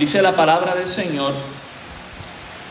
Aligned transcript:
Dice 0.00 0.22
la 0.22 0.34
palabra 0.34 0.74
del 0.74 0.88
Señor, 0.88 1.34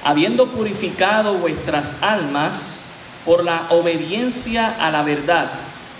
habiendo 0.04 0.48
purificado 0.48 1.36
vuestras 1.36 2.02
almas 2.02 2.79
por 3.24 3.44
la 3.44 3.67
obediencia 3.70 4.75
a 4.79 4.90
la 4.90 5.04
verdad, 5.04 5.51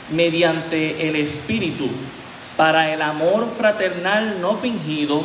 mediante 0.10 1.08
el 1.08 1.16
Espíritu, 1.16 1.88
para 2.58 2.92
el 2.92 3.04
amor 3.04 3.48
fraternal 3.56 4.42
no 4.42 4.56
fingido, 4.56 5.22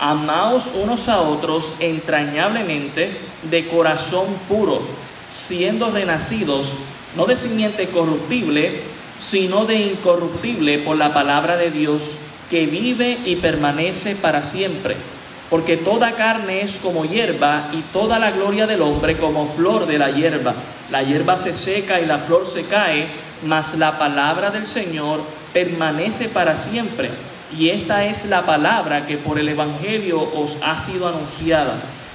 amaos 0.00 0.72
unos 0.74 1.10
a 1.10 1.20
otros 1.20 1.74
entrañablemente 1.80 3.14
de 3.42 3.68
corazón 3.68 4.28
puro, 4.48 4.80
siendo 5.28 5.90
renacidos 5.90 6.72
no 7.14 7.26
de 7.26 7.36
simiente 7.36 7.88
corruptible, 7.88 8.84
sino 9.20 9.66
de 9.66 9.74
incorruptible 9.74 10.78
por 10.78 10.96
la 10.96 11.12
palabra 11.12 11.58
de 11.58 11.70
Dios, 11.70 12.16
que 12.48 12.64
vive 12.64 13.18
y 13.26 13.36
permanece 13.36 14.16
para 14.16 14.42
siempre. 14.42 15.11
Porque 15.52 15.76
toda 15.76 16.12
carne 16.12 16.62
es 16.62 16.78
como 16.78 17.04
hierba 17.04 17.68
y 17.74 17.82
toda 17.92 18.18
la 18.18 18.30
gloria 18.30 18.66
del 18.66 18.80
hombre 18.80 19.18
como 19.18 19.52
flor 19.52 19.84
de 19.84 19.98
la 19.98 20.10
hierba. 20.10 20.54
La 20.90 21.02
hierba 21.02 21.36
se 21.36 21.52
seca 21.52 22.00
y 22.00 22.06
la 22.06 22.20
flor 22.20 22.46
se 22.46 22.64
cae, 22.64 23.08
mas 23.44 23.76
la 23.76 23.98
palabra 23.98 24.50
del 24.50 24.66
Señor 24.66 25.20
permanece 25.52 26.30
para 26.30 26.56
siempre. 26.56 27.10
Y 27.54 27.68
esta 27.68 28.06
es 28.06 28.24
la 28.30 28.46
palabra 28.46 29.06
que 29.06 29.18
por 29.18 29.38
el 29.38 29.46
Evangelio 29.46 30.22
os 30.22 30.56
ha 30.62 30.74
sido 30.78 31.06
anunciada. 31.06 31.74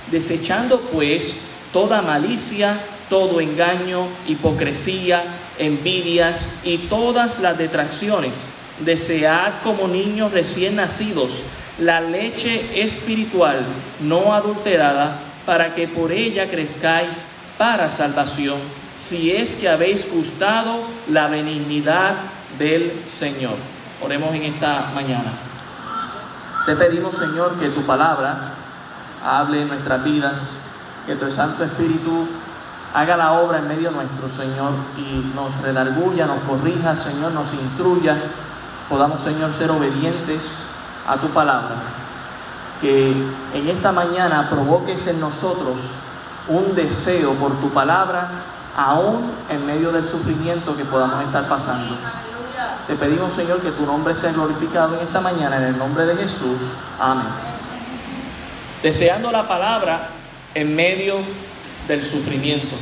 Desechando 0.09 0.81
pues 0.91 1.37
toda 1.71 2.01
malicia, 2.01 2.79
todo 3.07 3.39
engaño, 3.39 4.07
hipocresía, 4.27 5.25
envidias 5.59 6.43
y 6.63 6.79
todas 6.89 7.37
las 7.37 7.55
detracciones. 7.55 8.49
Desead 8.79 9.61
como 9.63 9.87
niños 9.87 10.31
recién 10.31 10.77
nacidos 10.77 11.43
la 11.79 12.01
leche 12.01 12.83
espiritual 12.83 13.65
no 14.01 14.33
adulterada, 14.33 15.19
para 15.45 15.73
que 15.73 15.87
por 15.87 16.11
ella 16.11 16.49
crezcáis 16.49 17.25
para 17.57 17.89
salvación, 17.89 18.59
si 18.97 19.31
es 19.31 19.55
que 19.55 19.69
habéis 19.69 20.09
gustado 20.11 20.81
la 21.09 21.27
benignidad 21.27 22.15
del 22.59 23.03
Señor. 23.07 23.55
Oremos 24.03 24.33
en 24.35 24.43
esta 24.43 24.91
mañana. 24.93 25.31
Te 26.65 26.75
pedimos, 26.75 27.15
Señor, 27.15 27.57
que 27.59 27.69
tu 27.69 27.83
palabra 27.83 28.51
hable 29.25 29.61
en 29.61 29.69
nuestras 29.69 30.03
vidas, 30.03 30.51
que 31.05 31.15
tu 31.15 31.31
Santo 31.31 31.63
Espíritu 31.63 32.27
haga 32.93 33.15
la 33.15 33.33
obra 33.33 33.59
en 33.59 33.67
medio 33.69 33.91
nuestro, 33.91 34.27
Señor, 34.27 34.73
y 34.97 35.33
nos 35.33 35.61
redarguya, 35.61 36.25
nos 36.25 36.39
corrija, 36.39 36.95
Señor, 36.95 37.31
nos 37.31 37.53
instruya, 37.53 38.17
podamos, 38.89 39.21
Señor, 39.21 39.53
ser 39.53 39.71
obedientes 39.71 40.66
a 41.07 41.17
tu 41.17 41.27
palabra. 41.29 41.75
Que 42.81 43.09
en 43.09 43.69
esta 43.69 43.91
mañana 43.91 44.49
provoques 44.49 45.07
en 45.07 45.19
nosotros 45.19 45.79
un 46.47 46.75
deseo 46.75 47.33
por 47.33 47.59
tu 47.59 47.69
palabra, 47.69 48.29
aún 48.75 49.31
en 49.49 49.65
medio 49.65 49.91
del 49.91 50.05
sufrimiento 50.05 50.77
que 50.77 50.85
podamos 50.85 51.23
estar 51.25 51.47
pasando. 51.47 51.95
Te 52.85 52.95
pedimos, 52.95 53.33
Señor, 53.33 53.61
que 53.61 53.71
tu 53.71 53.85
nombre 53.85 54.13
sea 54.13 54.31
glorificado 54.31 54.95
en 54.95 55.07
esta 55.07 55.19
mañana, 55.19 55.57
en 55.57 55.63
el 55.63 55.77
nombre 55.77 56.05
de 56.05 56.15
Jesús. 56.15 56.61
Amén. 56.99 57.25
Deseando 58.83 59.31
la 59.31 59.47
palabra 59.47 60.09
en 60.53 60.75
medio 60.75 61.17
del 61.87 62.05
sufrimiento. 62.05 62.75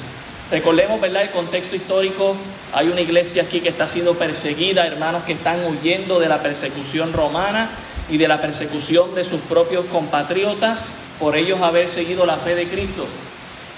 Recordemos, 0.51 1.01
¿verdad?, 1.01 1.23
el 1.23 1.31
contexto 1.31 1.75
histórico. 1.75 2.35
Hay 2.73 2.89
una 2.89 3.01
iglesia 3.01 3.43
aquí 3.43 3.61
que 3.61 3.69
está 3.69 3.87
siendo 3.87 4.13
perseguida, 4.13 4.85
hermanos 4.85 5.23
que 5.23 5.33
están 5.33 5.63
huyendo 5.65 6.19
de 6.19 6.27
la 6.27 6.43
persecución 6.43 7.13
romana 7.13 7.69
y 8.09 8.17
de 8.17 8.27
la 8.27 8.41
persecución 8.41 9.15
de 9.15 9.25
sus 9.25 9.41
propios 9.41 9.85
compatriotas 9.85 10.93
por 11.19 11.35
ellos 11.35 11.61
haber 11.61 11.89
seguido 11.89 12.25
la 12.25 12.37
fe 12.37 12.55
de 12.55 12.67
Cristo. 12.67 13.05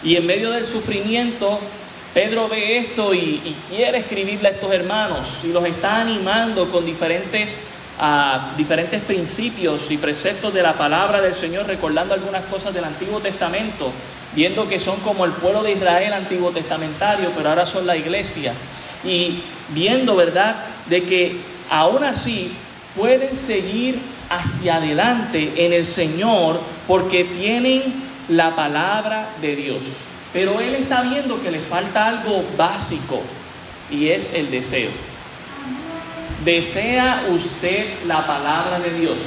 Y 0.04 0.16
en 0.16 0.26
medio 0.26 0.52
del 0.52 0.66
sufrimiento, 0.66 1.60
Pedro 2.14 2.48
ve 2.48 2.78
esto 2.78 3.14
y, 3.14 3.56
quiere 3.70 4.00
escribirle 4.00 4.50
a 4.50 4.52
estos 4.52 4.72
hermanos 4.72 5.28
y 5.44 5.48
los 5.48 5.66
está 5.66 6.02
animando 6.02 6.70
con 6.70 6.86
diferentes, 6.86 7.68
ah, 8.00 8.54
diferentes 8.58 9.02
principios 9.02 9.90
y 9.92 9.98
preceptos 9.98 10.54
de 10.54 10.64
la 10.64 10.74
palabra 10.74 11.22
del 11.22 11.36
Señor, 11.36 11.68
recordando 11.68 12.14
algunas 12.14 12.46
cosas 12.46 12.74
del 12.74 12.86
Antiguo 12.86 13.20
Testamento 13.20 13.92
viendo 14.38 14.68
que 14.68 14.80
son 14.80 15.00
como 15.00 15.26
el 15.26 15.32
pueblo 15.32 15.64
de 15.64 15.72
Israel 15.72 16.14
antiguo 16.14 16.52
testamentario, 16.52 17.32
pero 17.36 17.50
ahora 17.50 17.66
son 17.66 17.88
la 17.88 17.98
iglesia, 17.98 18.54
y 19.04 19.42
viendo, 19.70 20.16
¿verdad?, 20.16 20.58
de 20.88 21.04
que 21.04 21.38
aún 21.70 22.04
así 22.04 22.54
pueden 22.96 23.36
seguir 23.36 24.00
hacia 24.30 24.78
adelante 24.78 25.54
en 25.58 25.74
el 25.74 25.86
Señor 25.86 26.60
porque 26.88 27.24
tienen 27.24 27.82
la 28.30 28.56
palabra 28.56 29.30
de 29.42 29.56
Dios. 29.56 29.82
Pero 30.34 30.60
Él 30.60 30.76
está 30.76 31.02
viendo 31.02 31.42
que 31.42 31.52
le 31.52 31.60
falta 31.60 32.08
algo 32.08 32.44
básico 32.58 33.22
y 33.90 34.10
es 34.10 34.34
el 34.34 34.52
deseo. 34.52 34.90
¿Desea 36.44 37.26
usted 37.30 38.06
la 38.06 38.26
palabra 38.26 38.80
de 38.80 39.00
Dios? 39.00 39.18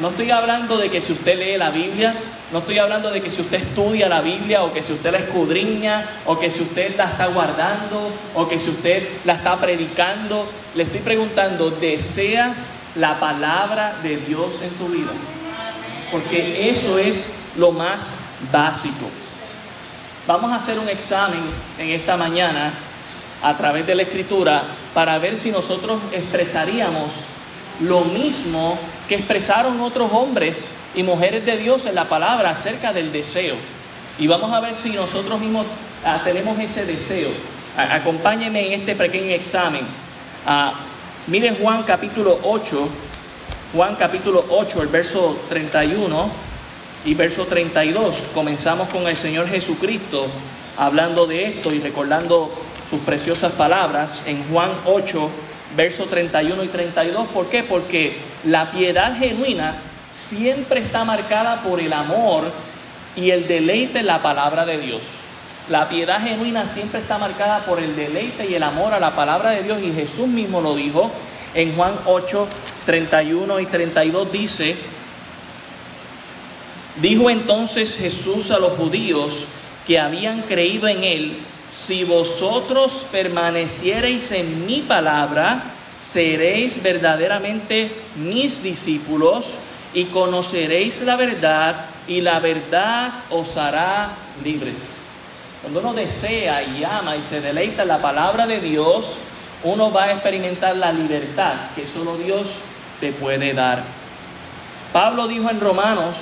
No 0.00 0.08
estoy 0.08 0.30
hablando 0.30 0.76
de 0.76 0.90
que 0.90 1.00
si 1.00 1.12
usted 1.12 1.38
lee 1.38 1.56
la 1.56 1.70
Biblia, 1.70 2.14
no 2.52 2.58
estoy 2.60 2.78
hablando 2.78 3.10
de 3.10 3.20
que 3.20 3.30
si 3.30 3.40
usted 3.40 3.58
estudia 3.58 4.08
la 4.08 4.20
Biblia 4.20 4.64
o 4.64 4.72
que 4.72 4.82
si 4.82 4.92
usted 4.92 5.12
la 5.12 5.18
escudriña 5.18 6.04
o 6.26 6.38
que 6.38 6.50
si 6.50 6.62
usted 6.62 6.96
la 6.96 7.04
está 7.04 7.26
guardando 7.26 8.10
o 8.34 8.48
que 8.48 8.58
si 8.58 8.70
usted 8.70 9.08
la 9.24 9.34
está 9.34 9.56
predicando. 9.56 10.48
Le 10.74 10.84
estoy 10.84 11.00
preguntando, 11.00 11.70
¿deseas 11.70 12.74
la 12.96 13.18
palabra 13.18 13.96
de 14.02 14.16
Dios 14.18 14.60
en 14.62 14.70
tu 14.70 14.88
vida? 14.88 15.12
Porque 16.10 16.68
eso 16.70 16.98
es 16.98 17.34
lo 17.56 17.72
más 17.72 18.08
básico. 18.52 19.08
Vamos 20.26 20.52
a 20.52 20.56
hacer 20.56 20.78
un 20.78 20.88
examen 20.88 21.40
en 21.78 21.90
esta 21.90 22.16
mañana 22.16 22.72
a 23.42 23.56
través 23.56 23.86
de 23.86 23.94
la 23.94 24.02
escritura 24.02 24.62
para 24.94 25.18
ver 25.18 25.38
si 25.38 25.50
nosotros 25.50 26.00
expresaríamos 26.12 27.10
lo 27.80 28.02
mismo 28.02 28.78
que 29.08 29.16
expresaron 29.16 29.80
otros 29.80 30.10
hombres 30.12 30.74
y 30.94 31.02
mujeres 31.02 31.44
de 31.44 31.58
Dios 31.58 31.86
en 31.86 31.94
la 31.94 32.04
palabra 32.04 32.50
acerca 32.50 32.92
del 32.92 33.12
deseo. 33.12 33.56
Y 34.18 34.26
vamos 34.26 34.52
a 34.52 34.60
ver 34.60 34.74
si 34.74 34.90
nosotros 34.90 35.40
mismos 35.40 35.66
ah, 36.04 36.20
tenemos 36.24 36.58
ese 36.58 36.86
deseo. 36.86 37.30
acompáñenme 37.76 38.66
en 38.66 38.80
este 38.80 38.94
pequeño 38.94 39.34
examen. 39.34 39.82
Miren 41.26 41.56
Juan 41.56 41.84
capítulo 41.84 42.38
8, 42.42 42.86
Juan 43.72 43.96
capítulo 43.96 44.44
8, 44.50 44.82
el 44.82 44.88
verso 44.88 45.38
31 45.48 46.30
y 47.06 47.14
verso 47.14 47.46
32. 47.46 48.16
Comenzamos 48.34 48.90
con 48.90 49.06
el 49.06 49.16
Señor 49.16 49.48
Jesucristo 49.48 50.26
hablando 50.76 51.26
de 51.26 51.46
esto 51.46 51.72
y 51.72 51.80
recordando 51.80 52.52
sus 52.90 53.00
preciosas 53.00 53.52
palabras 53.52 54.24
en 54.26 54.44
Juan 54.50 54.70
8, 54.84 55.30
verso 55.74 56.04
31 56.04 56.62
y 56.62 56.68
32. 56.68 57.28
¿Por 57.28 57.46
qué? 57.46 57.62
Porque 57.62 58.18
la 58.44 58.70
piedad 58.70 59.16
genuina 59.16 59.76
siempre 60.10 60.80
está 60.80 61.06
marcada 61.06 61.62
por 61.62 61.80
el 61.80 61.94
amor 61.94 62.52
y 63.16 63.30
el 63.30 63.48
deleite 63.48 64.00
en 64.00 64.08
la 64.08 64.20
palabra 64.20 64.66
de 64.66 64.76
Dios. 64.76 65.00
La 65.70 65.88
piedad 65.88 66.20
genuina 66.20 66.66
siempre 66.66 67.00
está 67.00 67.16
marcada 67.16 67.64
por 67.64 67.80
el 67.80 67.96
deleite 67.96 68.46
y 68.46 68.54
el 68.54 68.62
amor 68.62 68.92
a 68.92 69.00
la 69.00 69.16
palabra 69.16 69.50
de 69.50 69.62
Dios 69.62 69.80
y 69.82 69.92
Jesús 69.92 70.26
mismo 70.26 70.60
lo 70.60 70.74
dijo 70.74 71.10
en 71.54 71.74
Juan 71.74 71.94
8, 72.04 72.48
31 72.84 73.60
y 73.60 73.66
32 73.66 74.32
dice, 74.32 74.76
dijo 77.00 77.30
entonces 77.30 77.96
Jesús 77.96 78.50
a 78.50 78.58
los 78.58 78.72
judíos 78.72 79.46
que 79.86 79.98
habían 79.98 80.42
creído 80.42 80.86
en 80.86 81.02
él, 81.04 81.38
si 81.70 82.04
vosotros 82.04 83.06
permaneciereis 83.10 84.32
en 84.32 84.66
mi 84.66 84.80
palabra, 84.80 85.62
seréis 85.98 86.82
verdaderamente 86.82 87.90
mis 88.16 88.62
discípulos 88.62 89.54
y 89.94 90.06
conoceréis 90.06 91.00
la 91.02 91.16
verdad 91.16 91.86
y 92.06 92.20
la 92.20 92.38
verdad 92.40 93.12
os 93.30 93.56
hará 93.56 94.10
libres. 94.42 95.03
Cuando 95.64 95.80
uno 95.80 95.94
desea 95.94 96.62
y 96.62 96.84
ama 96.84 97.16
y 97.16 97.22
se 97.22 97.40
deleita 97.40 97.82
en 97.82 97.88
la 97.88 98.02
palabra 98.02 98.46
de 98.46 98.60
Dios, 98.60 99.16
uno 99.62 99.90
va 99.90 100.04
a 100.04 100.12
experimentar 100.12 100.76
la 100.76 100.92
libertad 100.92 101.54
que 101.74 101.86
solo 101.86 102.18
Dios 102.18 102.56
te 103.00 103.12
puede 103.12 103.54
dar. 103.54 103.82
Pablo 104.92 105.26
dijo 105.26 105.48
en 105.48 105.60
Romanos, 105.60 106.18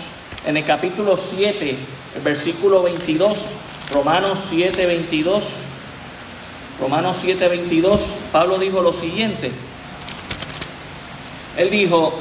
en 0.46 0.58
el 0.58 0.64
capítulo 0.64 1.16
7, 1.16 1.76
el 2.14 2.22
versículo 2.22 2.84
22, 2.84 3.36
Romanos 3.92 4.46
7, 4.48 4.86
22, 4.86 5.42
Romanos 6.80 7.18
7, 7.20 7.48
22, 7.48 8.00
Pablo 8.30 8.60
dijo 8.60 8.80
lo 8.80 8.92
siguiente, 8.92 9.50
él 11.56 11.68
dijo, 11.68 12.14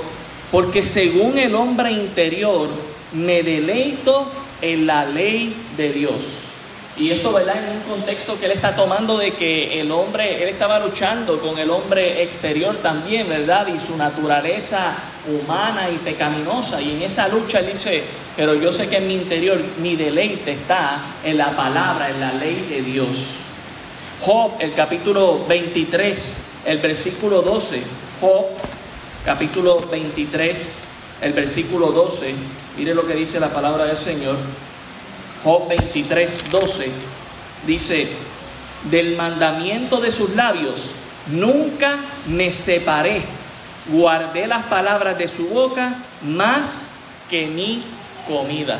porque 0.52 0.82
según 0.82 1.38
el 1.38 1.54
hombre 1.54 1.92
interior 1.92 2.70
me 3.14 3.44
deleito 3.44 4.26
en 4.64 4.88
la 4.88 5.06
ley 5.06 5.56
de 5.78 5.94
Dios. 5.94 6.51
Y 6.98 7.10
esto, 7.10 7.32
¿verdad? 7.32 7.56
En 7.64 7.78
un 7.78 7.82
contexto 7.84 8.38
que 8.38 8.46
él 8.46 8.52
está 8.52 8.76
tomando 8.76 9.18
de 9.18 9.32
que 9.32 9.80
el 9.80 9.92
hombre, 9.92 10.44
él 10.44 10.50
estaba 10.50 10.80
luchando 10.80 11.40
con 11.40 11.58
el 11.58 11.70
hombre 11.70 12.22
exterior 12.22 12.76
también, 12.78 13.30
¿verdad? 13.30 13.68
Y 13.68 13.80
su 13.80 13.96
naturaleza 13.96 14.96
humana 15.28 15.90
y 15.90 15.98
pecaminosa. 15.98 16.82
Y 16.82 16.92
en 16.92 17.02
esa 17.04 17.30
lucha 17.30 17.60
él 17.60 17.68
dice, 17.68 18.04
pero 18.36 18.56
yo 18.56 18.74
sé 18.74 18.90
que 18.90 18.98
en 18.98 19.08
mi 19.08 19.16
interior 19.16 19.58
mi 19.80 19.96
deleite 19.96 20.52
está 20.52 21.00
en 21.24 21.38
la 21.38 21.52
palabra, 21.52 22.10
en 22.10 22.20
la 22.20 22.34
ley 22.34 22.68
de 22.70 22.82
Dios. 22.82 23.38
Job, 24.20 24.52
el 24.60 24.74
capítulo 24.74 25.46
23, 25.48 26.46
el 26.66 26.78
versículo 26.80 27.42
12. 27.42 27.82
Job, 28.20 28.46
capítulo 29.26 29.80
23, 29.90 30.78
el 31.22 31.34
versículo 31.34 31.88
12. 31.92 32.36
Mire 32.78 32.94
lo 32.94 33.08
que 33.08 33.16
dice 33.16 33.40
la 33.40 33.50
palabra 33.50 33.86
del 33.86 33.98
Señor. 33.98 34.36
Job 35.44 35.68
23, 35.70 36.50
12. 36.50 36.92
Dice, 37.66 38.08
del 38.90 39.16
mandamiento 39.16 40.00
de 40.00 40.12
sus 40.12 40.36
labios, 40.36 40.92
nunca 41.28 42.00
me 42.28 42.52
separé. 42.52 43.22
Guardé 43.88 44.48
las 44.48 44.66
palabras 44.66 45.18
de 45.18 45.28
su 45.28 45.48
boca 45.48 45.96
más 46.22 46.88
que 47.30 47.48
mi 47.48 47.84
comida. 48.28 48.80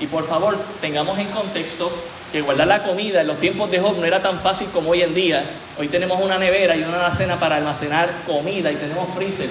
Y 0.00 0.06
por 0.06 0.26
favor, 0.26 0.58
tengamos 0.80 1.18
en 1.18 1.28
contexto 1.28 1.92
que 2.32 2.40
guardar 2.40 2.66
la 2.66 2.82
comida 2.82 3.20
en 3.20 3.28
los 3.28 3.38
tiempos 3.38 3.70
de 3.70 3.78
Job 3.78 3.96
no 3.96 4.04
era 4.04 4.20
tan 4.20 4.40
fácil 4.40 4.68
como 4.72 4.90
hoy 4.90 5.02
en 5.02 5.14
día. 5.14 5.44
Hoy 5.78 5.88
tenemos 5.88 6.20
una 6.20 6.38
nevera 6.38 6.74
y 6.76 6.82
una 6.82 6.98
alacena 6.98 7.38
para 7.38 7.56
almacenar 7.56 8.10
comida 8.26 8.72
y 8.72 8.76
tenemos 8.76 9.08
freezer. 9.14 9.48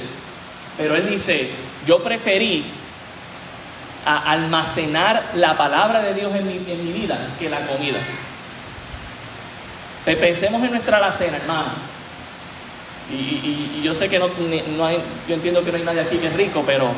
Pero 0.78 0.96
él 0.96 1.10
dice, 1.10 1.50
yo 1.88 2.04
preferí 2.04 2.66
almacenar 4.06 5.32
la 5.36 5.58
palabra 5.58 6.02
de 6.02 6.14
Dios 6.14 6.34
en 6.36 6.48
mi, 6.48 6.56
en 6.56 6.86
mi 6.86 6.92
vida 6.92 7.18
que 7.40 7.50
la 7.50 7.66
comida. 7.66 8.00
Pensemos 10.06 10.62
en 10.64 10.72
nuestra 10.72 10.98
alacena, 10.98 11.38
hermano. 11.38 11.70
Y, 13.12 13.82
yo 13.84 13.94
sé 13.94 14.08
que 14.08 14.18
no, 14.18 14.30
no 14.78 14.86
hay, 14.86 14.98
yo 15.28 15.36
entiendo 15.36 15.64
que 15.64 15.72
no 15.72 15.78
hay 15.78 15.84
nadie 15.84 16.02
aquí 16.02 16.18
que 16.18 16.28
es 16.28 16.34
rico, 16.34 16.64
pero 16.66 16.90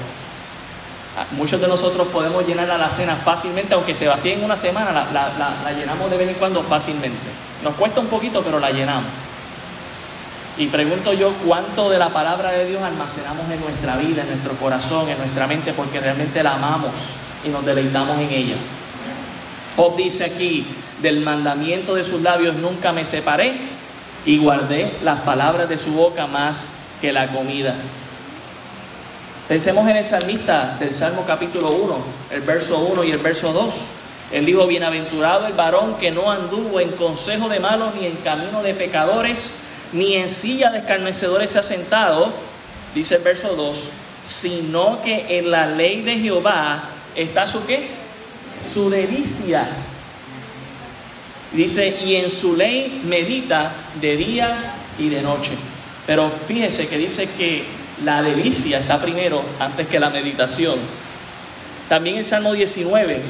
muchos 1.31 1.61
de 1.61 1.67
nosotros 1.67 2.07
podemos 2.09 2.45
llenar 2.45 2.67
la 2.67 2.75
alacena 2.75 3.15
fácilmente, 3.15 3.73
aunque 3.73 3.95
se 3.95 4.07
vacíe 4.07 4.33
en 4.33 4.43
una 4.43 4.57
semana, 4.57 4.91
la, 5.11 5.71
llenamos 5.71 6.11
de 6.11 6.17
vez 6.17 6.29
en 6.29 6.35
cuando 6.35 6.61
fácilmente. 6.61 7.17
Nos 7.63 7.73
cuesta 7.75 7.99
un 7.99 8.07
poquito, 8.07 8.41
pero 8.43 8.59
la 8.59 8.71
llenamos. 8.71 9.09
Y 10.57 10.67
pregunto 10.67 11.11
yo 11.11 11.33
cuánto 11.45 11.89
de 11.89 11.99
la 11.99 12.09
palabra 12.09 12.51
de 12.51 12.65
Dios 12.65 12.81
almacenamos 12.81 13.49
en 13.51 13.59
nuestra 13.59 13.97
vida, 13.97 14.21
en 14.21 14.29
nuestro 14.29 14.53
corazón, 14.53 15.09
en 15.09 15.17
nuestra 15.17 15.47
mente, 15.47 15.73
porque 15.73 15.99
realmente 15.99 16.41
la 16.41 16.53
amamos 16.53 16.91
y 17.43 17.49
nos 17.49 17.65
deleitamos 17.65 18.17
en 18.19 18.29
ella. 18.29 18.55
Job 19.75 19.97
dice 19.97 20.23
aquí, 20.23 20.65
del 21.01 21.19
mandamiento 21.19 21.95
de 21.95 22.05
sus 22.05 22.21
labios 22.21 22.55
nunca 22.55 22.93
me 22.93 23.03
separé 23.03 23.57
y 24.25 24.37
guardé 24.37 24.93
las 25.03 25.21
palabras 25.21 25.67
de 25.67 25.77
su 25.77 25.91
boca 25.91 26.25
más 26.25 26.69
que 27.01 27.11
la 27.11 27.27
comida. 27.27 27.75
Pensemos 29.49 29.87
en 29.89 29.97
el 29.97 30.05
salmista 30.05 30.77
del 30.79 30.93
Salmo 30.93 31.25
capítulo 31.27 31.71
1, 31.71 31.97
el 32.31 32.41
verso 32.41 32.79
1 32.79 33.03
y 33.03 33.11
el 33.11 33.19
verso 33.19 33.51
2. 33.51 33.73
Él 34.31 34.45
dijo, 34.45 34.65
bienaventurado 34.65 35.45
el 35.47 35.53
varón 35.53 35.97
que 35.99 36.11
no 36.11 36.31
anduvo 36.31 36.79
en 36.79 36.91
consejo 36.91 37.49
de 37.49 37.59
malos, 37.59 37.93
ni 37.93 38.07
en 38.07 38.15
camino 38.17 38.63
de 38.63 38.73
pecadores, 38.73 39.55
ni 39.93 40.15
en 40.15 40.29
silla 40.29 40.71
de 40.71 40.79
escarnecedores 40.79 41.51
se 41.51 41.59
ha 41.59 41.63
sentado, 41.63 42.33
dice 42.93 43.15
el 43.15 43.23
verso 43.23 43.55
2, 43.55 43.77
sino 44.23 45.01
que 45.03 45.37
en 45.37 45.51
la 45.51 45.67
ley 45.67 46.01
de 46.01 46.17
Jehová 46.17 46.89
está 47.15 47.47
su 47.47 47.65
qué? 47.65 47.89
Su 48.73 48.89
delicia. 48.89 49.67
Dice, 51.51 51.99
y 52.03 52.15
en 52.15 52.29
su 52.29 52.55
ley 52.55 53.01
medita 53.05 53.71
de 54.01 54.17
día 54.17 54.73
y 54.99 55.09
de 55.09 55.21
noche. 55.21 55.51
Pero 56.05 56.31
fíjese 56.47 56.87
que 56.87 56.97
dice 56.97 57.29
que 57.37 57.63
la 58.03 58.21
delicia 58.21 58.79
está 58.79 59.01
primero 59.01 59.43
antes 59.59 59.87
que 59.87 59.99
la 59.99 60.09
meditación. 60.09 60.79
También 61.87 62.17
el 62.17 62.25
Salmo 62.25 62.53
19, 62.53 63.21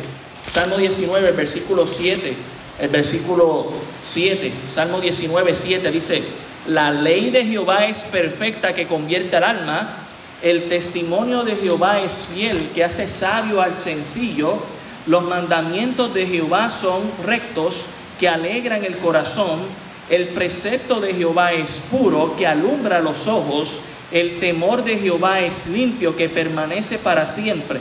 Salmo 0.51 0.77
19, 0.77 1.29
el 1.29 1.35
versículo 1.35 1.85
7, 1.85 2.35
el 2.79 2.89
versículo 2.89 3.71
7, 4.11 4.51
Salmo 4.73 4.99
19, 4.99 5.53
7 5.53 5.91
dice, 5.91 6.23
la 6.67 6.91
ley 6.91 7.29
de 7.29 7.45
Jehová 7.45 7.85
es 7.85 7.99
perfecta 7.99 8.73
que 8.73 8.87
convierte 8.87 9.37
al 9.37 9.43
alma, 9.43 9.97
el 10.41 10.67
testimonio 10.69 11.43
de 11.43 11.55
Jehová 11.55 12.01
es 12.01 12.29
fiel 12.33 12.69
que 12.73 12.83
hace 12.83 13.07
sabio 13.07 13.61
al 13.61 13.73
sencillo, 13.73 14.57
los 15.05 15.23
mandamientos 15.23 16.13
de 16.13 16.25
Jehová 16.25 16.71
son 16.71 17.03
rectos 17.23 17.85
que 18.19 18.27
alegran 18.27 18.83
el 18.83 18.97
corazón, 18.97 19.59
el 20.09 20.29
precepto 20.29 20.99
de 20.99 21.13
Jehová 21.13 21.53
es 21.53 21.81
puro 21.91 22.35
que 22.35 22.47
alumbra 22.47 22.99
los 22.99 23.27
ojos, 23.27 23.79
el 24.11 24.39
temor 24.39 24.83
de 24.83 24.97
Jehová 24.97 25.41
es 25.41 25.67
limpio, 25.67 26.15
que 26.15 26.29
permanece 26.29 26.97
para 26.97 27.27
siempre. 27.27 27.79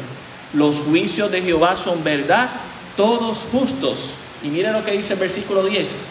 Los 0.52 0.76
juicios 0.80 1.30
de 1.30 1.42
Jehová 1.42 1.76
son 1.76 2.02
verdad, 2.02 2.50
todos 2.96 3.44
justos. 3.52 4.10
Y 4.42 4.48
mire 4.48 4.72
lo 4.72 4.84
que 4.84 4.92
dice 4.92 5.14
el 5.14 5.20
versículo 5.20 5.64
10. 5.64 6.04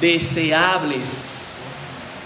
Deseables, 0.00 1.37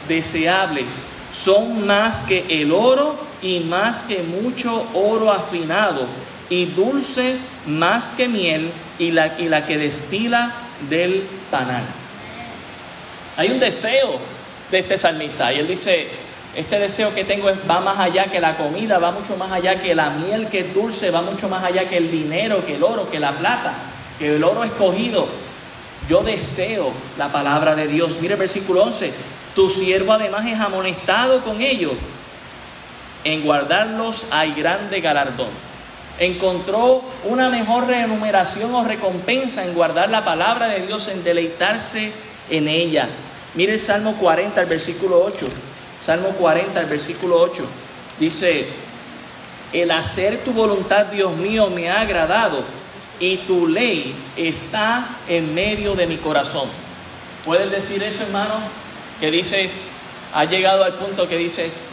deseables, 0.08 1.04
son 1.32 1.86
más 1.86 2.22
que 2.22 2.44
el 2.48 2.72
oro 2.72 3.16
y 3.40 3.60
más 3.60 4.04
que 4.04 4.22
mucho 4.22 4.86
oro 4.94 5.32
afinado, 5.32 6.06
y 6.50 6.66
dulce 6.66 7.36
más 7.66 8.12
que 8.12 8.28
miel 8.28 8.70
y 8.98 9.10
la, 9.10 9.38
y 9.38 9.48
la 9.48 9.66
que 9.66 9.78
destila 9.78 10.52
del 10.88 11.22
panal. 11.50 11.84
Hay 13.36 13.50
un 13.50 13.58
deseo 13.58 14.18
de 14.70 14.78
este 14.78 14.98
salmista 14.98 15.52
y 15.52 15.60
él 15.60 15.66
dice, 15.66 16.08
este 16.54 16.78
deseo 16.78 17.14
que 17.14 17.24
tengo 17.24 17.50
va 17.68 17.80
más 17.80 17.98
allá 17.98 18.26
que 18.26 18.38
la 18.38 18.58
comida, 18.58 18.98
va 18.98 19.10
mucho 19.10 19.36
más 19.36 19.50
allá 19.50 19.80
que 19.80 19.94
la 19.94 20.10
miel 20.10 20.48
que 20.48 20.60
es 20.60 20.74
dulce, 20.74 21.10
va 21.10 21.22
mucho 21.22 21.48
más 21.48 21.64
allá 21.64 21.88
que 21.88 21.96
el 21.96 22.10
dinero, 22.10 22.64
que 22.66 22.76
el 22.76 22.82
oro, 22.82 23.10
que 23.10 23.18
la 23.18 23.32
plata, 23.32 23.72
que 24.18 24.36
el 24.36 24.44
oro 24.44 24.62
escogido. 24.62 25.26
Yo 26.08 26.22
deseo 26.22 26.92
la 27.16 27.32
palabra 27.32 27.74
de 27.74 27.86
Dios. 27.86 28.18
Mire 28.20 28.34
el 28.34 28.40
versículo 28.40 28.82
11. 28.82 29.12
Tu 29.54 29.68
siervo 29.68 30.12
además 30.12 30.46
es 30.46 30.58
amonestado 30.58 31.42
con 31.42 31.60
ellos. 31.60 31.92
En 33.24 33.42
guardarlos 33.42 34.24
hay 34.30 34.52
grande 34.54 35.00
galardón. 35.00 35.50
Encontró 36.18 37.02
una 37.24 37.48
mejor 37.48 37.86
remuneración 37.86 38.74
o 38.74 38.84
recompensa 38.84 39.64
en 39.64 39.74
guardar 39.74 40.10
la 40.10 40.24
palabra 40.24 40.68
de 40.68 40.86
Dios, 40.86 41.08
en 41.08 41.22
deleitarse 41.24 42.12
en 42.50 42.68
ella. 42.68 43.08
Mire 43.54 43.74
el 43.74 43.78
Salmo 43.78 44.14
40, 44.16 44.60
el 44.62 44.68
versículo 44.68 45.20
8. 45.24 45.46
Salmo 46.00 46.30
40, 46.30 46.80
el 46.80 46.86
versículo 46.86 47.40
8, 47.40 47.64
dice, 48.18 48.66
el 49.72 49.90
hacer 49.90 50.38
tu 50.38 50.52
voluntad, 50.52 51.06
Dios 51.06 51.36
mío, 51.36 51.70
me 51.70 51.88
ha 51.88 52.00
agradado 52.00 52.64
y 53.20 53.36
tu 53.38 53.68
ley 53.68 54.14
está 54.36 55.06
en 55.28 55.54
medio 55.54 55.94
de 55.94 56.06
mi 56.06 56.16
corazón. 56.16 56.68
¿Puedes 57.44 57.70
decir 57.70 58.02
eso, 58.02 58.24
hermano? 58.24 58.54
Que 59.22 59.30
dices, 59.30 59.86
ha 60.34 60.46
llegado 60.46 60.82
al 60.82 60.94
punto 60.94 61.28
que 61.28 61.36
dices, 61.36 61.90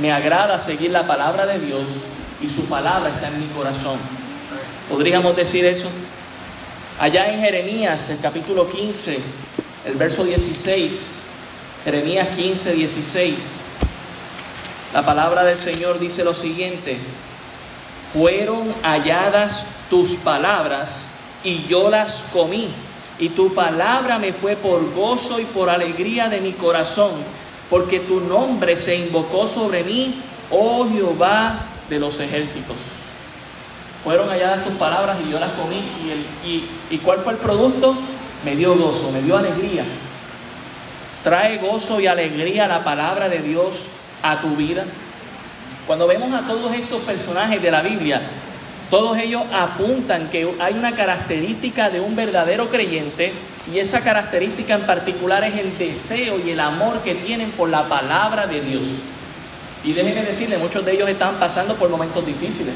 me 0.00 0.10
agrada 0.10 0.58
seguir 0.58 0.90
la 0.90 1.06
palabra 1.06 1.44
de 1.44 1.58
Dios 1.58 1.82
y 2.40 2.48
su 2.48 2.64
palabra 2.70 3.10
está 3.10 3.28
en 3.28 3.38
mi 3.38 3.48
corazón. 3.48 3.98
¿Podríamos 4.88 5.36
decir 5.36 5.62
eso? 5.66 5.90
Allá 6.98 7.34
en 7.34 7.42
Jeremías, 7.42 8.08
el 8.08 8.18
capítulo 8.20 8.66
15, 8.66 9.18
el 9.88 9.94
verso 9.96 10.24
16, 10.24 11.20
Jeremías 11.84 12.28
15, 12.34 12.72
16. 12.72 13.60
La 14.94 15.04
palabra 15.04 15.44
del 15.44 15.58
Señor 15.58 15.98
dice 15.98 16.24
lo 16.24 16.32
siguiente, 16.32 16.96
fueron 18.14 18.74
halladas 18.82 19.66
tus 19.90 20.14
palabras 20.14 21.08
y 21.44 21.66
yo 21.66 21.90
las 21.90 22.24
comí, 22.32 22.70
y 23.20 23.28
tu 23.28 23.54
palabra 23.54 24.18
me 24.18 24.32
fue 24.32 24.56
por 24.56 24.94
gozo 24.94 25.38
y 25.38 25.44
por 25.44 25.68
alegría 25.68 26.30
de 26.30 26.40
mi 26.40 26.52
corazón, 26.52 27.12
porque 27.68 28.00
tu 28.00 28.18
nombre 28.20 28.78
se 28.78 28.96
invocó 28.96 29.46
sobre 29.46 29.84
mí, 29.84 30.22
oh 30.50 30.88
Jehová 30.90 31.66
de 31.90 32.00
los 32.00 32.18
ejércitos. 32.18 32.76
Fueron 34.02 34.30
halladas 34.30 34.64
tus 34.64 34.74
palabras 34.76 35.18
y 35.24 35.30
yo 35.30 35.38
las 35.38 35.52
comí, 35.52 35.82
y, 36.46 36.64
y 36.90 36.98
¿cuál 36.98 37.18
fue 37.18 37.34
el 37.34 37.38
producto? 37.38 37.94
Me 38.42 38.56
dio 38.56 38.74
gozo, 38.74 39.12
me 39.12 39.20
dio 39.20 39.36
alegría. 39.36 39.84
Trae 41.22 41.58
gozo 41.58 42.00
y 42.00 42.06
alegría 42.06 42.66
la 42.66 42.82
palabra 42.82 43.28
de 43.28 43.40
Dios 43.40 43.84
a 44.22 44.40
tu 44.40 44.56
vida. 44.56 44.84
Cuando 45.86 46.06
vemos 46.06 46.32
a 46.32 46.46
todos 46.46 46.72
estos 46.72 47.02
personajes 47.02 47.60
de 47.60 47.70
la 47.70 47.82
Biblia, 47.82 48.22
todos 48.90 49.16
ellos 49.18 49.42
apuntan 49.52 50.28
que 50.30 50.52
hay 50.58 50.74
una 50.74 50.96
característica 50.96 51.90
de 51.90 52.00
un 52.00 52.16
verdadero 52.16 52.68
creyente 52.68 53.32
y 53.72 53.78
esa 53.78 54.00
característica 54.02 54.74
en 54.74 54.82
particular 54.82 55.44
es 55.44 55.56
el 55.56 55.78
deseo 55.78 56.40
y 56.44 56.50
el 56.50 56.58
amor 56.58 57.00
que 57.02 57.14
tienen 57.14 57.52
por 57.52 57.68
la 57.68 57.88
palabra 57.88 58.48
de 58.48 58.60
Dios. 58.60 58.82
Y 59.84 59.92
déjenme 59.92 60.24
decirle, 60.24 60.58
muchos 60.58 60.84
de 60.84 60.92
ellos 60.92 61.08
están 61.08 61.36
pasando 61.36 61.76
por 61.76 61.88
momentos 61.88 62.26
difíciles. 62.26 62.74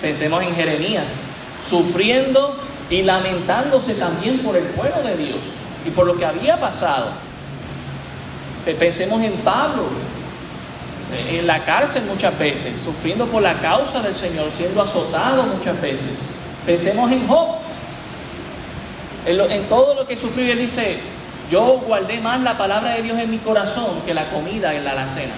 Pensemos 0.00 0.42
en 0.42 0.54
Jeremías, 0.54 1.28
sufriendo 1.68 2.56
y 2.90 3.02
lamentándose 3.02 3.94
también 3.94 4.40
por 4.40 4.56
el 4.56 4.64
pueblo 4.64 5.02
de 5.02 5.16
Dios 5.16 5.38
y 5.86 5.90
por 5.90 6.06
lo 6.06 6.16
que 6.16 6.26
había 6.26 6.58
pasado. 6.58 7.12
Pensemos 8.64 9.22
en 9.22 9.32
Pablo, 9.38 9.84
en 11.14 11.46
la 11.46 11.64
cárcel 11.64 12.04
muchas 12.04 12.38
veces, 12.38 12.78
sufriendo 12.78 13.26
por 13.26 13.42
la 13.42 13.54
causa 13.54 14.00
del 14.00 14.14
Señor, 14.14 14.50
siendo 14.50 14.82
azotado 14.82 15.42
muchas 15.44 15.80
veces. 15.80 16.36
Pensemos 16.64 17.10
en 17.10 17.26
Job. 17.26 17.48
En, 19.26 19.64
todo 19.64 19.94
lo 19.94 20.06
que 20.06 20.16
sufrió, 20.16 20.52
él 20.52 20.58
dice, 20.58 20.98
yo 21.50 21.80
guardé 21.86 22.20
más 22.20 22.40
la 22.40 22.56
palabra 22.56 22.94
de 22.94 23.02
Dios 23.02 23.18
en 23.18 23.30
mi 23.30 23.38
corazón 23.38 24.00
que 24.04 24.14
la 24.14 24.30
comida 24.30 24.74
en 24.74 24.84
la 24.84 24.92
alacena. 24.92 25.34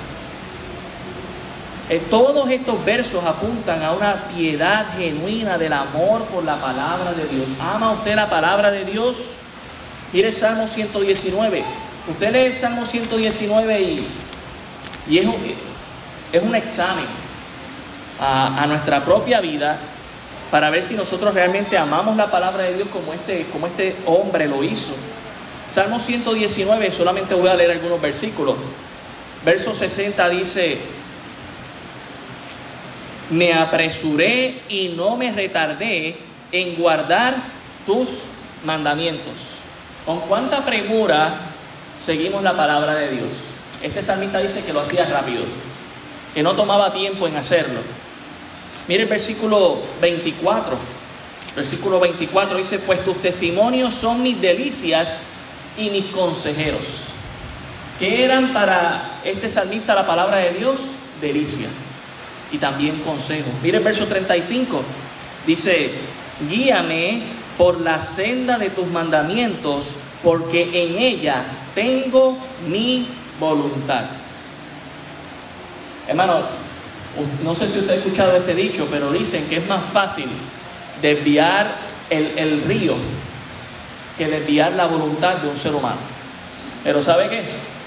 Eh, 1.91 2.03
todos 2.09 2.49
estos 2.49 2.83
versos 2.83 3.23
apuntan 3.25 3.83
a 3.83 3.93
una 3.93 4.29
piedad 4.35 4.87
genuina 4.97 5.59
del 5.59 5.75
amor 5.75 6.23
por 6.25 6.43
la 6.43 6.57
palabra 6.57 7.13
de 7.13 7.27
Dios. 7.27 7.49
¿Ama 7.61 7.93
usted 7.93 8.15
la 8.15 8.31
palabra 8.31 8.71
de 8.71 8.87
Dios? 8.87 9.17
Mire 10.13 10.29
el 10.29 10.35
Salmo 10.35 10.67
119. 10.67 11.63
Usted 12.09 12.33
lee 12.33 12.39
el 12.47 12.55
Salmo 12.55 12.87
119 12.87 13.81
y, 13.83 14.07
y 15.09 15.19
es, 15.19 15.27
un, 15.27 15.37
es 16.33 16.43
un 16.43 16.55
examen 16.55 17.07
a, 18.21 18.63
a 18.63 18.67
nuestra 18.67 19.05
propia 19.05 19.41
vida 19.41 19.79
para 20.51 20.71
ver 20.71 20.85
si 20.85 20.95
nosotros 20.95 21.35
realmente 21.35 21.77
amamos 21.77 22.17
la 22.17 22.31
palabra 22.31 22.65
de 22.65 22.75
Dios 22.75 22.89
como 22.93 23.13
este, 23.13 23.47
como 23.47 23.67
este 23.67 23.97
hombre 24.07 24.47
lo 24.47 24.63
hizo. 24.63 24.93
Salmo 25.69 25.99
119, 25.99 26.93
solamente 26.93 27.35
voy 27.35 27.49
a 27.49 27.55
leer 27.55 27.73
algunos 27.73 28.01
versículos. 28.01 28.57
Verso 29.45 29.75
60 29.75 30.29
dice, 30.29 30.79
me 33.31 33.53
apresuré 33.53 34.61
y 34.69 34.89
no 34.97 35.17
me 35.17 35.33
retardé 35.33 36.17
en 36.53 36.77
guardar 36.77 37.35
tus 37.87 38.09
mandamientos. 38.65 39.35
¿Con 40.07 40.21
cuánta 40.21 40.65
premura 40.65 41.35
seguimos 41.99 42.43
la 42.43 42.57
palabra 42.57 42.95
de 42.95 43.11
Dios? 43.11 43.54
Este 43.85 44.03
salmista 44.03 44.39
dice 44.39 44.65
que 44.65 44.73
lo 44.73 44.81
hacía 44.81 45.05
rápido, 45.05 45.45
que 46.33 46.43
no 46.43 46.57
tomaba 46.57 46.95
tiempo 46.95 47.29
en 47.29 47.37
hacerlo. 47.37 47.81
Mire 48.89 49.03
el 49.03 49.09
versículo 49.11 49.79
24. 50.01 50.79
Versículo 51.55 52.01
24 52.01 52.57
dice, 52.57 52.79
pues 52.79 53.05
tus 53.05 53.21
testimonios 53.21 53.93
son 53.93 54.23
mis 54.23 54.41
delicias 54.41 55.33
y 55.77 55.91
mis 55.91 56.07
consejeros. 56.07 56.81
¿Qué 57.99 58.25
eran 58.25 58.55
para 58.55 59.21
este 59.23 59.51
salmista 59.51 59.95
la 59.95 60.07
palabra 60.07 60.39
de 60.39 60.55
Dios? 60.55 60.81
Delicia 61.21 61.69
y 62.53 62.57
también 62.57 63.01
consejo. 63.01 63.51
Mire 63.63 63.79
el 63.79 63.85
verso 63.85 64.07
35. 64.07 64.83
Dice, 65.47 65.91
guíame 66.49 67.21
por 67.59 67.83
la 67.83 68.01
senda 68.01 68.57
de 68.57 68.71
tus 68.71 68.87
mandamientos, 68.87 69.91
porque 70.23 70.71
en 70.73 70.99
ella 70.99 71.45
tengo 71.75 72.39
mi 72.67 73.07
voluntad. 73.39 74.05
Hermano, 76.07 76.43
no 77.43 77.55
sé 77.55 77.69
si 77.69 77.79
usted 77.79 77.95
ha 77.95 77.97
escuchado 77.97 78.37
este 78.37 78.55
dicho, 78.55 78.87
pero 78.91 79.13
dicen 79.13 79.49
que 79.49 79.57
es 79.57 79.67
más 79.67 79.85
fácil 79.93 80.27
desviar 81.01 81.77
el, 82.11 82.63
río 82.63 82.95
que 84.19 84.27
desviar 84.27 84.73
la 84.73 84.87
voluntad 84.87 85.37
de 85.37 85.49
un 85.49 85.57
ser 85.57 85.75
humano. 85.75 85.99
Pero 86.83 87.03
¿sabe 87.03 87.29
qué? 87.29 87.43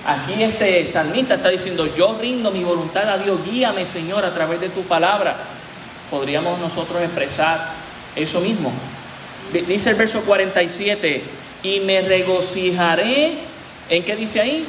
Aquí 0.06 0.42
este 0.42 0.86
salmista 0.86 1.36
está 1.36 1.50
diciendo, 1.50 1.94
yo 1.96 2.18
rindo 2.20 2.52
mi 2.52 2.64
voluntad 2.64 3.10
a 3.10 3.18
Dios, 3.18 3.40
guíame 3.46 3.86
Señor 3.86 4.24
a 4.26 4.34
través 4.34 4.60
de 4.60 4.70
tu 4.70 4.82
palabra. 4.84 5.36
Podríamos 6.10 6.60
nosotros 6.60 7.02
expresar 7.02 7.72
eso 8.16 8.40
mismo. 8.40 8.72
Dice 9.68 9.92
el 9.92 9.96
verso 9.96 10.22
47, 10.22 11.24
y 11.64 11.80
me 11.82 12.02
regocijaré, 12.02 13.34
¿en 13.90 14.04
qué 14.04 14.16
dice 14.16 14.42
ahí? 14.42 14.66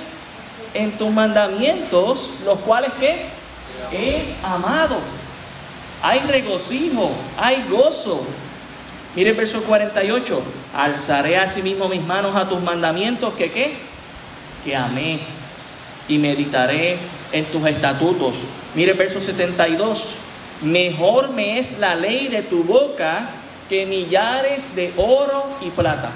En 0.75 0.93
tus 0.93 1.11
mandamientos, 1.11 2.33
los 2.45 2.59
cuales 2.61 2.91
¿qué? 3.01 3.27
he 3.93 4.35
amado. 4.43 4.99
Hay 6.03 6.21
regocijo, 6.21 7.11
hay 7.37 7.65
gozo. 7.69 8.25
Mire 9.15 9.31
el 9.31 9.37
verso 9.37 9.63
48. 9.63 10.43
Alzaré 10.77 11.37
asimismo 11.37 11.89
mis 11.89 12.05
manos 12.05 12.37
a 12.37 12.49
tus 12.49 12.61
mandamientos 12.61 13.35
que 13.35 13.51
qué? 13.51 13.77
Que 14.65 14.77
amé 14.77 15.21
y 16.07 16.19
meditaré 16.19 16.99
en 17.33 17.45
tus 17.47 17.67
estatutos. 17.67 18.45
Mire 18.75 18.93
el 18.93 18.99
verso 18.99 19.21
72. 19.21 20.15
Mejor 20.63 21.31
me 21.31 21.59
es 21.59 21.79
la 21.79 21.95
ley 21.95 22.29
de 22.29 22.43
tu 22.43 22.63
boca 22.63 23.31
que 23.69 23.87
millares 23.87 24.75
de 24.75 24.93
oro 24.97 25.47
y 25.61 25.71
plata. 25.71 26.11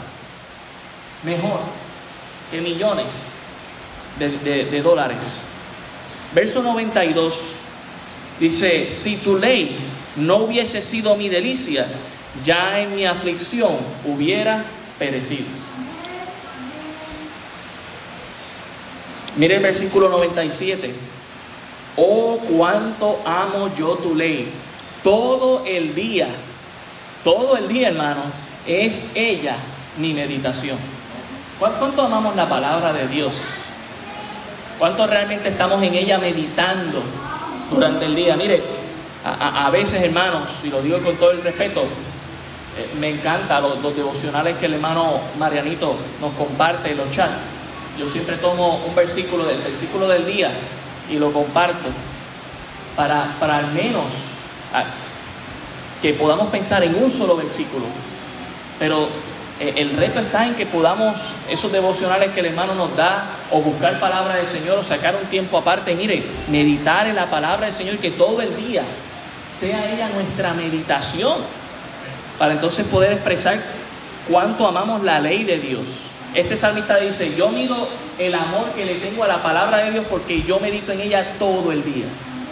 Mejor 1.25 1.61
que 2.50 2.61
millones 2.61 3.41
de, 4.19 4.64
de 4.64 4.83
dólares. 4.83 5.45
Verso 6.35 6.62
92 6.62 7.35
dice, 8.40 8.90
si 8.90 9.16
tu 9.16 9.37
ley 9.37 9.76
no 10.16 10.37
hubiese 10.38 10.83
sido 10.83 11.16
mi 11.16 11.28
delicia, 11.28 11.87
ya 12.45 12.81
en 12.81 12.95
mi 12.95 13.07
aflicción 13.07 13.76
hubiera 14.04 14.64
perecido. 14.99 15.47
Mire 19.37 19.57
el 19.57 19.62
versículo 19.62 20.09
97. 20.09 20.95
Oh, 21.97 22.38
cuánto 22.38 23.21
amo 23.25 23.71
yo 23.76 23.97
tu 23.97 24.14
ley. 24.14 24.50
Todo 25.02 25.64
el 25.66 25.95
día, 25.95 26.28
todo 27.25 27.57
el 27.57 27.69
día, 27.69 27.88
hermano, 27.88 28.23
es 28.66 29.11
ella 29.14 29.57
mi 29.99 30.12
meditación. 30.12 30.78
¿Cuánto 31.59 32.02
amamos 32.02 32.37
la 32.37 32.49
palabra 32.49 32.92
de 32.92 33.09
Dios? 33.09 33.35
¿Cuánto 34.82 35.06
realmente 35.06 35.48
estamos 35.48 35.80
en 35.80 35.94
ella 35.94 36.18
meditando 36.18 37.00
durante 37.70 38.04
el 38.04 38.16
día? 38.16 38.34
Mire, 38.34 38.64
a, 39.24 39.70
veces, 39.70 40.02
hermanos, 40.02 40.48
y 40.64 40.70
lo 40.70 40.82
digo 40.82 40.98
con 40.98 41.14
todo 41.18 41.30
el 41.30 41.40
respeto, 41.40 41.82
eh, 41.82 42.90
me 42.98 43.10
encanta 43.10 43.60
los, 43.60 43.80
devocionales 43.94 44.56
que 44.56 44.66
el 44.66 44.74
hermano 44.74 45.20
Marianito 45.38 45.94
nos 46.20 46.32
comparte 46.32 46.90
en 46.90 46.96
los 46.96 47.12
chats. 47.12 47.30
Yo 47.96 48.08
siempre 48.08 48.38
tomo 48.38 48.82
un 48.84 48.92
versículo 48.92 49.44
del 49.44 49.58
versículo 49.58 50.08
del 50.08 50.26
día 50.26 50.50
y 51.08 51.16
lo 51.16 51.32
comparto 51.32 51.88
para, 52.96 53.36
para 53.38 53.58
al 53.58 53.70
menos 53.70 54.06
que 56.02 56.12
podamos 56.14 56.48
pensar 56.48 56.82
en 56.82 56.96
un 56.96 57.08
solo 57.08 57.36
versículo. 57.36 57.84
Pero 58.80 59.06
el 59.69 59.97
reto 59.97 60.21
está 60.21 60.47
en 60.47 60.54
que 60.54 60.66
podamos, 60.66 61.16
esos 61.49 61.71
devocionales 61.71 62.31
que 62.31 62.40
el 62.40 62.47
hermano 62.47 62.75
nos 62.75 62.97
da, 62.97 63.26
o 63.50 63.61
buscar 63.61 63.99
palabra 64.00 64.37
del 64.37 64.47
Señor, 64.47 64.78
o 64.78 64.85
sacar 64.85 65.14
un 65.16 65.28
tiempo 65.28 65.59
aparte, 65.59 65.95
mire, 65.95 66.23
meditar 66.49 67.07
en 67.07 67.16
la 67.16 67.26
palabra 67.26 67.66
del 67.66 67.75
Señor, 67.75 67.99
que 67.99 68.11
todo 68.11 68.40
el 68.40 68.57
día 68.57 68.83
sea 69.59 69.92
ella 69.92 70.09
nuestra 70.09 70.54
meditación, 70.54 71.38
para 72.38 72.54
entonces 72.54 72.87
poder 72.87 73.12
expresar 73.12 73.62
cuánto 74.28 74.66
amamos 74.66 75.02
la 75.02 75.21
ley 75.21 75.45
de 75.45 75.59
Dios. 75.59 75.83
Este 76.35 76.57
salmista 76.57 76.97
dice, 76.97 77.35
yo 77.37 77.50
mido 77.50 77.88
el 78.19 78.35
amor 78.35 78.71
que 78.75 78.85
le 78.85 78.95
tengo 78.97 79.23
a 79.25 79.28
la 79.28 79.42
palabra 79.42 79.78
de 79.78 79.90
Dios 79.92 80.07
porque 80.09 80.42
yo 80.42 80.59
medito 80.59 80.92
en 80.92 81.02
ella 81.02 81.35
todo 81.38 81.73
el 81.73 81.85
día. 81.85 82.07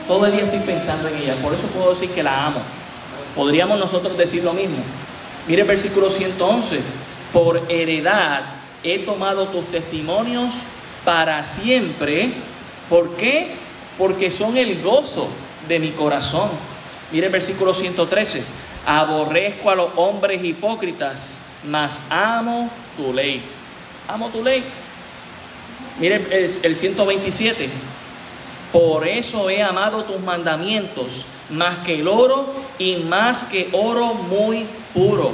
Todo 0.07 0.27
el 0.27 0.33
día 0.33 0.43
estoy 0.43 0.61
pensando 0.61 1.09
en 1.09 1.17
ella, 1.17 1.35
por 1.43 1.55
eso 1.55 1.67
puedo 1.69 1.91
decir 1.91 2.11
que 2.11 2.23
la 2.23 2.47
amo. 2.47 2.61
Podríamos 3.35 3.79
nosotros 3.79 4.19
decir 4.19 4.45
lo 4.45 4.53
mismo. 4.53 4.79
Mire 5.47 5.63
el 5.63 5.69
versículo 5.69 6.11
111. 6.11 6.81
Por 7.33 7.65
heredad 7.69 8.43
he 8.83 9.01
tomado 9.01 9.49
tus 9.49 9.67
testimonios 9.67 10.55
para 11.05 11.45
siempre. 11.45 12.31
¿Por 12.89 13.17
qué? 13.17 13.55
Porque 13.99 14.31
son 14.31 14.57
el 14.57 14.83
gozo 14.83 15.29
de 15.69 15.79
mi 15.79 15.91
corazón. 15.91 16.51
Mire 17.13 17.27
el 17.27 17.33
versículo 17.33 17.75
113. 17.75 18.45
Aborrezco 18.87 19.71
a 19.71 19.75
los 19.75 19.91
hombres 19.97 20.43
hipócritas, 20.43 21.41
mas 21.65 22.03
amo 22.11 22.71
tu 22.97 23.13
ley. 23.13 23.43
Amo 24.09 24.29
tu 24.29 24.43
ley. 24.43 24.65
Mire 25.99 26.27
el, 26.31 26.51
el 26.63 26.77
127. 26.77 27.69
Por 28.73 29.07
eso 29.07 29.51
he 29.51 29.63
amado 29.63 30.05
tus 30.05 30.21
mandamientos 30.21 31.27
más 31.51 31.79
que 31.79 32.01
el 32.01 32.09
oro 32.09 32.53
y 32.79 32.97
más 32.97 33.45
que 33.45 33.69
oro 33.73 34.15
muy 34.15 34.67
puro. 34.95 35.33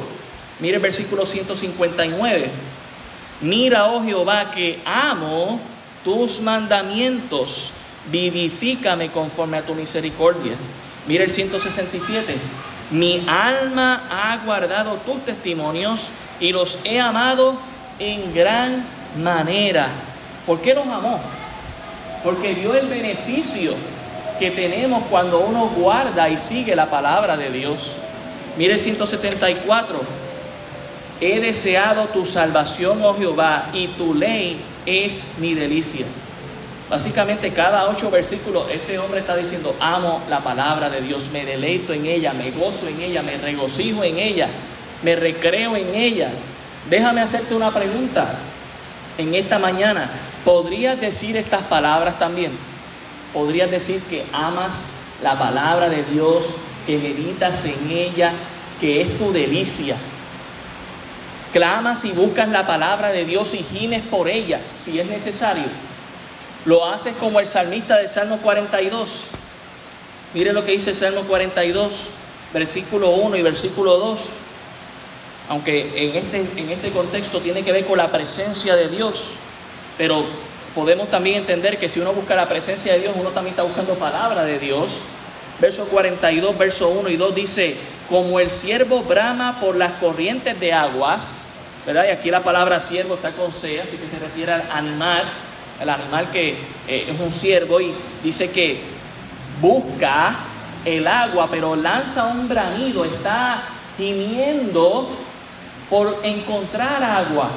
Mire 0.60 0.76
el 0.76 0.82
versículo 0.82 1.26
159. 1.26 2.50
Mira, 3.42 3.86
oh 3.86 4.02
Jehová, 4.02 4.50
que 4.50 4.80
amo 4.84 5.60
tus 6.04 6.40
mandamientos, 6.40 7.70
vivifícame 8.10 9.10
conforme 9.10 9.58
a 9.58 9.62
tu 9.62 9.74
misericordia. 9.74 10.54
Mire 11.06 11.24
el 11.24 11.30
167. 11.30 12.36
Mi 12.90 13.24
alma 13.28 14.04
ha 14.10 14.38
guardado 14.44 14.94
tus 15.04 15.24
testimonios 15.24 16.08
y 16.40 16.52
los 16.52 16.78
he 16.84 17.00
amado 17.00 17.58
en 17.98 18.32
gran 18.32 18.84
manera. 19.22 19.90
¿Por 20.46 20.60
qué 20.60 20.74
los 20.74 20.86
amó? 20.86 21.20
Porque 22.22 22.54
vio 22.54 22.74
el 22.74 22.86
beneficio 22.86 23.74
que 24.38 24.50
tenemos 24.50 25.04
cuando 25.10 25.40
uno 25.40 25.68
guarda 25.76 26.28
y 26.28 26.38
sigue 26.38 26.76
la 26.76 26.86
palabra 26.86 27.36
de 27.36 27.50
Dios. 27.50 27.78
Mire 28.56 28.78
174. 28.78 30.00
He 31.20 31.40
deseado 31.40 32.04
tu 32.08 32.26
salvación, 32.26 33.02
oh 33.02 33.14
Jehová, 33.16 33.70
y 33.72 33.88
tu 33.88 34.14
ley 34.14 34.60
es 34.84 35.38
mi 35.38 35.54
delicia. 35.54 36.06
Básicamente 36.90 37.52
cada 37.52 37.88
ocho 37.88 38.10
versículos 38.10 38.66
este 38.70 38.98
hombre 38.98 39.20
está 39.20 39.34
diciendo, 39.34 39.74
amo 39.80 40.22
la 40.28 40.40
palabra 40.40 40.88
de 40.88 41.00
Dios, 41.00 41.28
me 41.32 41.44
deleito 41.44 41.92
en 41.92 42.06
ella, 42.06 42.32
me 42.32 42.50
gozo 42.52 42.86
en 42.86 43.00
ella, 43.00 43.22
me 43.22 43.38
regocijo 43.38 44.04
en 44.04 44.18
ella, 44.18 44.48
me 45.02 45.16
recreo 45.16 45.74
en 45.74 45.94
ella. 45.94 46.30
Déjame 46.88 47.22
hacerte 47.22 47.54
una 47.54 47.72
pregunta 47.72 48.34
en 49.18 49.34
esta 49.34 49.58
mañana. 49.58 50.10
¿Podrías 50.44 51.00
decir 51.00 51.36
estas 51.36 51.62
palabras 51.62 52.18
también? 52.18 52.52
¿Podrías 53.36 53.70
decir 53.70 54.00
que 54.08 54.24
amas 54.32 54.86
la 55.22 55.38
palabra 55.38 55.90
de 55.90 56.04
Dios, 56.04 56.46
que 56.86 56.96
meditas 56.96 57.66
en 57.66 57.90
ella, 57.90 58.32
que 58.80 59.02
es 59.02 59.18
tu 59.18 59.30
delicia? 59.30 59.94
Clamas 61.52 62.06
y 62.06 62.12
buscas 62.12 62.48
la 62.48 62.66
palabra 62.66 63.10
de 63.10 63.26
Dios 63.26 63.52
y 63.52 63.58
gines 63.58 64.02
por 64.04 64.26
ella, 64.26 64.60
si 64.82 64.98
es 64.98 65.06
necesario. 65.06 65.64
Lo 66.64 66.86
haces 66.86 67.14
como 67.16 67.38
el 67.38 67.46
salmista 67.46 67.98
del 67.98 68.08
Salmo 68.08 68.38
42. 68.38 69.10
Mire 70.32 70.54
lo 70.54 70.64
que 70.64 70.72
dice 70.72 70.94
Salmo 70.94 71.20
42, 71.24 71.92
versículo 72.54 73.10
1 73.10 73.36
y 73.36 73.42
versículo 73.42 73.98
2. 73.98 74.20
Aunque 75.50 75.92
en 75.94 76.16
este, 76.16 76.40
en 76.58 76.70
este 76.70 76.90
contexto 76.90 77.40
tiene 77.40 77.62
que 77.62 77.72
ver 77.72 77.84
con 77.84 77.98
la 77.98 78.10
presencia 78.10 78.74
de 78.76 78.88
Dios, 78.88 79.32
pero 79.98 80.24
podemos 80.76 81.08
también 81.08 81.38
entender 81.38 81.78
que 81.78 81.88
si 81.88 82.00
uno 82.00 82.12
busca 82.12 82.34
la 82.34 82.46
presencia 82.46 82.92
de 82.92 83.00
Dios, 83.00 83.14
uno 83.16 83.30
también 83.30 83.52
está 83.52 83.62
buscando 83.62 83.94
palabra 83.94 84.44
de 84.44 84.58
Dios. 84.58 84.90
Verso 85.58 85.86
42, 85.86 86.58
verso 86.58 86.90
1 86.90 87.08
y 87.08 87.16
2 87.16 87.34
dice, 87.34 87.76
como 88.10 88.38
el 88.40 88.50
siervo 88.50 89.00
brama 89.02 89.58
por 89.58 89.74
las 89.74 89.92
corrientes 89.92 90.60
de 90.60 90.74
aguas, 90.74 91.44
¿verdad? 91.86 92.04
Y 92.06 92.10
aquí 92.10 92.30
la 92.30 92.42
palabra 92.42 92.78
siervo 92.78 93.14
está 93.14 93.32
con 93.32 93.54
C, 93.54 93.80
así 93.80 93.96
que 93.96 94.06
se 94.06 94.18
refiere 94.18 94.52
al 94.52 94.64
animal, 94.70 95.24
el 95.80 95.88
animal 95.88 96.30
que 96.30 96.50
eh, 96.86 97.08
es 97.08 97.18
un 97.18 97.32
siervo 97.32 97.80
y 97.80 97.94
dice 98.22 98.50
que 98.50 98.78
busca 99.62 100.36
el 100.84 101.06
agua, 101.06 101.48
pero 101.50 101.74
lanza 101.74 102.26
un 102.26 102.50
bramido, 102.50 103.06
está 103.06 103.62
gimiendo 103.96 105.08
por 105.88 106.20
encontrar 106.22 107.02
agua. 107.02 107.48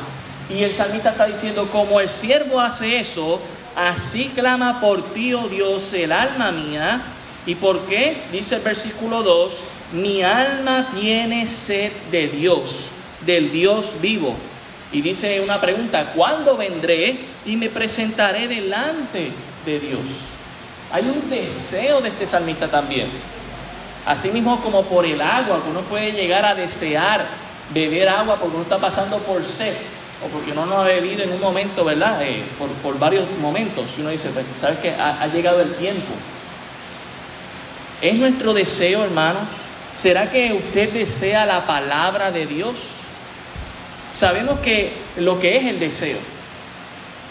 Y 0.49 0.63
el 0.63 0.73
salmista 0.73 1.11
está 1.11 1.27
diciendo, 1.27 1.69
como 1.71 1.99
el 1.99 2.09
siervo 2.09 2.59
hace 2.59 2.99
eso, 2.99 3.39
así 3.75 4.31
clama 4.33 4.81
por 4.81 5.13
ti, 5.13 5.33
oh 5.33 5.47
Dios, 5.47 5.93
el 5.93 6.11
alma 6.11 6.51
mía. 6.51 7.01
¿Y 7.45 7.55
por 7.55 7.81
qué? 7.81 8.17
Dice 8.31 8.55
el 8.55 8.63
versículo 8.63 9.21
2, 9.21 9.63
mi 9.93 10.23
alma 10.23 10.89
tiene 10.99 11.45
sed 11.45 11.91
de 12.11 12.27
Dios, 12.27 12.87
del 13.25 13.51
Dios 13.51 13.93
vivo. 14.01 14.35
Y 14.91 15.01
dice 15.01 15.39
una 15.39 15.61
pregunta, 15.61 16.13
¿cuándo 16.15 16.57
vendré 16.57 17.19
y 17.45 17.55
me 17.55 17.69
presentaré 17.69 18.47
delante 18.47 19.31
de 19.65 19.79
Dios? 19.79 19.99
Hay 20.91 21.03
un 21.03 21.29
deseo 21.29 22.01
de 22.01 22.09
este 22.09 22.25
salmista 22.25 22.67
también. 22.67 23.07
Asimismo 24.03 24.59
como 24.61 24.83
por 24.85 25.05
el 25.05 25.21
agua, 25.21 25.61
que 25.63 25.69
uno 25.69 25.81
puede 25.81 26.11
llegar 26.11 26.43
a 26.43 26.55
desear 26.55 27.27
beber 27.71 28.09
agua 28.09 28.37
porque 28.37 28.55
uno 28.55 28.63
está 28.63 28.79
pasando 28.79 29.19
por 29.19 29.45
sed 29.45 29.75
o 30.23 30.27
porque 30.27 30.51
uno 30.51 30.65
no 30.65 30.81
ha 30.81 30.83
bebido 30.83 31.23
en 31.23 31.31
un 31.31 31.39
momento, 31.39 31.85
¿verdad? 31.85 32.21
Eh, 32.23 32.43
por, 32.83 32.99
varios 32.99 33.25
momentos. 33.41 33.85
Y 33.97 34.01
uno 34.01 34.09
dice, 34.09 34.29
pues, 34.29 34.45
¿sabes 34.59 34.79
que 34.79 34.91
ha 34.91 35.27
llegado 35.27 35.61
el 35.61 35.75
tiempo? 35.75 36.13
¿Es 38.01 38.15
nuestro 38.15 38.53
deseo, 38.53 39.03
hermanos? 39.03 39.43
¿Será 39.97 40.31
que 40.31 40.53
usted 40.53 40.93
desea 40.93 41.45
la 41.45 41.65
palabra 41.65 42.31
de 42.31 42.45
Dios? 42.45 42.75
Sabemos 44.13 44.59
que 44.61 44.93
lo 45.17 45.37
que 45.39 45.57
es 45.57 45.65
el 45.65 45.79
deseo, 45.79 46.17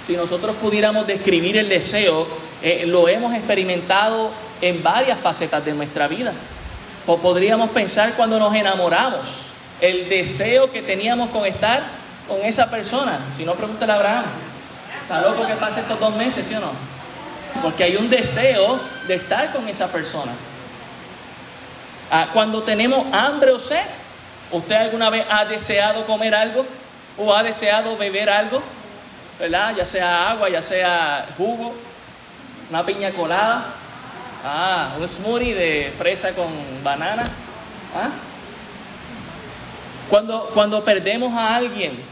si 0.07 0.15
nosotros 0.15 0.57
pudiéramos 0.57 1.07
describir 1.07 1.57
el 1.57 1.71
deseo, 1.71 2.27
eh, 2.63 2.85
lo 2.87 3.09
hemos 3.09 3.35
experimentado 3.35 4.31
en 4.61 4.83
varias 4.83 5.19
facetas 5.19 5.65
de 5.65 5.73
nuestra 5.73 6.07
vida. 6.07 6.35
O 7.07 7.17
podríamos 7.17 7.71
pensar 7.71 8.15
cuando 8.15 8.39
nos 8.39 8.55
enamoramos, 8.55 9.27
el 9.81 10.11
deseo 10.11 10.71
que 10.71 10.83
teníamos 10.83 11.31
con 11.31 11.47
estar 11.47 11.83
con 12.29 12.45
esa 12.45 12.71
persona. 12.71 13.21
Si 13.37 13.45
no, 13.45 13.55
pregúntale 13.55 13.93
a 13.93 13.97
Abraham. 13.97 14.25
¿Está 15.03 15.23
loco 15.23 15.47
que 15.47 15.55
pase 15.55 15.81
estos 15.81 15.99
dos 15.99 16.15
meses, 16.15 16.47
sí 16.47 16.55
o 16.55 16.61
no? 16.61 16.73
Porque 17.63 17.83
hay 17.83 17.97
un 17.97 18.09
deseo 18.09 18.79
de 19.09 19.15
estar 19.15 19.53
con 19.53 19.67
esa 19.67 19.89
persona. 19.89 20.33
Ah, 22.11 22.29
cuando 22.33 22.63
tenemos 22.63 23.07
hambre 23.13 23.51
o 23.51 23.59
sed, 23.59 23.85
¿Usted 24.51 24.77
alguna 24.77 25.11
vez 25.11 25.27
ha 25.29 25.45
deseado 25.45 26.07
comer 26.07 26.35
algo 26.35 26.65
o 27.19 27.35
ha 27.35 27.43
deseado 27.43 27.97
beber 27.99 28.31
algo? 28.31 28.63
¿Verdad? 29.39 29.75
Ya 29.77 29.85
sea 29.85 30.31
agua, 30.31 30.49
ya 30.49 30.63
sea 30.63 31.27
jugo, 31.37 31.75
una 32.71 32.85
piña 32.85 33.13
colada, 33.13 33.67
ah, 34.45 34.95
un 34.99 35.07
smoothie 35.07 35.55
de 35.55 35.95
fresa 35.99 36.33
con 36.33 36.47
banana. 36.83 37.25
¿Ah? 37.95 38.09
Cuando, 40.09 40.51
cuando 40.55 40.83
perdemos 40.83 41.33
a 41.35 41.57
alguien, 41.57 42.03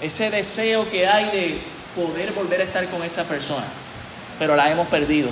ese 0.00 0.30
deseo 0.30 0.88
que 0.90 1.06
hay 1.06 1.24
de 1.26 1.58
poder 1.94 2.32
volver 2.32 2.60
a 2.60 2.64
estar 2.64 2.86
con 2.88 3.02
esa 3.02 3.24
persona, 3.24 3.66
pero 4.38 4.56
la 4.56 4.70
hemos 4.70 4.88
perdido. 4.88 5.28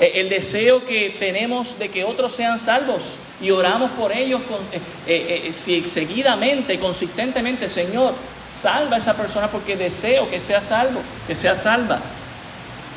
E, 0.00 0.20
el 0.20 0.28
deseo 0.28 0.84
que 0.84 1.16
tenemos 1.18 1.78
de 1.78 1.88
que 1.88 2.04
otros 2.04 2.34
sean 2.34 2.58
salvos, 2.58 3.16
y 3.40 3.50
oramos 3.50 3.90
por 3.92 4.12
ellos 4.12 4.40
con, 4.42 4.58
eh, 4.72 4.80
eh, 5.06 5.50
eh, 5.50 5.82
seguidamente, 5.86 6.78
consistentemente, 6.78 7.68
Señor, 7.68 8.14
salva 8.62 8.96
a 8.96 8.98
esa 8.98 9.14
persona 9.16 9.48
porque 9.48 9.76
deseo 9.76 10.30
que 10.30 10.40
sea 10.40 10.62
salvo, 10.62 11.00
que 11.26 11.34
sea 11.34 11.54
salva. 11.54 12.00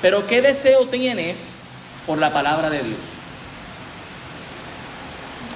Pero 0.02 0.28
¿qué 0.28 0.42
deseo 0.42 0.88
tienes 0.88 1.56
por 2.06 2.18
la 2.18 2.32
palabra 2.32 2.70
de 2.70 2.84
Dios? 2.84 3.00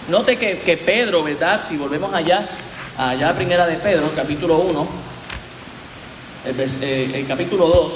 Note 0.09 0.37
que, 0.37 0.77
Pedro, 0.77 1.23
¿verdad? 1.23 1.63
Si 1.65 1.77
volvemos 1.77 2.13
allá, 2.13 2.43
allá 3.09 3.33
primera 3.35 3.65
de 3.67 3.77
Pedro, 3.77 4.11
capítulo 4.15 4.59
1, 4.59 4.87
el, 6.45 7.13
el 7.15 7.27
capítulo 7.27 7.67
2, 7.67 7.93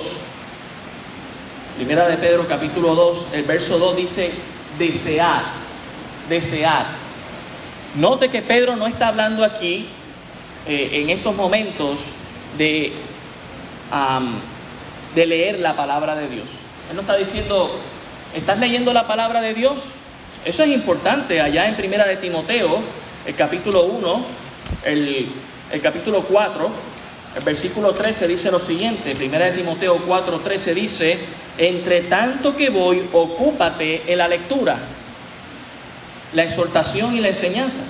primera 1.78 2.08
de 2.08 2.18
Pedro, 2.18 2.48
capítulo 2.48 2.96
2, 2.96 3.28
el 3.34 3.44
verso 3.44 3.78
2 3.78 3.96
dice, 3.98 4.32
desear 4.78 5.66
desear. 6.30 6.86
Note 7.96 8.30
que 8.30 8.42
Pedro 8.42 8.76
no 8.76 8.88
está 8.88 9.08
hablando 9.08 9.44
aquí 9.44 9.88
eh, 10.68 10.90
en 10.94 11.10
estos 11.10 11.36
momentos 11.36 12.00
de, 12.58 12.92
de 15.14 15.26
leer 15.26 15.60
la 15.60 15.76
palabra 15.76 16.16
de 16.16 16.28
Dios. 16.28 16.48
Él 16.90 16.96
no 16.96 17.02
está 17.02 17.16
diciendo, 17.16 17.80
¿estás 18.34 18.60
leyendo 18.60 18.92
la 18.94 19.08
palabra 19.08 19.42
de 19.42 19.54
Dios? 19.54 19.76
Eso 20.44 20.64
es 20.64 20.70
importante. 20.70 21.42
Allá 21.42 21.68
en 21.68 21.76
Primera 21.76 22.06
de 22.06 22.18
Timoteo, 22.18 22.80
el 23.26 23.36
capítulo 23.36 23.86
1, 23.86 24.26
el, 24.84 25.28
el 25.72 25.82
capítulo 25.82 26.22
4, 26.24 26.70
el 27.38 27.44
versículo 27.44 27.94
13 27.94 28.28
dice 28.28 28.52
lo 28.52 28.60
siguiente. 28.60 29.16
Primera 29.16 29.46
de 29.46 29.52
Timoteo 29.52 29.98
4, 30.06 30.40
13 30.40 30.74
dice, 30.74 31.20
entre 31.58 32.02
tanto 32.02 32.56
que 32.56 32.70
voy, 32.70 33.04
ocúpate 33.12 34.04
en 34.12 34.18
la 34.18 34.28
lectura 34.28 34.78
la 36.34 36.44
exhortación 36.44 37.16
y 37.16 37.20
la 37.20 37.30
enseñanza. 37.30 37.82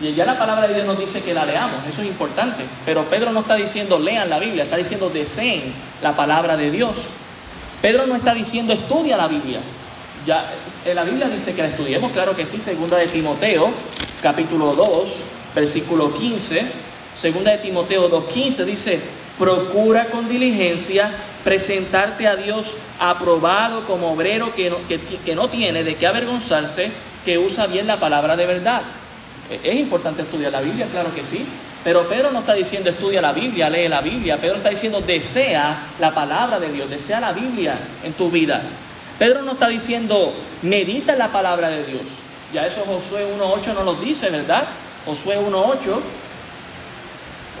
Y 0.00 0.12
ya 0.12 0.24
la 0.24 0.38
palabra 0.38 0.66
de 0.66 0.74
Dios 0.74 0.86
nos 0.86 0.98
dice 0.98 1.22
que 1.22 1.32
la 1.32 1.44
leamos, 1.44 1.86
eso 1.88 2.02
es 2.02 2.08
importante. 2.08 2.64
Pero 2.84 3.04
Pedro 3.04 3.32
no 3.32 3.40
está 3.40 3.54
diciendo 3.54 3.98
lean 3.98 4.28
la 4.28 4.38
Biblia, 4.38 4.64
está 4.64 4.76
diciendo 4.76 5.08
deseen 5.08 5.72
la 6.02 6.16
palabra 6.16 6.56
de 6.56 6.70
Dios. 6.70 6.96
Pedro 7.80 8.06
no 8.06 8.16
está 8.16 8.34
diciendo 8.34 8.72
estudia 8.72 9.16
la 9.16 9.28
Biblia. 9.28 9.60
Ya 10.26 10.52
la 10.94 11.04
Biblia 11.04 11.28
dice 11.28 11.54
que 11.54 11.62
la 11.62 11.68
estudiemos, 11.68 12.12
claro 12.12 12.34
que 12.34 12.46
sí, 12.46 12.58
segunda 12.60 12.96
de 12.96 13.06
Timoteo, 13.06 13.70
capítulo 14.22 14.72
2, 14.72 15.08
versículo 15.54 16.12
15. 16.12 16.62
Segunda 17.18 17.52
de 17.52 17.58
Timoteo 17.58 18.08
2:15 18.08 18.64
dice, 18.64 19.00
"Procura 19.38 20.06
con 20.06 20.28
diligencia 20.28 21.10
presentarte 21.44 22.26
a 22.26 22.36
Dios 22.36 22.74
aprobado 22.98 23.84
como 23.86 24.12
obrero 24.12 24.54
que 24.54 24.70
no, 24.70 24.78
que 24.88 25.34
no 25.34 25.48
tiene 25.48 25.84
de 25.84 25.94
qué 25.94 26.06
avergonzarse, 26.06 26.90
que 27.24 27.38
usa 27.38 27.66
bien 27.66 27.86
la 27.86 27.98
palabra 28.00 28.36
de 28.36 28.46
verdad. 28.46 28.82
E-, 29.50 29.60
es 29.70 29.76
importante 29.76 30.22
estudiar 30.22 30.52
la 30.52 30.60
Biblia, 30.60 30.86
claro 30.90 31.14
que 31.14 31.24
sí. 31.24 31.44
Pero 31.84 32.08
Pedro 32.08 32.30
no 32.30 32.40
está 32.40 32.54
diciendo 32.54 32.88
estudia 32.88 33.20
la 33.20 33.32
Biblia, 33.32 33.68
lee 33.68 33.88
la 33.88 34.00
Biblia. 34.00 34.38
Pedro 34.38 34.56
está 34.56 34.70
diciendo 34.70 35.02
desea 35.02 35.76
la 36.00 36.14
palabra 36.14 36.58
de 36.58 36.72
Dios, 36.72 36.88
desea 36.88 37.20
la 37.20 37.32
Biblia 37.32 37.76
en 38.02 38.14
tu 38.14 38.30
vida. 38.30 38.62
Pedro 39.18 39.42
no 39.42 39.52
está 39.52 39.68
diciendo 39.68 40.32
medita 40.62 41.14
la 41.14 41.30
palabra 41.30 41.68
de 41.68 41.84
Dios. 41.84 42.02
Ya 42.54 42.66
eso 42.66 42.84
Josué 42.86 43.26
1.8 43.38 43.74
no 43.74 43.84
lo 43.84 43.94
dice, 43.94 44.30
¿verdad? 44.30 44.64
Josué 45.06 45.38
1.8. 45.38 46.00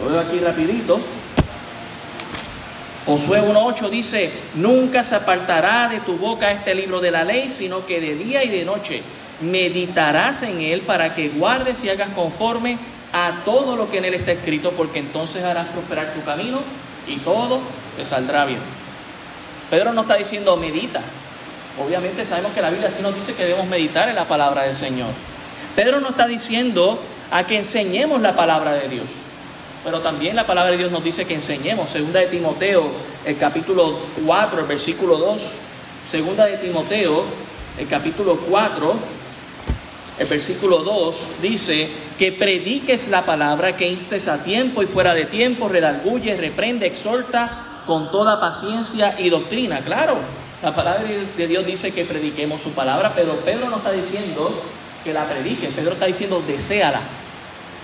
Lo 0.02 0.10
veo 0.10 0.20
aquí 0.20 0.38
rapidito. 0.38 1.00
Josué 3.06 3.42
1.8 3.42 3.90
dice, 3.90 4.32
nunca 4.54 5.04
se 5.04 5.14
apartará 5.14 5.88
de 5.88 6.00
tu 6.00 6.16
boca 6.16 6.50
este 6.50 6.74
libro 6.74 7.00
de 7.00 7.10
la 7.10 7.22
ley, 7.22 7.50
sino 7.50 7.84
que 7.84 8.00
de 8.00 8.14
día 8.14 8.42
y 8.44 8.48
de 8.48 8.64
noche 8.64 9.02
meditarás 9.42 10.42
en 10.42 10.60
él 10.62 10.80
para 10.80 11.14
que 11.14 11.28
guardes 11.28 11.84
y 11.84 11.90
hagas 11.90 12.10
conforme 12.10 12.78
a 13.12 13.42
todo 13.44 13.76
lo 13.76 13.90
que 13.90 13.98
en 13.98 14.06
él 14.06 14.14
está 14.14 14.32
escrito, 14.32 14.72
porque 14.72 15.00
entonces 15.00 15.44
harás 15.44 15.68
prosperar 15.68 16.14
tu 16.14 16.22
camino 16.24 16.60
y 17.06 17.16
todo 17.16 17.60
te 17.96 18.04
saldrá 18.06 18.46
bien. 18.46 18.60
Pedro 19.68 19.92
no 19.92 20.02
está 20.02 20.16
diciendo 20.16 20.56
medita. 20.56 21.02
Obviamente 21.84 22.24
sabemos 22.24 22.52
que 22.52 22.62
la 22.62 22.70
Biblia 22.70 22.90
sí 22.90 23.02
nos 23.02 23.14
dice 23.14 23.34
que 23.34 23.44
debemos 23.44 23.66
meditar 23.66 24.08
en 24.08 24.14
la 24.14 24.24
palabra 24.24 24.62
del 24.62 24.74
Señor. 24.74 25.10
Pedro 25.76 26.00
no 26.00 26.10
está 26.10 26.26
diciendo 26.26 27.00
a 27.30 27.44
que 27.46 27.58
enseñemos 27.58 28.20
la 28.20 28.34
palabra 28.34 28.72
de 28.74 28.88
Dios. 28.88 29.06
Pero 29.84 30.00
también 30.00 30.34
la 30.34 30.44
palabra 30.44 30.70
de 30.70 30.78
Dios 30.78 30.90
nos 30.90 31.04
dice 31.04 31.26
que 31.26 31.34
enseñemos. 31.34 31.90
Segunda 31.90 32.20
de 32.20 32.28
Timoteo, 32.28 32.90
el 33.24 33.36
capítulo 33.36 33.98
4, 34.24 34.60
el 34.60 34.66
versículo 34.66 35.18
2. 35.18 35.42
Segunda 36.10 36.46
de 36.46 36.56
Timoteo, 36.56 37.24
el 37.78 37.86
capítulo 37.86 38.36
4, 38.36 38.94
el 40.18 40.26
versículo 40.26 40.78
2 40.78 41.16
dice 41.42 41.88
que 42.18 42.32
prediques 42.32 43.08
la 43.08 43.22
palabra, 43.22 43.76
que 43.76 43.88
instes 43.88 44.28
a 44.28 44.44
tiempo 44.44 44.82
y 44.82 44.86
fuera 44.86 45.12
de 45.12 45.26
tiempo, 45.26 45.68
redalguye, 45.68 46.36
reprende, 46.36 46.86
exhorta 46.86 47.82
con 47.86 48.10
toda 48.10 48.40
paciencia 48.40 49.16
y 49.18 49.28
doctrina. 49.28 49.80
Claro, 49.80 50.16
la 50.62 50.74
palabra 50.74 51.02
de 51.36 51.46
Dios 51.46 51.66
dice 51.66 51.92
que 51.92 52.04
prediquemos 52.04 52.62
su 52.62 52.70
palabra, 52.70 53.12
pero 53.14 53.34
Pedro 53.40 53.68
no 53.68 53.78
está 53.78 53.90
diciendo 53.90 54.62
que 55.04 55.12
la 55.12 55.26
predique, 55.26 55.68
Pedro 55.68 55.92
está 55.92 56.06
diciendo 56.06 56.42
deséala, 56.46 57.00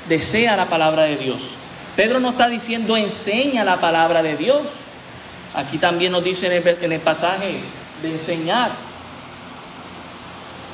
desea 0.08 0.56
la 0.56 0.66
palabra 0.66 1.04
de 1.04 1.16
Dios. 1.16 1.42
Pedro 1.94 2.18
no 2.18 2.30
está 2.30 2.48
diciendo 2.48 2.96
enseña 2.96 3.62
la 3.62 3.80
palabra 3.80 4.22
de 4.22 4.36
Dios. 4.36 4.62
Aquí 5.54 5.78
también 5.78 6.12
nos 6.12 6.24
dice 6.24 6.46
en 6.46 6.92
el, 6.92 7.00
pasaje 7.00 7.60
de 8.02 8.10
enseñar. 8.10 8.70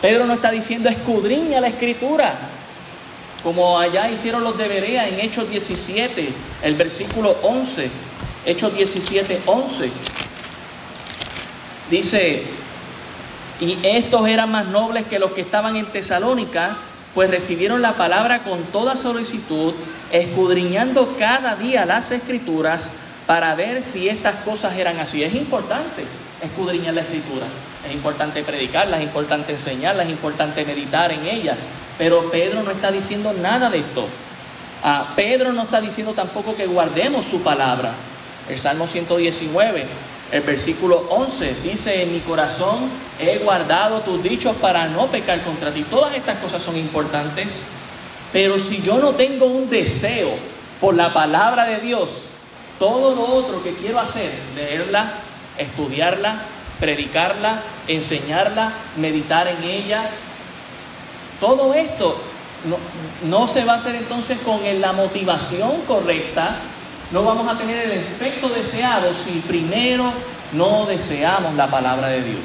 Pedro 0.00 0.26
no 0.26 0.34
está 0.34 0.50
diciendo 0.50 0.88
escudriña 0.88 1.60
la 1.60 1.68
escritura, 1.68 2.36
como 3.42 3.78
allá 3.78 4.10
hicieron 4.10 4.44
los 4.44 4.56
de 4.56 4.68
Berea 4.68 5.08
en 5.08 5.18
Hechos 5.18 5.50
17, 5.50 6.28
el 6.62 6.74
versículo 6.76 7.36
11. 7.42 7.90
Hechos 8.44 8.74
17, 8.76 9.42
11. 9.46 9.90
Dice, 11.90 12.44
y 13.60 13.78
estos 13.82 14.28
eran 14.28 14.50
más 14.50 14.66
nobles 14.66 15.06
que 15.06 15.18
los 15.18 15.32
que 15.32 15.40
estaban 15.40 15.76
en 15.76 15.86
Tesalónica, 15.86 16.76
pues 17.14 17.30
recibieron 17.30 17.80
la 17.80 17.94
palabra 17.94 18.40
con 18.40 18.62
toda 18.64 18.96
solicitud, 18.96 19.72
escudriñando 20.12 21.16
cada 21.18 21.56
día 21.56 21.86
las 21.86 22.10
escrituras 22.10 22.92
para 23.26 23.54
ver 23.54 23.82
si 23.82 24.08
estas 24.08 24.36
cosas 24.36 24.76
eran 24.76 24.98
así. 24.98 25.22
Es 25.22 25.34
importante 25.34 26.04
escudriñar 26.42 26.94
la 26.94 27.00
escritura, 27.00 27.46
es 27.86 27.94
importante 27.94 28.42
predicarla, 28.42 28.98
es 28.98 29.04
importante 29.04 29.52
enseñarla, 29.52 30.02
es 30.02 30.10
importante 30.10 30.64
meditar 30.64 31.10
en 31.10 31.24
ella. 31.24 31.56
Pero 31.96 32.30
Pedro 32.30 32.62
no 32.62 32.70
está 32.70 32.92
diciendo 32.92 33.32
nada 33.32 33.70
de 33.70 33.78
esto. 33.78 34.06
Ah, 34.84 35.14
Pedro 35.16 35.52
no 35.54 35.62
está 35.62 35.80
diciendo 35.80 36.12
tampoco 36.12 36.54
que 36.54 36.66
guardemos 36.66 37.24
su 37.24 37.42
palabra. 37.42 37.92
El 38.48 38.58
Salmo 38.58 38.86
119 38.86 39.86
el 40.32 40.42
versículo 40.42 41.06
11 41.08 41.56
dice, 41.62 42.02
en 42.02 42.12
mi 42.12 42.20
corazón 42.20 42.90
he 43.20 43.38
guardado 43.38 44.00
tus 44.00 44.22
dichos 44.22 44.56
para 44.56 44.86
no 44.88 45.06
pecar 45.06 45.42
contra 45.42 45.70
ti. 45.70 45.84
Todas 45.84 46.14
estas 46.14 46.38
cosas 46.38 46.62
son 46.62 46.76
importantes, 46.76 47.68
pero 48.32 48.58
si 48.58 48.82
yo 48.82 48.98
no 48.98 49.10
tengo 49.10 49.46
un 49.46 49.70
deseo 49.70 50.30
por 50.80 50.94
la 50.94 51.12
palabra 51.12 51.66
de 51.66 51.78
Dios, 51.78 52.10
todo 52.78 53.14
lo 53.14 53.22
otro 53.22 53.62
que 53.62 53.74
quiero 53.74 54.00
hacer, 54.00 54.32
leerla, 54.54 55.12
estudiarla, 55.58 56.42
predicarla, 56.80 57.62
enseñarla, 57.86 58.72
meditar 58.96 59.46
en 59.46 59.62
ella, 59.62 60.10
todo 61.40 61.72
esto 61.72 62.18
no, 62.64 62.76
no 63.28 63.48
se 63.48 63.64
va 63.64 63.74
a 63.74 63.76
hacer 63.76 63.94
entonces 63.94 64.38
con 64.40 64.60
la 64.80 64.92
motivación 64.92 65.82
correcta 65.86 66.56
no 67.12 67.22
vamos 67.22 67.48
a 67.48 67.56
tener 67.56 67.90
el 67.90 67.92
efecto 67.92 68.48
deseado 68.48 69.14
si 69.14 69.40
primero 69.40 70.12
no 70.52 70.86
deseamos 70.86 71.54
la 71.54 71.68
palabra 71.68 72.08
de 72.08 72.22
Dios. 72.22 72.40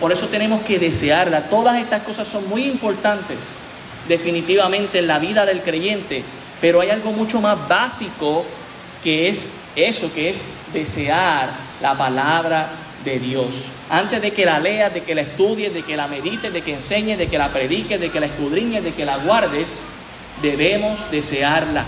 Por 0.00 0.12
eso 0.12 0.26
tenemos 0.28 0.62
que 0.62 0.78
desearla. 0.78 1.44
Todas 1.44 1.78
estas 1.78 2.02
cosas 2.02 2.26
son 2.26 2.48
muy 2.48 2.64
importantes 2.64 3.56
definitivamente 4.08 4.98
en 4.98 5.06
la 5.06 5.18
vida 5.18 5.46
del 5.46 5.60
creyente, 5.60 6.24
pero 6.60 6.80
hay 6.80 6.90
algo 6.90 7.12
mucho 7.12 7.40
más 7.40 7.68
básico 7.68 8.44
que 9.04 9.28
es 9.28 9.52
eso, 9.76 10.12
que 10.12 10.30
es 10.30 10.42
desear 10.72 11.50
la 11.80 11.94
palabra 11.94 12.70
de 13.04 13.18
Dios. 13.18 13.66
Antes 13.90 14.22
de 14.22 14.32
que 14.32 14.46
la 14.46 14.58
leas, 14.58 14.94
de 14.94 15.02
que 15.02 15.14
la 15.14 15.22
estudies, 15.22 15.74
de 15.74 15.82
que 15.82 15.96
la 15.96 16.08
medites, 16.08 16.52
de 16.52 16.62
que 16.62 16.74
enseñes, 16.74 17.18
de 17.18 17.28
que 17.28 17.38
la 17.38 17.48
prediques, 17.48 18.00
de 18.00 18.10
que 18.10 18.20
la 18.20 18.26
escudriñes, 18.26 18.82
de 18.82 18.94
que 18.94 19.04
la 19.04 19.18
guardes, 19.18 19.86
debemos 20.40 21.10
desearla. 21.10 21.84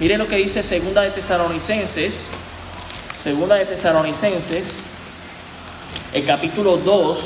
Mire 0.00 0.18
lo 0.18 0.26
que 0.26 0.36
dice 0.36 0.64
Segunda 0.64 1.02
de 1.02 1.10
Tesalonicenses, 1.10 2.32
Segunda 3.22 3.54
de 3.54 3.64
Tesalonicenses, 3.64 4.82
el 6.12 6.26
capítulo 6.26 6.78
2, 6.78 7.24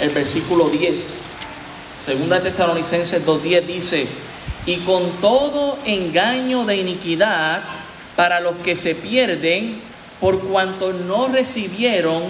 el 0.00 0.10
versículo 0.10 0.68
10. 0.68 1.22
Segunda 2.04 2.36
de 2.36 2.42
Tesalonicenses 2.42 3.24
2.10 3.24 3.62
dice, 3.64 4.06
y 4.66 4.76
con 4.80 5.10
todo 5.22 5.78
engaño 5.86 6.66
de 6.66 6.76
iniquidad 6.76 7.62
para 8.14 8.40
los 8.40 8.56
que 8.56 8.76
se 8.76 8.94
pierden 8.94 9.80
por 10.20 10.38
cuanto 10.40 10.92
no 10.92 11.28
recibieron, 11.28 12.24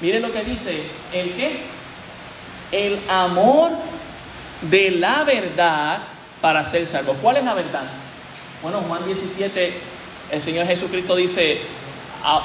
mire 0.00 0.18
lo 0.18 0.32
que 0.32 0.44
dice, 0.44 0.82
¿el 1.12 1.30
qué? 1.34 1.58
El 2.72 2.98
amor 3.10 3.72
de 4.62 4.92
la 4.92 5.24
verdad 5.24 5.98
para 6.40 6.64
ser 6.64 6.86
salvos. 6.86 7.18
¿Cuál 7.20 7.36
es 7.36 7.44
la 7.44 7.52
verdad? 7.52 7.84
Bueno, 8.64 8.80
Juan 8.88 9.04
17, 9.04 9.74
el 10.30 10.40
Señor 10.40 10.66
Jesucristo 10.66 11.14
dice, 11.14 11.60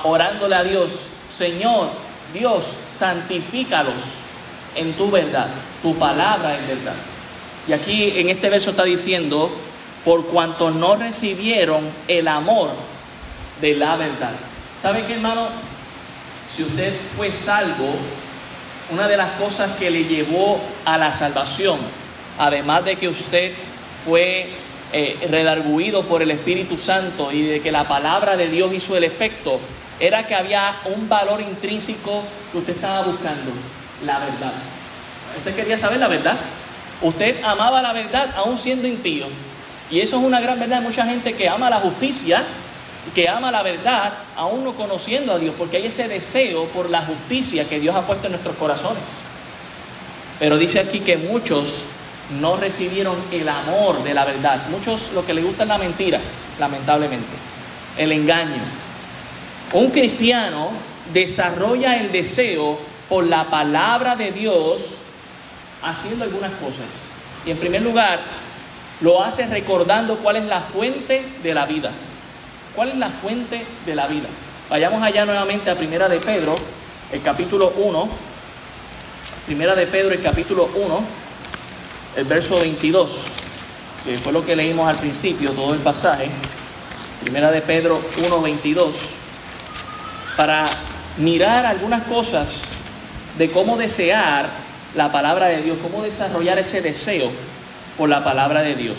orándole 0.04 0.54
a 0.54 0.66
Dios, 0.66 0.92
Señor, 1.34 1.92
Dios, 2.34 2.76
santifícalos 2.92 3.96
en 4.76 4.92
tu 4.96 5.10
verdad, 5.10 5.48
tu 5.82 5.96
palabra 5.96 6.60
es 6.60 6.68
verdad. 6.68 6.96
Y 7.70 7.72
aquí 7.72 8.20
en 8.20 8.28
este 8.28 8.50
verso 8.50 8.72
está 8.72 8.84
diciendo, 8.84 9.50
por 10.04 10.26
cuanto 10.26 10.72
no 10.72 10.98
recibieron 10.98 11.90
el 12.10 12.28
amor 12.28 12.72
de 13.62 13.76
la 13.76 13.96
verdad. 13.96 14.34
¿Sabe 14.82 15.06
qué, 15.06 15.14
hermano? 15.14 15.48
Si 16.54 16.64
usted 16.64 16.96
fue 17.16 17.32
salvo, 17.32 17.94
una 18.92 19.08
de 19.08 19.16
las 19.16 19.40
cosas 19.40 19.72
que 19.78 19.90
le 19.90 20.04
llevó 20.04 20.60
a 20.84 20.98
la 20.98 21.14
salvación, 21.14 21.80
además 22.38 22.84
de 22.84 22.98
que 22.98 23.08
usted 23.08 23.54
fue 24.06 24.50
eh, 24.92 25.18
redarguido 25.30 26.04
por 26.04 26.22
el 26.22 26.32
Espíritu 26.32 26.78
Santo 26.78 27.32
y 27.32 27.44
de 27.44 27.62
que 27.62 27.72
la 27.72 27.88
palabra 27.88 28.36
de 28.36 28.48
Dios 28.48 28.74
hizo 28.74 28.98
el 28.98 29.04
efecto, 29.04 29.60
era 30.00 30.26
que 30.26 30.34
había 30.34 30.78
un 30.86 31.08
valor 31.10 31.42
intrínseco 31.42 32.24
que 32.52 32.58
usted 32.58 32.74
estaba 32.74 33.02
buscando, 33.02 33.52
la 34.06 34.20
verdad. 34.20 34.54
Usted 35.38 35.56
quería 35.56 35.78
saber 35.78 36.00
la 36.00 36.08
verdad. 36.08 36.38
Usted 37.02 37.44
amaba 37.44 37.82
la 37.82 37.94
verdad 37.94 38.34
aún 38.36 38.58
siendo 38.60 38.88
impío. 38.88 39.28
Y 39.92 40.00
eso 40.00 40.18
es 40.18 40.24
una 40.24 40.40
gran 40.40 40.60
verdad. 40.60 40.82
Mucha 40.82 41.06
gente 41.06 41.34
que 41.34 41.48
ama 41.48 41.70
la 41.70 41.80
justicia, 41.80 42.44
que 43.14 43.28
ama 43.28 43.52
la 43.52 43.64
verdad, 43.64 44.14
aún 44.36 44.64
no 44.64 44.74
conociendo 44.74 45.34
a 45.34 45.40
Dios, 45.40 45.56
porque 45.58 45.78
hay 45.78 45.88
ese 45.88 46.08
deseo 46.08 46.66
por 46.66 46.90
la 46.90 47.02
justicia 47.02 47.68
que 47.68 47.80
Dios 47.80 47.96
ha 47.96 48.06
puesto 48.06 48.28
en 48.28 48.34
nuestros 48.34 48.56
corazones. 48.58 49.04
Pero 50.40 50.58
dice 50.58 50.80
aquí 50.80 51.00
que 51.00 51.18
muchos 51.18 51.84
no 52.40 52.58
recibieron 52.58 53.16
el 53.32 53.50
amor 53.50 54.04
de 54.04 54.14
la 54.14 54.26
verdad. 54.26 54.68
Muchos 54.70 55.12
lo 55.14 55.26
que 55.26 55.34
les 55.34 55.44
gusta 55.44 55.64
es 55.64 55.70
la 55.70 55.78
mentira, 55.78 56.20
lamentablemente, 56.60 57.34
el 57.98 58.12
engaño. 58.12 58.62
Un 59.74 59.90
cristiano 59.90 60.72
desarrolla 61.14 61.98
el 61.98 62.12
deseo 62.12 62.80
por 63.08 63.26
la 63.26 63.50
palabra 63.50 64.16
de 64.16 64.32
Dios 64.32 64.98
haciendo 65.82 66.24
algunas 66.24 66.52
cosas. 66.54 66.86
Y 67.46 67.52
en 67.52 67.58
primer 67.58 67.82
lugar, 67.82 68.20
lo 69.02 69.24
hace 69.24 69.48
recordando 69.48 70.18
cuál 70.18 70.36
es 70.36 70.46
la 70.46 70.62
fuente 70.62 71.24
de 71.42 71.54
la 71.54 71.66
vida. 71.66 71.92
¿Cuál 72.76 72.90
es 72.90 72.98
la 72.98 73.10
fuente 73.10 73.66
de 73.86 73.96
la 73.96 74.08
vida? 74.08 74.28
Vayamos 74.70 75.02
allá 75.02 75.26
nuevamente 75.26 75.72
a 75.72 75.76
Primera 75.76 76.08
de 76.08 76.20
Pedro, 76.20 76.56
el 77.12 77.22
capítulo 77.22 77.74
1. 77.78 78.10
Primera 79.48 79.74
de 79.74 79.88
Pedro, 79.88 80.14
el 80.14 80.22
capítulo 80.22 80.70
1 80.76 81.29
el 82.20 82.26
verso 82.26 82.60
22, 82.60 83.12
que 84.04 84.18
fue 84.18 84.34
lo 84.34 84.46
que 84.46 84.54
leímos 84.54 84.90
al 84.90 84.98
principio, 84.98 85.52
todo 85.52 85.74
el 85.74 85.80
pasaje, 85.80 86.30
primera 87.22 87.50
de 87.50 87.62
Pedro 87.62 88.02
1, 88.26 88.42
22, 88.42 88.94
para 90.36 90.66
mirar 91.18 91.66
algunas 91.66 92.04
cosas 92.04 92.60
de 93.38 93.50
cómo 93.52 93.78
desear 93.78 94.50
la 94.96 95.10
palabra 95.14 95.48
de 95.48 95.62
Dios, 95.62 95.78
cómo 95.82 96.04
desarrollar 96.04 96.60
ese 96.60 96.82
deseo 96.82 97.32
por 97.98 98.10
la 98.10 98.22
palabra 98.22 98.64
de 98.64 98.76
Dios. 98.76 98.98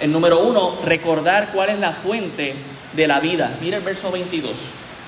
El 0.00 0.10
número 0.10 0.40
uno, 0.40 0.78
recordar 0.84 1.50
cuál 1.52 1.70
es 1.70 1.78
la 1.78 1.92
fuente 1.92 2.56
de 2.92 3.06
la 3.06 3.20
vida. 3.20 3.56
Mira 3.60 3.76
el 3.76 3.84
verso 3.84 4.10
22. 4.10 4.52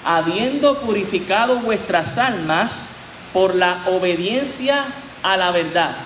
Habiendo 0.04 0.78
purificado 0.78 1.56
vuestras 1.56 2.16
almas 2.16 2.90
por 3.32 3.56
la 3.56 3.82
obediencia 3.88 4.84
a 5.24 5.36
la 5.36 5.50
verdad 5.50 5.96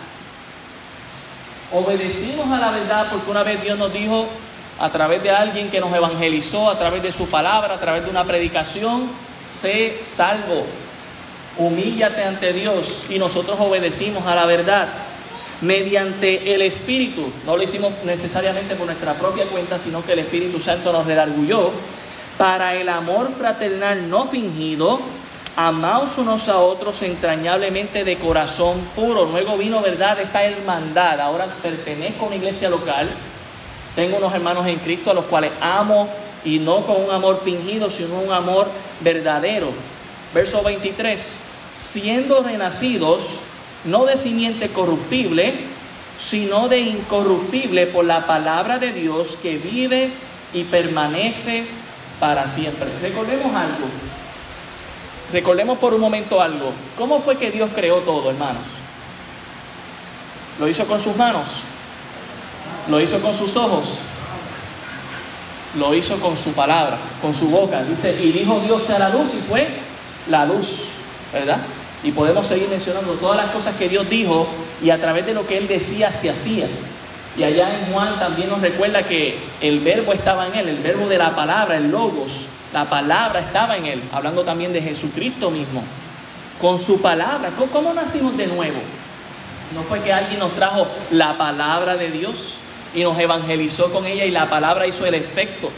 Obedecimos 1.72 2.50
a 2.50 2.58
la 2.58 2.70
verdad 2.70 3.08
porque 3.10 3.30
una 3.30 3.42
vez 3.42 3.62
Dios 3.62 3.78
nos 3.78 3.92
dijo 3.92 4.26
a 4.78 4.90
través 4.90 5.22
de 5.22 5.30
alguien 5.30 5.70
que 5.70 5.80
nos 5.80 5.92
evangelizó, 5.92 6.70
a 6.70 6.78
través 6.78 7.02
de 7.02 7.12
su 7.12 7.28
palabra, 7.28 7.74
a 7.74 7.80
través 7.80 8.04
de 8.04 8.10
una 8.10 8.24
predicación, 8.24 9.08
sé 9.46 9.98
salvo. 10.00 10.64
humíllate 11.58 12.22
ante 12.22 12.52
Dios 12.52 13.02
y 13.10 13.18
nosotros 13.18 13.58
obedecimos 13.60 14.24
a 14.26 14.34
la 14.34 14.46
verdad 14.46 14.88
mediante 15.60 16.54
el 16.54 16.62
Espíritu. 16.62 17.30
No 17.44 17.56
lo 17.56 17.62
hicimos 17.62 17.92
necesariamente 18.04 18.76
por 18.76 18.86
nuestra 18.86 19.14
propia 19.14 19.44
cuenta, 19.46 19.78
sino 19.78 20.04
que 20.04 20.12
el 20.12 20.20
Espíritu 20.20 20.60
Santo 20.60 20.92
nos 20.92 21.04
redargulló 21.04 21.72
para 22.38 22.76
el 22.76 22.88
amor 22.88 23.32
fraternal 23.36 24.08
no 24.08 24.24
fingido, 24.24 25.00
amaos 25.58 26.16
unos 26.18 26.46
a 26.46 26.58
otros 26.58 27.02
entrañablemente 27.02 28.04
de 28.04 28.16
corazón 28.16 28.78
puro. 28.94 29.24
Luego 29.24 29.58
vino, 29.58 29.80
¿verdad?, 29.80 30.20
esta 30.20 30.44
hermandad. 30.44 31.20
Ahora 31.20 31.48
pertenezco 31.60 32.24
a 32.24 32.28
una 32.28 32.36
iglesia 32.36 32.70
local. 32.70 33.10
Tengo 33.96 34.18
unos 34.18 34.32
hermanos 34.32 34.68
en 34.68 34.78
Cristo 34.78 35.10
a 35.10 35.14
los 35.14 35.24
cuales 35.24 35.50
amo 35.60 36.08
y 36.44 36.60
no 36.60 36.86
con 36.86 37.02
un 37.02 37.10
amor 37.10 37.40
fingido, 37.42 37.90
sino 37.90 38.20
un 38.20 38.30
amor 38.30 38.68
verdadero. 39.00 39.70
Verso 40.32 40.62
23, 40.62 41.40
siendo 41.76 42.40
renacidos, 42.44 43.24
no 43.84 44.04
de 44.04 44.16
simiente 44.16 44.68
corruptible, 44.68 45.54
sino 46.20 46.68
de 46.68 46.78
incorruptible 46.78 47.88
por 47.88 48.04
la 48.04 48.28
palabra 48.28 48.78
de 48.78 48.92
Dios 48.92 49.36
que 49.42 49.58
vive 49.58 50.10
y 50.54 50.62
permanece 50.62 51.64
para 52.20 52.46
siempre. 52.46 52.86
Recordemos 53.02 53.52
algo. 53.56 54.07
Recordemos 55.32 55.78
por 55.78 55.92
un 55.92 56.00
momento 56.00 56.40
algo. 56.40 56.72
¿Cómo 56.96 57.20
fue 57.20 57.36
que 57.36 57.50
Dios 57.50 57.70
creó 57.74 57.96
todo, 57.98 58.30
hermanos? 58.30 58.62
¿Lo 60.58 60.66
hizo 60.68 60.86
con 60.86 61.00
sus 61.00 61.16
manos? 61.16 61.48
¿Lo 62.88 63.00
hizo 63.00 63.20
con 63.20 63.36
sus 63.36 63.54
ojos? 63.56 63.86
Lo 65.78 65.94
hizo 65.94 66.18
con 66.20 66.36
su 66.36 66.52
palabra, 66.52 66.96
con 67.20 67.34
su 67.34 67.48
boca. 67.48 67.82
Dice, 67.82 68.18
y 68.22 68.32
dijo 68.32 68.58
Dios 68.64 68.82
sea 68.84 68.98
la 68.98 69.10
luz 69.10 69.34
y 69.34 69.48
fue 69.48 69.68
la 70.30 70.46
luz, 70.46 70.84
¿verdad? 71.32 71.58
Y 72.02 72.10
podemos 72.12 72.46
seguir 72.46 72.68
mencionando 72.68 73.12
todas 73.14 73.36
las 73.36 73.50
cosas 73.50 73.76
que 73.76 73.88
Dios 73.88 74.08
dijo 74.08 74.48
y 74.82 74.90
a 74.90 74.98
través 74.98 75.26
de 75.26 75.34
lo 75.34 75.46
que 75.46 75.58
Él 75.58 75.68
decía 75.68 76.12
se 76.12 76.30
hacía. 76.30 76.66
Y 77.36 77.44
allá 77.44 77.78
en 77.78 77.92
Juan 77.92 78.18
también 78.18 78.48
nos 78.48 78.60
recuerda 78.62 79.02
que 79.02 79.38
el 79.60 79.80
verbo 79.80 80.12
estaba 80.12 80.48
en 80.48 80.56
él, 80.56 80.68
el 80.70 80.78
verbo 80.78 81.06
de 81.06 81.18
la 81.18 81.36
palabra, 81.36 81.76
el 81.76 81.88
logos, 81.88 82.46
la 82.72 82.84
palabra 82.84 83.40
estaba 83.40 83.76
en 83.76 83.86
él, 83.86 84.02
hablando 84.12 84.44
también 84.44 84.72
de 84.72 84.82
Jesucristo 84.82 85.50
mismo. 85.50 85.82
Con 86.60 86.78
su 86.78 87.00
palabra, 87.00 87.50
¿cómo, 87.72 87.94
nacimos 87.94 88.36
de 88.36 88.46
nuevo? 88.46 88.78
No 89.74 89.82
fue 89.82 90.00
que 90.00 90.12
alguien 90.12 90.40
nos 90.40 90.52
trajo 90.54 90.86
la 91.10 91.38
palabra 91.38 91.96
de 91.96 92.10
Dios 92.10 92.54
y 92.94 93.02
nos 93.02 93.18
evangelizó 93.18 93.92
con 93.92 94.06
ella 94.06 94.24
y 94.24 94.30
la 94.30 94.50
palabra 94.50 94.86
hizo 94.86 95.06
el 95.06 95.14
efecto 95.14 95.70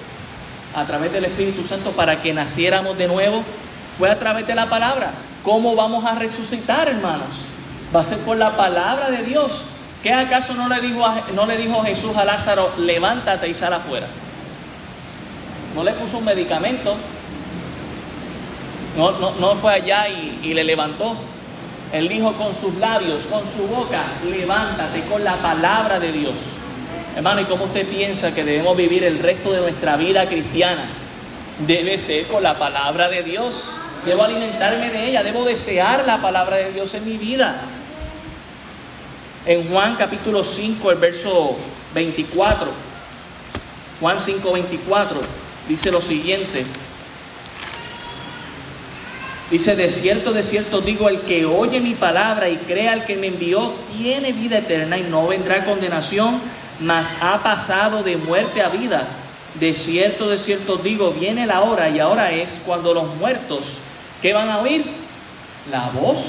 a 0.74 0.84
través 0.84 1.12
del 1.12 1.26
Espíritu 1.26 1.64
Santo 1.64 1.90
para 1.90 2.22
que 2.22 2.32
naciéramos 2.32 2.96
de 2.96 3.08
nuevo. 3.08 3.42
Fue 3.98 4.10
a 4.10 4.18
través 4.18 4.46
de 4.46 4.54
la 4.54 4.66
palabra. 4.66 5.12
¿Cómo 5.44 5.74
vamos 5.74 6.04
a 6.04 6.14
resucitar, 6.14 6.88
hermanos? 6.88 7.28
Va 7.94 8.00
a 8.00 8.04
ser 8.04 8.18
por 8.18 8.36
la 8.36 8.56
palabra 8.56 9.10
de 9.10 9.22
Dios. 9.24 9.64
¿Qué 10.02 10.12
acaso 10.12 10.54
no 10.54 10.68
le, 10.68 10.80
dijo 10.80 11.04
no 11.34 11.46
le 11.46 11.56
dijo 11.56 11.82
Jesús 11.82 12.16
a 12.16 12.24
Lázaro, 12.24 12.72
levántate 12.78 13.48
y 13.48 13.54
sal 13.54 13.74
afuera? 13.74 14.06
No 15.74 15.84
le 15.84 15.92
puso 15.92 16.18
un 16.18 16.24
medicamento, 16.24 16.96
no, 18.96 19.12
no, 19.12 19.54
fue 19.56 19.72
allá 19.72 20.08
y, 20.08 20.40
y 20.42 20.54
le 20.54 20.64
levantó. 20.64 21.16
Él 21.92 22.08
dijo 22.08 22.32
con 22.32 22.54
sus 22.54 22.74
labios, 22.76 23.24
con 23.24 23.42
su 23.46 23.66
boca, 23.66 24.02
levántate 24.28 25.02
con 25.02 25.24
la 25.24 25.36
palabra 25.36 25.98
de 25.98 26.12
Dios. 26.12 26.34
Hermano, 27.16 27.40
¿y 27.40 27.44
cómo 27.44 27.64
usted 27.64 27.86
piensa 27.88 28.34
que 28.34 28.44
debemos 28.44 28.76
vivir 28.76 29.04
el 29.04 29.18
resto 29.18 29.52
de 29.52 29.60
nuestra 29.60 29.96
vida 29.96 30.26
cristiana? 30.26 30.86
Debe 31.66 31.98
ser 31.98 32.26
con 32.26 32.42
la 32.42 32.58
palabra 32.58 33.08
de 33.08 33.22
Dios. 33.22 33.64
Debo 34.04 34.22
alimentarme 34.22 34.90
de 34.90 35.08
ella, 35.08 35.22
debo 35.22 35.44
desear 35.44 36.04
la 36.06 36.22
palabra 36.22 36.56
de 36.56 36.72
Dios 36.72 36.94
en 36.94 37.04
mi 37.04 37.16
vida. 37.16 37.62
En 39.44 39.68
Juan 39.68 39.96
capítulo 39.96 40.44
5, 40.44 40.90
el 40.92 40.98
verso 40.98 41.56
24, 41.92 42.70
Juan 44.00 44.20
5, 44.20 44.52
24, 44.52 45.20
dice 45.70 45.90
lo 45.90 46.00
siguiente. 46.00 46.66
Dice, 49.50 49.74
de 49.74 49.90
cierto, 49.90 50.32
de 50.32 50.44
cierto 50.44 50.80
digo, 50.80 51.08
el 51.08 51.20
que 51.22 51.46
oye 51.46 51.80
mi 51.80 51.94
palabra 51.94 52.48
y 52.48 52.56
crea 52.56 52.92
al 52.92 53.04
que 53.04 53.16
me 53.16 53.28
envió, 53.28 53.72
tiene 53.96 54.32
vida 54.32 54.58
eterna 54.58 54.98
y 54.98 55.02
no 55.02 55.28
vendrá 55.28 55.64
condenación, 55.64 56.40
mas 56.80 57.14
ha 57.20 57.42
pasado 57.42 58.02
de 58.02 58.16
muerte 58.16 58.62
a 58.62 58.68
vida. 58.68 59.08
De 59.54 59.72
cierto, 59.74 60.28
de 60.28 60.38
cierto 60.38 60.76
digo, 60.76 61.12
viene 61.12 61.46
la 61.46 61.62
hora 61.62 61.88
y 61.88 61.98
ahora 61.98 62.32
es 62.32 62.60
cuando 62.66 62.92
los 62.92 63.14
muertos, 63.16 63.78
¿qué 64.20 64.32
van 64.32 64.50
a 64.50 64.58
oír? 64.58 64.84
La 65.70 65.90
voz 65.90 66.20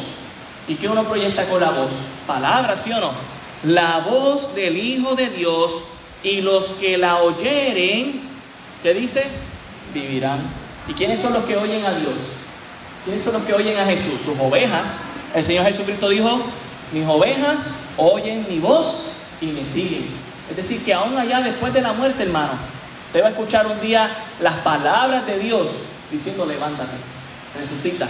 ¿Y 0.68 0.76
qué 0.76 0.88
uno 0.88 1.04
proyecta 1.04 1.50
con 1.50 1.60
la 1.60 1.72
voz? 1.72 1.92
Palabra, 2.28 2.78
¿sí 2.78 2.92
o 2.92 3.00
no? 3.00 3.12
La 3.64 4.00
voz 4.00 4.54
del 4.56 4.78
Hijo 4.78 5.16
de 5.16 5.30
Dios 5.30 5.84
y 6.24 6.42
los 6.42 6.74
que 6.74 6.98
la 6.98 7.18
oyeren, 7.18 8.22
¿qué 8.82 8.94
dice? 8.94 9.24
Vivirán. 9.94 10.40
¿Y 10.88 10.94
quiénes 10.94 11.20
son 11.20 11.34
los 11.34 11.44
que 11.44 11.58
oyen 11.58 11.86
a 11.86 11.94
Dios? 11.94 12.16
¿Quiénes 13.06 13.24
son 13.24 13.34
los 13.34 13.44
que 13.44 13.54
oyen 13.54 13.80
a 13.80 13.86
Jesús? 13.86 14.22
Sus 14.26 14.40
ovejas. 14.40 15.06
El 15.34 15.44
Señor 15.44 15.66
Jesucristo 15.66 16.10
dijo, 16.10 16.42
mis 16.92 17.08
ovejas 17.08 17.76
oyen 17.98 18.46
mi 18.50 18.60
voz 18.60 19.14
y 19.40 19.48
me 19.48 19.66
siguen. 19.66 20.08
Es 20.50 20.58
decir, 20.58 20.84
que 20.84 20.94
aún 20.94 21.18
allá 21.18 21.42
después 21.42 21.74
de 21.74 21.82
la 21.82 21.94
muerte, 21.94 22.24
hermano, 22.24 22.54
te 23.14 23.22
va 23.22 23.28
a 23.28 23.32
escuchar 23.32 23.68
un 23.68 23.80
día 23.80 24.10
las 24.42 24.56
palabras 24.56 25.26
de 25.26 25.40
Dios 25.40 25.68
diciendo, 26.12 26.46
levántate, 26.46 26.92
resucita, 27.60 28.08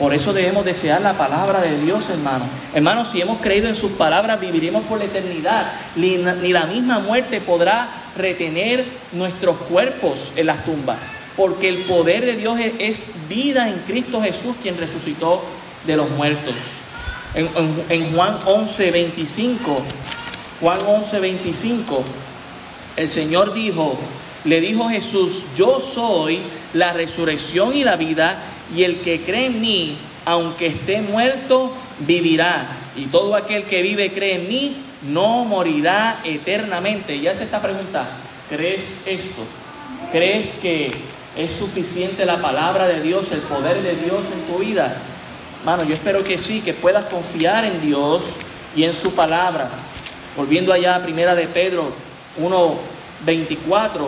por 0.00 0.14
eso 0.14 0.32
debemos 0.32 0.64
desear 0.64 1.02
la 1.02 1.12
palabra 1.12 1.60
de 1.60 1.78
Dios, 1.78 2.08
hermano. 2.08 2.46
Hermanos, 2.74 3.10
si 3.10 3.20
hemos 3.20 3.38
creído 3.38 3.68
en 3.68 3.74
sus 3.74 3.92
palabras, 3.92 4.40
viviremos 4.40 4.82
por 4.84 4.98
la 4.98 5.04
eternidad. 5.04 5.72
Ni, 5.94 6.16
la 6.16 6.64
misma 6.64 7.00
muerte 7.00 7.42
podrá 7.42 7.90
retener 8.16 8.82
nuestros 9.12 9.58
cuerpos 9.58 10.32
en 10.36 10.46
las 10.46 10.64
tumbas. 10.64 11.00
Porque 11.36 11.68
el 11.68 11.80
poder 11.80 12.24
de 12.24 12.36
Dios 12.36 12.58
es, 12.78 13.08
vida 13.28 13.68
en 13.68 13.80
Cristo 13.86 14.22
Jesús, 14.22 14.56
quien 14.62 14.78
resucitó 14.78 15.44
de 15.86 15.98
los 15.98 16.08
muertos. 16.08 16.54
En, 17.34 17.50
en 17.90 18.16
Juan 18.16 18.38
11, 18.46 18.90
25, 18.92 19.76
Juan 20.62 20.78
11, 20.86 21.20
25, 21.20 22.04
el 22.96 23.08
Señor 23.10 23.52
dijo, 23.52 23.98
le 24.44 24.62
dijo 24.62 24.88
Jesús, 24.88 25.44
yo 25.58 25.78
soy 25.78 26.40
la 26.72 26.94
resurrección 26.94 27.76
y 27.76 27.84
la 27.84 27.96
vida 27.96 28.38
y 28.74 28.84
el 28.84 29.00
que 29.00 29.22
cree 29.22 29.46
en 29.46 29.60
mí, 29.60 29.96
aunque 30.24 30.66
esté 30.66 31.00
muerto, 31.00 31.72
vivirá. 32.00 32.68
Y 32.96 33.06
todo 33.06 33.34
aquel 33.34 33.64
que 33.64 33.82
vive 33.82 34.12
cree 34.12 34.36
en 34.36 34.48
mí, 34.48 34.76
no 35.02 35.44
morirá 35.44 36.20
eternamente. 36.24 37.16
Y 37.16 37.26
hace 37.26 37.44
esta 37.44 37.60
pregunta, 37.60 38.08
¿crees 38.48 39.02
esto? 39.06 39.42
¿Crees 40.12 40.54
que 40.54 40.90
es 41.36 41.52
suficiente 41.52 42.24
la 42.26 42.40
palabra 42.40 42.86
de 42.86 43.00
Dios, 43.00 43.30
el 43.32 43.40
poder 43.40 43.82
de 43.82 43.96
Dios 43.96 44.24
en 44.32 44.52
tu 44.52 44.60
vida? 44.60 44.96
Mano, 45.64 45.84
yo 45.84 45.94
espero 45.94 46.24
que 46.24 46.38
sí, 46.38 46.60
que 46.60 46.74
puedas 46.74 47.06
confiar 47.06 47.64
en 47.64 47.80
Dios 47.80 48.22
y 48.74 48.84
en 48.84 48.94
su 48.94 49.14
palabra. 49.14 49.70
Volviendo 50.36 50.72
allá 50.72 50.96
a 50.96 51.02
primera 51.02 51.34
de 51.34 51.46
Pedro 51.46 51.92
1.24, 52.40 54.06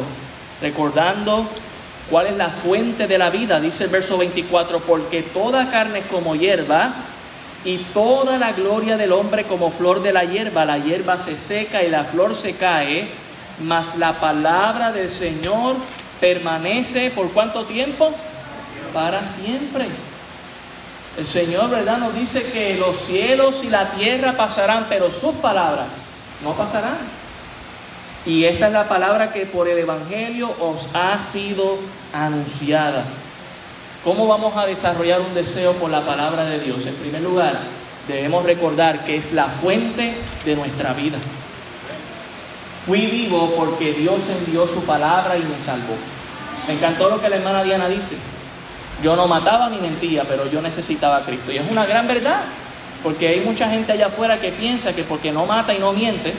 recordando 0.61 1.47
¿Cuál 2.13 2.27
es 2.27 2.37
la 2.37 2.51
fuente 2.51 3.07
de 3.07 3.17
la 3.17 3.31
vida? 3.31 3.59
Dice 3.59 3.85
el 3.85 3.91
verso 3.91 4.19
24, 4.19 4.81
porque 4.81 5.23
toda 5.23 5.71
carne 5.71 6.01
es 6.01 6.05
como 6.09 6.37
hierba 6.37 6.93
y 7.65 7.79
toda 7.95 8.37
la 8.37 8.53
gloria 8.53 8.99
del 8.99 9.13
hombre 9.13 9.45
como 9.45 9.71
flor 9.71 10.03
de 10.03 10.13
la 10.13 10.25
hierba. 10.25 10.67
La 10.67 10.77
hierba 10.77 11.17
se 11.17 11.39
seca 11.39 11.83
y 11.83 11.89
la 11.89 12.05
flor 12.05 12.35
se 12.35 12.55
cae, 12.57 13.09
mas 13.63 13.97
la 13.97 14.21
palabra 14.21 14.93
del 14.93 15.09
Señor 15.09 15.77
permanece 16.21 17.11
por 17.13 17.31
cuánto 17.33 17.65
tiempo? 17.65 18.13
Para 18.93 19.25
siempre. 19.25 19.87
El 21.17 21.27
Señor, 21.27 21.71
¿verdad? 21.71 21.97
Nos 21.97 22.15
dice 22.15 22.43
que 22.43 22.77
los 22.77 22.99
cielos 22.99 23.65
y 23.65 23.71
la 23.71 23.93
tierra 23.93 24.37
pasarán, 24.37 24.85
pero 24.91 25.11
sus 25.11 25.33
palabras 25.37 25.89
no 26.45 26.53
pasarán. 26.53 27.23
Y 28.27 28.45
esta 28.45 28.67
es 28.67 28.73
la 28.75 28.87
palabra 28.87 29.33
que 29.33 29.47
por 29.47 29.67
el 29.67 29.79
Evangelio 29.79 30.55
os 30.61 30.87
ha 30.93 31.19
sido 31.19 31.79
anunciada. 32.13 33.05
¿Cómo 34.05 34.27
vamos 34.27 34.57
a 34.57 34.67
desarrollar 34.67 35.21
un 35.21 35.35
deseo 35.35 35.75
por 35.75 35.91
la 35.91 36.05
palabra 36.05 36.45
de 36.45 36.59
Dios? 36.59 36.85
En 36.87 36.95
primer 36.95 37.23
lugar, 37.23 37.61
debemos 38.09 38.45
recordar 38.45 39.05
que 39.05 39.17
es 39.17 39.33
la 39.33 39.47
fuente 39.47 40.15
de 40.45 40.57
nuestra 40.57 40.93
vida. 40.93 41.19
Fui 42.85 43.07
vivo 43.07 43.55
porque 43.57 43.93
Dios 43.93 44.23
envió 44.29 44.67
su 44.67 44.85
palabra 44.85 45.37
y 45.37 45.43
me 45.43 45.61
salvó. 45.61 45.95
Me 46.67 46.75
encantó 46.75 47.09
lo 47.09 47.21
que 47.21 47.29
la 47.29 47.37
hermana 47.37 47.63
Diana 47.63 47.89
dice. 47.89 48.17
Yo 49.03 49.15
no 49.15 49.29
mataba 49.29 49.69
ni 49.69 49.79
mentía, 49.79 50.25
pero 50.25 50.51
yo 50.51 50.61
necesitaba 50.61 51.19
a 51.19 51.23
Cristo. 51.23 51.53
Y 51.53 51.59
es 51.59 51.71
una 51.71 51.87
gran 51.87 52.09
verdad, 52.09 52.41
porque 53.03 53.29
hay 53.29 53.41
mucha 53.41 53.69
gente 53.69 53.93
allá 53.93 54.07
afuera 54.07 54.41
que 54.41 54.51
piensa 54.51 54.95
que 54.95 55.05
porque 55.05 55.33
no 55.33 55.47
mata 55.47 55.73
y 55.75 55.79
no 55.79 55.93
miente, 55.93 56.35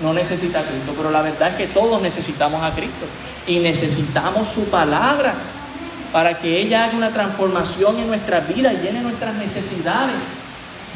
no 0.00 0.12
necesita 0.12 0.60
a 0.60 0.62
Cristo, 0.62 0.94
pero 0.96 1.10
la 1.10 1.22
verdad 1.22 1.50
es 1.50 1.54
que 1.56 1.66
todos 1.66 2.00
necesitamos 2.00 2.62
a 2.62 2.72
Cristo 2.72 3.06
y 3.46 3.58
necesitamos 3.58 4.48
su 4.48 4.64
palabra. 4.66 5.34
para 6.12 6.38
que 6.38 6.58
ella 6.58 6.84
haga 6.84 6.96
una 6.96 7.10
transformación 7.10 7.98
en 7.98 8.06
nuestra 8.06 8.40
vida 8.40 8.72
y 8.72 8.78
llene 8.78 9.02
nuestras 9.02 9.34
necesidades. 9.34 10.22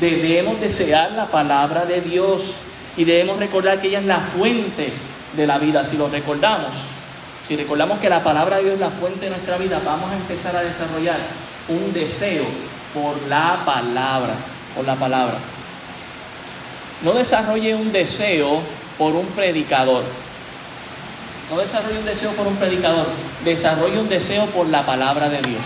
Debemos 0.00 0.58
desear 0.58 1.12
la 1.12 1.26
palabra 1.26 1.84
de 1.84 2.00
Dios 2.00 2.54
y 2.96 3.04
debemos 3.04 3.38
recordar 3.38 3.78
que 3.78 3.88
ella 3.88 3.98
es 3.98 4.06
la 4.06 4.20
fuente 4.20 4.90
de 5.36 5.46
la 5.46 5.58
vida. 5.58 5.84
Si 5.84 5.98
lo 5.98 6.08
recordamos, 6.08 6.70
si 7.46 7.56
recordamos 7.56 7.98
que 7.98 8.08
la 8.08 8.22
palabra 8.22 8.56
de 8.56 8.62
Dios 8.62 8.74
es 8.76 8.80
la 8.80 8.88
fuente 8.88 9.26
de 9.26 9.32
nuestra 9.32 9.58
vida, 9.58 9.82
vamos 9.84 10.10
a 10.10 10.16
empezar 10.16 10.56
a 10.56 10.62
desarrollar 10.62 11.18
un 11.68 11.92
deseo 11.92 12.44
por 12.94 13.20
la 13.28 13.60
palabra, 13.66 14.32
por 14.74 14.86
la 14.86 14.94
palabra. 14.94 15.36
No 17.02 17.12
desarrolle 17.12 17.74
un 17.74 17.92
deseo 17.92 18.62
por 18.98 19.14
un 19.14 19.26
predicador. 19.26 20.05
No 21.50 21.59
desarrolle 21.59 21.98
un 21.98 22.05
deseo 22.05 22.33
por 22.33 22.46
un 22.46 22.57
predicador, 22.57 23.07
desarrolle 23.44 23.98
un 23.98 24.09
deseo 24.09 24.46
por 24.46 24.68
la 24.68 24.87
palabra 24.87 25.28
de 25.28 25.42
Dios. 25.42 25.62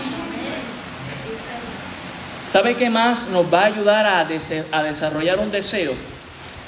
¿Sabe 2.49 2.75
qué 2.75 2.89
más 2.89 3.27
nos 3.29 3.53
va 3.53 3.61
a 3.61 3.65
ayudar 3.65 4.05
a, 4.05 4.83
desarrollar 4.83 5.39
un 5.39 5.51
deseo? 5.51 5.93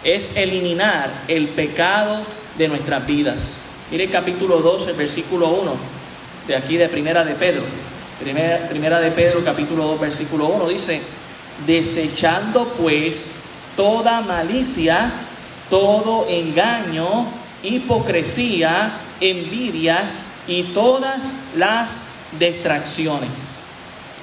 Es 0.04 0.36
eliminar 0.36 1.10
el 1.28 1.48
pecado 1.48 2.22
de 2.58 2.68
nuestras 2.68 3.06
vidas. 3.06 3.62
Mire 3.90 4.04
el 4.04 4.12
capítulo 4.12 4.58
12, 4.60 4.92
versículo 4.94 5.50
1, 5.50 5.72
de 6.48 6.56
aquí 6.56 6.78
de 6.78 6.90
Primera 6.90 7.24
de 7.24 7.34
Pedro. 7.34 7.64
Primera, 8.20 8.68
primera 8.68 9.00
de 9.00 9.12
Pedro, 9.12 9.44
capítulo 9.44 9.86
2, 9.88 10.02
versículo 10.02 10.48
1, 10.48 10.68
dice, 10.68 11.02
desechando 11.66 12.66
pues 12.78 13.34
toda 13.78 14.20
malicia, 14.20 15.12
todo 15.70 16.28
engaño, 16.30 17.28
hipocresía, 17.64 18.94
envidias 19.22 20.26
y 20.48 20.64
todas 20.64 21.34
las 21.56 22.04
distracciones. 22.40 23.56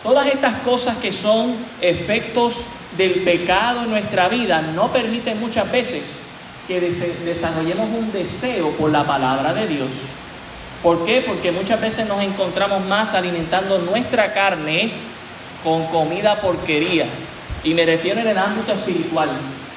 Todas 0.03 0.29
estas 0.29 0.61
cosas 0.61 0.97
que 0.99 1.13
son 1.13 1.55
efectos 1.81 2.63
del 2.97 3.25
pecado 3.25 3.83
en 3.83 3.91
nuestra 3.91 4.29
vida 4.29 4.63
no 4.63 4.93
permiten 4.93 5.41
muchas 5.41 5.71
veces 5.71 6.23
que 6.67 6.81
desarrollemos 6.81 7.89
un 7.89 8.13
deseo 8.13 8.71
por 8.73 8.91
la 8.91 9.05
palabra 9.05 9.53
de 9.55 9.67
Dios. 9.69 9.89
¿Por 10.83 11.05
qué? 11.05 11.23
Porque 11.27 11.53
muchas 11.53 11.81
veces 11.81 12.07
nos 12.07 12.23
encontramos 12.23 12.85
más 12.87 13.15
alimentando 13.15 13.79
nuestra 13.79 14.33
carne 14.33 14.91
con 15.65 15.87
comida 15.87 16.41
porquería. 16.41 17.07
Y 17.65 17.75
me 17.75 17.85
refiero 17.85 18.21
en 18.21 18.29
el 18.29 18.39
ámbito 18.39 18.73
espiritual. 18.73 19.29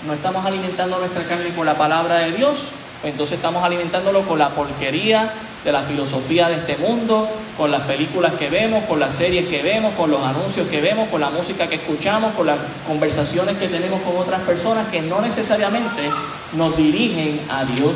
No 0.07 0.13
estamos 0.13 0.45
alimentando 0.45 0.97
nuestra 0.97 1.25
carne 1.25 1.49
con 1.49 1.65
la 1.65 1.73
palabra 1.75 2.19
de 2.19 2.31
Dios, 2.31 2.69
pues 3.01 3.11
entonces 3.11 3.35
estamos 3.35 3.63
alimentándolo 3.63 4.21
con 4.21 4.39
la 4.39 4.49
porquería 4.49 5.33
de 5.63 5.71
la 5.73 5.81
filosofía 5.81 6.47
de 6.47 6.55
este 6.55 6.77
mundo, 6.77 7.29
con 7.57 7.69
las 7.69 7.81
películas 7.81 8.33
que 8.33 8.49
vemos, 8.49 8.85
con 8.85 8.99
las 9.01 9.13
series 9.13 9.49
que 9.49 9.61
vemos, 9.61 9.93
con 9.95 10.09
los 10.09 10.23
anuncios 10.23 10.67
que 10.69 10.79
vemos, 10.79 11.09
con 11.09 11.19
la 11.19 11.29
música 11.29 11.67
que 11.67 11.75
escuchamos, 11.75 12.33
con 12.33 12.47
las 12.47 12.57
conversaciones 12.87 13.57
que 13.57 13.67
tenemos 13.67 14.01
con 14.01 14.15
otras 14.15 14.41
personas 14.41 14.87
que 14.87 15.01
no 15.01 15.19
necesariamente 15.19 16.09
nos 16.53 16.77
dirigen 16.77 17.41
a 17.49 17.65
Dios. 17.65 17.95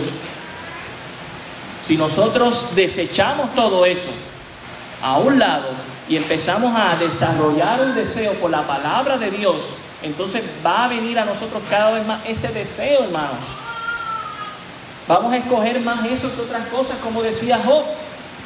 Si 1.85 1.95
nosotros 1.95 2.67
desechamos 2.75 3.55
todo 3.55 3.85
eso 3.85 4.09
a 5.01 5.19
un 5.19 5.39
lado 5.39 5.69
y 6.09 6.17
empezamos 6.17 6.73
a 6.75 6.95
desarrollar 6.97 7.81
un 7.81 7.95
deseo 7.95 8.33
por 8.33 8.51
la 8.51 8.63
palabra 8.63 9.17
de 9.17 9.31
Dios, 9.31 9.69
entonces 10.03 10.43
va 10.65 10.85
a 10.85 10.87
venir 10.89 11.17
a 11.17 11.25
nosotros 11.25 11.63
cada 11.69 11.91
vez 11.91 12.05
más 12.05 12.19
ese 12.25 12.49
deseo, 12.49 13.05
hermanos. 13.05 13.39
Vamos 15.07 15.33
a 15.33 15.37
escoger 15.37 15.79
más 15.79 16.05
eso 16.05 16.33
que 16.33 16.41
otras 16.41 16.67
cosas, 16.67 16.97
como 17.01 17.23
decía 17.23 17.59
Job. 17.65 17.83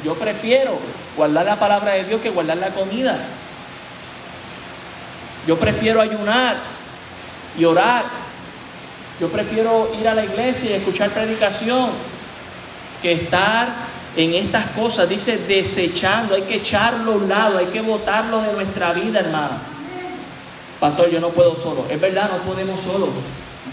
Yo 0.04 0.14
prefiero 0.14 0.78
guardar 1.16 1.44
la 1.46 1.56
palabra 1.56 1.92
de 1.92 2.04
Dios 2.04 2.20
que 2.20 2.30
guardar 2.30 2.56
la 2.58 2.70
comida. 2.70 3.18
Yo 5.46 5.56
prefiero 5.58 6.00
ayunar 6.00 6.56
y 7.58 7.64
orar. 7.64 8.04
Yo 9.20 9.28
prefiero 9.28 9.90
ir 10.00 10.06
a 10.06 10.14
la 10.14 10.24
iglesia 10.24 10.70
y 10.70 10.74
escuchar 10.74 11.10
predicación 11.10 11.90
que 13.02 13.12
estar 13.12 13.68
en 14.16 14.34
estas 14.34 14.66
cosas. 14.68 15.08
Dice 15.08 15.38
desechando, 15.38 16.34
hay 16.34 16.42
que 16.42 16.56
echarlo 16.56 17.12
a 17.12 17.16
un 17.16 17.28
lado, 17.28 17.58
hay 17.58 17.66
que 17.66 17.80
botarlo 17.80 18.42
de 18.42 18.52
nuestra 18.52 18.92
vida, 18.92 19.20
hermano. 19.20 19.67
Pastor, 20.80 21.10
yo 21.10 21.20
no 21.20 21.30
puedo 21.30 21.56
solo. 21.56 21.86
Es 21.88 22.00
verdad, 22.00 22.30
no 22.30 22.38
podemos 22.38 22.80
solos. 22.80 23.08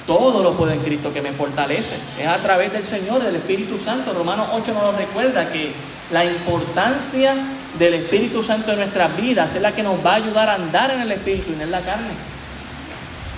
Todo 0.08 0.44
lo 0.44 0.54
puedo 0.54 0.72
en 0.72 0.80
Cristo 0.82 1.14
que 1.14 1.22
me 1.22 1.32
fortalece. 1.32 1.96
Es 2.20 2.28
a 2.28 2.38
través 2.38 2.72
del 2.74 2.84
Señor, 2.84 3.24
del 3.24 3.36
Espíritu 3.36 3.78
Santo. 3.78 4.14
Romanos 4.14 4.50
8 4.54 4.74
nos 4.74 4.96
recuerda 4.96 5.52
que 5.52 5.72
la 6.12 6.26
importancia 6.26 7.36
del 7.78 7.94
Espíritu 7.96 8.44
Santo 8.44 8.72
en 8.72 8.80
nuestras 8.80 9.16
vidas 9.18 9.56
es 9.56 9.62
la 9.62 9.72
que 9.72 9.84
nos 9.84 10.04
va 10.06 10.14
a 10.14 10.16
ayudar 10.16 10.50
a 10.50 10.56
andar 10.56 10.92
en 10.92 11.02
el 11.02 11.12
Espíritu 11.12 11.52
y 11.52 11.56
no 11.56 11.64
en 11.64 11.72
la 11.72 11.82
carne. 11.82 12.12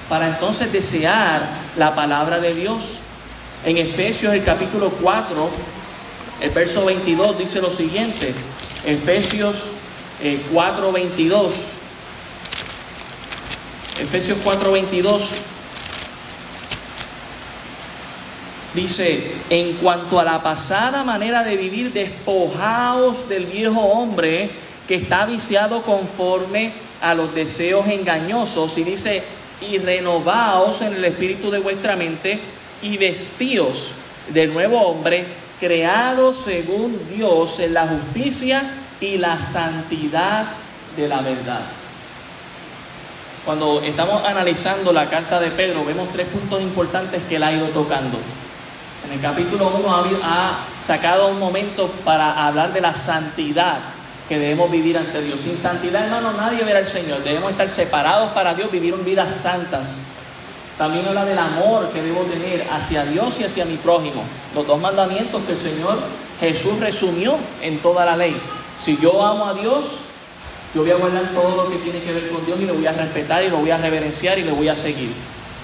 Para 0.09 0.27
entonces 0.27 0.71
desear 0.71 1.41
la 1.77 1.93
palabra 1.95 2.39
de 2.39 2.53
Dios. 2.53 2.83
En 3.65 3.77
Efesios 3.77 4.33
el 4.33 4.43
capítulo 4.43 4.89
4, 5.01 5.49
el 6.41 6.49
verso 6.51 6.85
22 6.85 7.37
dice 7.37 7.61
lo 7.61 7.71
siguiente. 7.71 8.33
Efesios 8.85 9.55
4, 10.53 10.89
eh, 10.89 10.91
22. 10.91 11.51
Efesios 13.99 14.37
4:22 14.45 15.21
dice, 18.75 19.31
en 19.49 19.73
cuanto 19.77 20.19
a 20.19 20.23
la 20.23 20.43
pasada 20.43 21.03
manera 21.03 21.43
de 21.43 21.57
vivir, 21.57 21.91
despojaos 21.91 23.27
del 23.27 23.45
viejo 23.45 23.81
hombre 23.81 24.51
que 24.87 24.95
está 24.95 25.25
viciado 25.25 25.81
conforme 25.81 26.73
a 27.01 27.15
los 27.15 27.33
deseos 27.33 27.87
engañosos 27.87 28.77
y 28.77 28.83
dice, 28.83 29.23
y 29.67 29.79
renovaos 29.79 30.81
en 30.81 30.93
el 30.93 31.05
espíritu 31.05 31.49
de 31.49 31.57
vuestra 31.57 31.95
mente 31.95 32.39
y 32.83 32.97
vestíos 32.97 33.93
del 34.29 34.53
nuevo 34.53 34.79
hombre, 34.79 35.25
creado 35.59 36.35
según 36.35 36.99
Dios 37.15 37.59
en 37.59 37.73
la 37.73 37.87
justicia 37.87 38.63
y 39.01 39.17
la 39.17 39.39
santidad 39.39 40.45
de 40.95 41.07
la 41.07 41.21
verdad. 41.21 41.76
Cuando 43.47 43.81
estamos 43.81 44.25
analizando 44.25 44.91
la 44.91 45.09
carta 45.09 45.39
de 45.39 45.51
Pedro, 45.51 45.85
vemos 45.85 46.09
tres 46.11 46.27
puntos 46.27 46.61
importantes 46.61 47.21
que 47.29 47.37
él 47.37 47.43
ha 47.43 47.53
ido 47.53 47.67
tocando. 47.67 48.17
En 49.05 49.13
el 49.13 49.21
capítulo 49.21 49.71
1 49.73 50.19
ha, 50.21 50.65
sacado 50.83 51.29
un 51.29 51.39
momento 51.39 51.87
para 52.03 52.45
hablar 52.45 52.73
de 52.73 52.81
la 52.81 52.93
santidad 52.93 53.79
que 54.27 54.37
debemos 54.37 54.69
vivir 54.69 54.97
ante 54.97 55.21
Dios. 55.21 55.39
Sin 55.39 55.57
santidad, 55.57 56.03
hermano, 56.03 56.33
nadie 56.33 56.61
verá 56.65 56.79
al 56.79 56.87
Señor. 56.87 57.23
Debemos 57.23 57.51
estar 57.51 57.69
separados 57.69 58.33
para 58.33 58.53
Dios, 58.53 58.69
vivir 58.69 58.93
vidas 58.95 59.33
santas. 59.33 60.01
También 60.77 61.07
habla 61.07 61.23
del 61.23 61.39
amor 61.39 61.91
que 61.93 62.01
debo 62.01 62.23
tener 62.23 62.67
hacia 62.69 63.05
Dios 63.05 63.39
y 63.39 63.45
hacia 63.45 63.63
mi 63.63 63.77
prójimo. 63.77 64.25
Los 64.53 64.67
dos 64.67 64.81
mandamientos 64.81 65.41
que 65.43 65.53
el 65.53 65.57
Señor 65.57 65.99
Jesús 66.41 66.77
resumió 66.81 67.37
en 67.61 67.79
toda 67.79 68.03
la 68.03 68.17
ley. 68.17 68.35
Si 68.83 68.97
yo 68.97 69.25
amo 69.25 69.45
a 69.45 69.53
Dios, 69.53 69.85
yo 70.73 70.81
voy 70.81 70.91
a 70.91 70.95
guardar 70.95 71.31
todo 71.33 71.63
lo 71.63 71.69
que 71.69 71.77
tiene 71.77 72.01
que 72.01 72.13
ver 72.13 72.29
con 72.29 72.45
Dios 72.45 72.59
y 72.59 72.65
lo 72.65 72.73
voy 72.73 72.85
a 72.85 72.91
respetar 72.91 73.43
y 73.43 73.49
lo 73.49 73.57
voy 73.57 73.71
a 73.71 73.77
reverenciar 73.77 74.37
y 74.37 74.43
le 74.43 74.51
voy 74.51 74.67
a 74.67 74.75
seguir. 74.75 75.11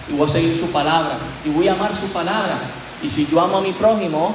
Y 0.10 0.14
voy 0.14 0.30
a 0.30 0.32
seguir 0.32 0.56
su 0.56 0.68
palabra 0.68 1.18
y 1.46 1.50
voy 1.50 1.68
a 1.68 1.74
amar 1.74 1.96
su 1.96 2.08
palabra. 2.08 2.58
Y 3.02 3.10
si 3.10 3.28
yo 3.28 3.42
amo 3.42 3.58
a 3.58 3.62
mi 3.62 3.74
prójimo, 3.74 4.34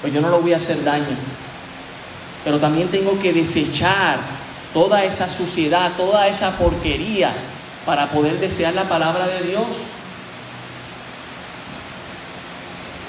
pues 0.00 0.12
yo 0.12 0.20
no 0.20 0.30
lo 0.30 0.40
voy 0.40 0.54
a 0.54 0.56
hacer 0.56 0.82
daño. 0.82 1.16
Pero 2.44 2.58
también 2.58 2.88
tengo 2.88 3.20
que 3.20 3.32
desechar 3.32 4.18
toda 4.72 5.04
esa 5.04 5.26
suciedad, 5.26 5.92
toda 5.96 6.28
esa 6.28 6.56
porquería 6.56 7.32
para 7.84 8.06
poder 8.06 8.40
desear 8.40 8.74
la 8.74 8.84
palabra 8.84 9.26
de 9.26 9.42
Dios. 9.42 9.66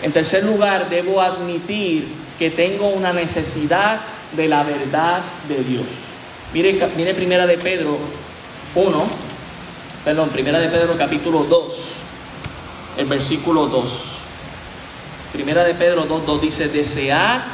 En 0.02 0.12
tercer 0.12 0.44
lugar, 0.44 0.90
debo 0.90 1.22
admitir 1.22 2.08
que 2.38 2.50
tengo 2.50 2.90
una 2.90 3.14
necesidad 3.14 4.02
de 4.36 4.48
la 4.48 4.64
verdad 4.64 5.22
de 5.48 5.64
Dios. 5.64 6.11
Mire, 6.54 6.86
mire 6.98 7.14
Primera 7.14 7.48
de 7.48 7.58
Pedro 7.58 7.98
1, 8.76 9.04
perdón, 10.04 10.30
Primera 10.30 10.60
de 10.60 10.68
Pedro 10.68 10.98
capítulo 10.98 11.46
2, 11.46 11.76
el 12.98 13.06
versículo 13.06 13.68
2. 13.68 13.90
Primera 15.32 15.64
de 15.64 15.74
Pedro 15.76 16.04
2, 16.04 16.26
2 16.26 16.42
dice, 16.42 16.68
desear, 16.68 17.46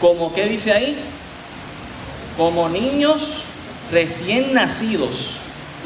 como 0.00 0.34
que 0.34 0.46
dice 0.46 0.72
ahí, 0.72 0.98
como 2.36 2.68
niños 2.68 3.44
recién 3.92 4.52
nacidos, 4.54 5.34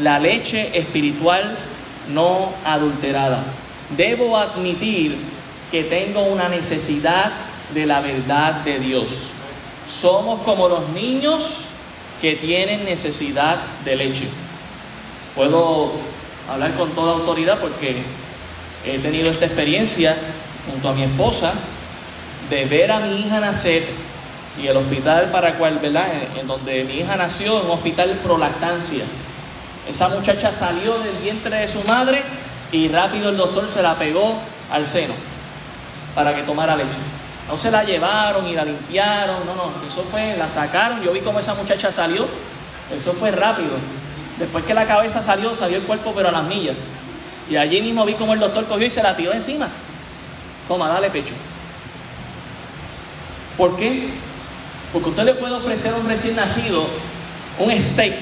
la 0.00 0.18
leche 0.18 0.78
espiritual 0.78 1.58
no 2.14 2.54
adulterada. 2.64 3.44
Debo 3.98 4.38
admitir 4.38 5.18
que 5.70 5.84
tengo 5.84 6.22
una 6.22 6.48
necesidad 6.48 7.32
de 7.74 7.84
la 7.84 8.00
verdad 8.00 8.62
de 8.64 8.78
Dios. 8.78 9.08
Somos 9.86 10.40
como 10.40 10.68
los 10.68 10.88
niños 10.90 11.67
que 12.20 12.36
tienen 12.36 12.84
necesidad 12.84 13.58
de 13.84 13.96
leche. 13.96 14.28
Puedo 15.34 15.92
hablar 16.50 16.74
con 16.74 16.90
toda 16.90 17.14
autoridad 17.14 17.58
porque 17.58 17.96
he 18.84 18.98
tenido 18.98 19.30
esta 19.30 19.46
experiencia 19.46 20.16
junto 20.70 20.88
a 20.88 20.94
mi 20.94 21.02
esposa 21.02 21.52
de 22.50 22.64
ver 22.64 22.90
a 22.90 23.00
mi 23.00 23.20
hija 23.20 23.40
nacer 23.40 23.86
Y 24.60 24.66
el 24.66 24.76
hospital 24.76 25.30
para 25.30 25.54
cual, 25.54 25.78
¿verdad? 25.80 26.06
En, 26.38 26.46
donde 26.48 26.82
mi 26.82 26.94
hija 26.94 27.14
nació, 27.14 27.62
un 27.62 27.70
hospital 27.70 28.18
prolactancia. 28.24 29.04
Esa 29.88 30.08
muchacha 30.08 30.52
salió 30.52 30.98
del 30.98 31.16
vientre 31.22 31.58
de 31.58 31.68
su 31.68 31.80
madre 31.84 32.22
y 32.72 32.88
rápido 32.88 33.30
el 33.30 33.36
doctor 33.36 33.68
se 33.70 33.82
la 33.82 33.94
pegó 33.94 34.34
al 34.72 34.84
seno 34.84 35.14
para 36.14 36.34
que 36.34 36.42
tomara 36.42 36.74
leche. 36.74 36.88
No 37.48 37.56
se 37.56 37.70
la 37.70 37.82
llevaron 37.82 38.46
y 38.46 38.54
la 38.54 38.64
limpiaron, 38.64 39.46
no, 39.46 39.54
no, 39.54 39.72
eso 39.86 40.04
fue, 40.10 40.36
la 40.36 40.48
sacaron, 40.48 41.02
yo 41.02 41.12
vi 41.12 41.20
cómo 41.20 41.40
esa 41.40 41.54
muchacha 41.54 41.90
salió, 41.90 42.26
eso 42.94 43.12
fue 43.14 43.30
rápido. 43.30 43.70
Después 44.38 44.64
que 44.64 44.74
la 44.74 44.86
cabeza 44.86 45.22
salió, 45.22 45.56
salió 45.56 45.78
el 45.78 45.84
cuerpo 45.84 46.12
pero 46.14 46.28
a 46.28 46.32
las 46.32 46.44
millas. 46.44 46.76
Y 47.50 47.56
allí 47.56 47.80
mismo 47.80 48.04
vi 48.04 48.14
cómo 48.14 48.34
el 48.34 48.40
doctor 48.40 48.66
cogió 48.66 48.86
y 48.86 48.90
se 48.90 49.02
la 49.02 49.16
tiró 49.16 49.32
encima. 49.32 49.68
Toma, 50.68 50.88
dale 50.88 51.08
pecho. 51.08 51.32
¿Por 53.56 53.76
qué? 53.76 54.10
Porque 54.92 55.08
usted 55.08 55.24
le 55.24 55.34
puede 55.34 55.54
ofrecer 55.54 55.92
a 55.92 55.96
un 55.96 56.06
recién 56.06 56.36
nacido 56.36 56.86
un 57.58 57.72
steak 57.82 58.14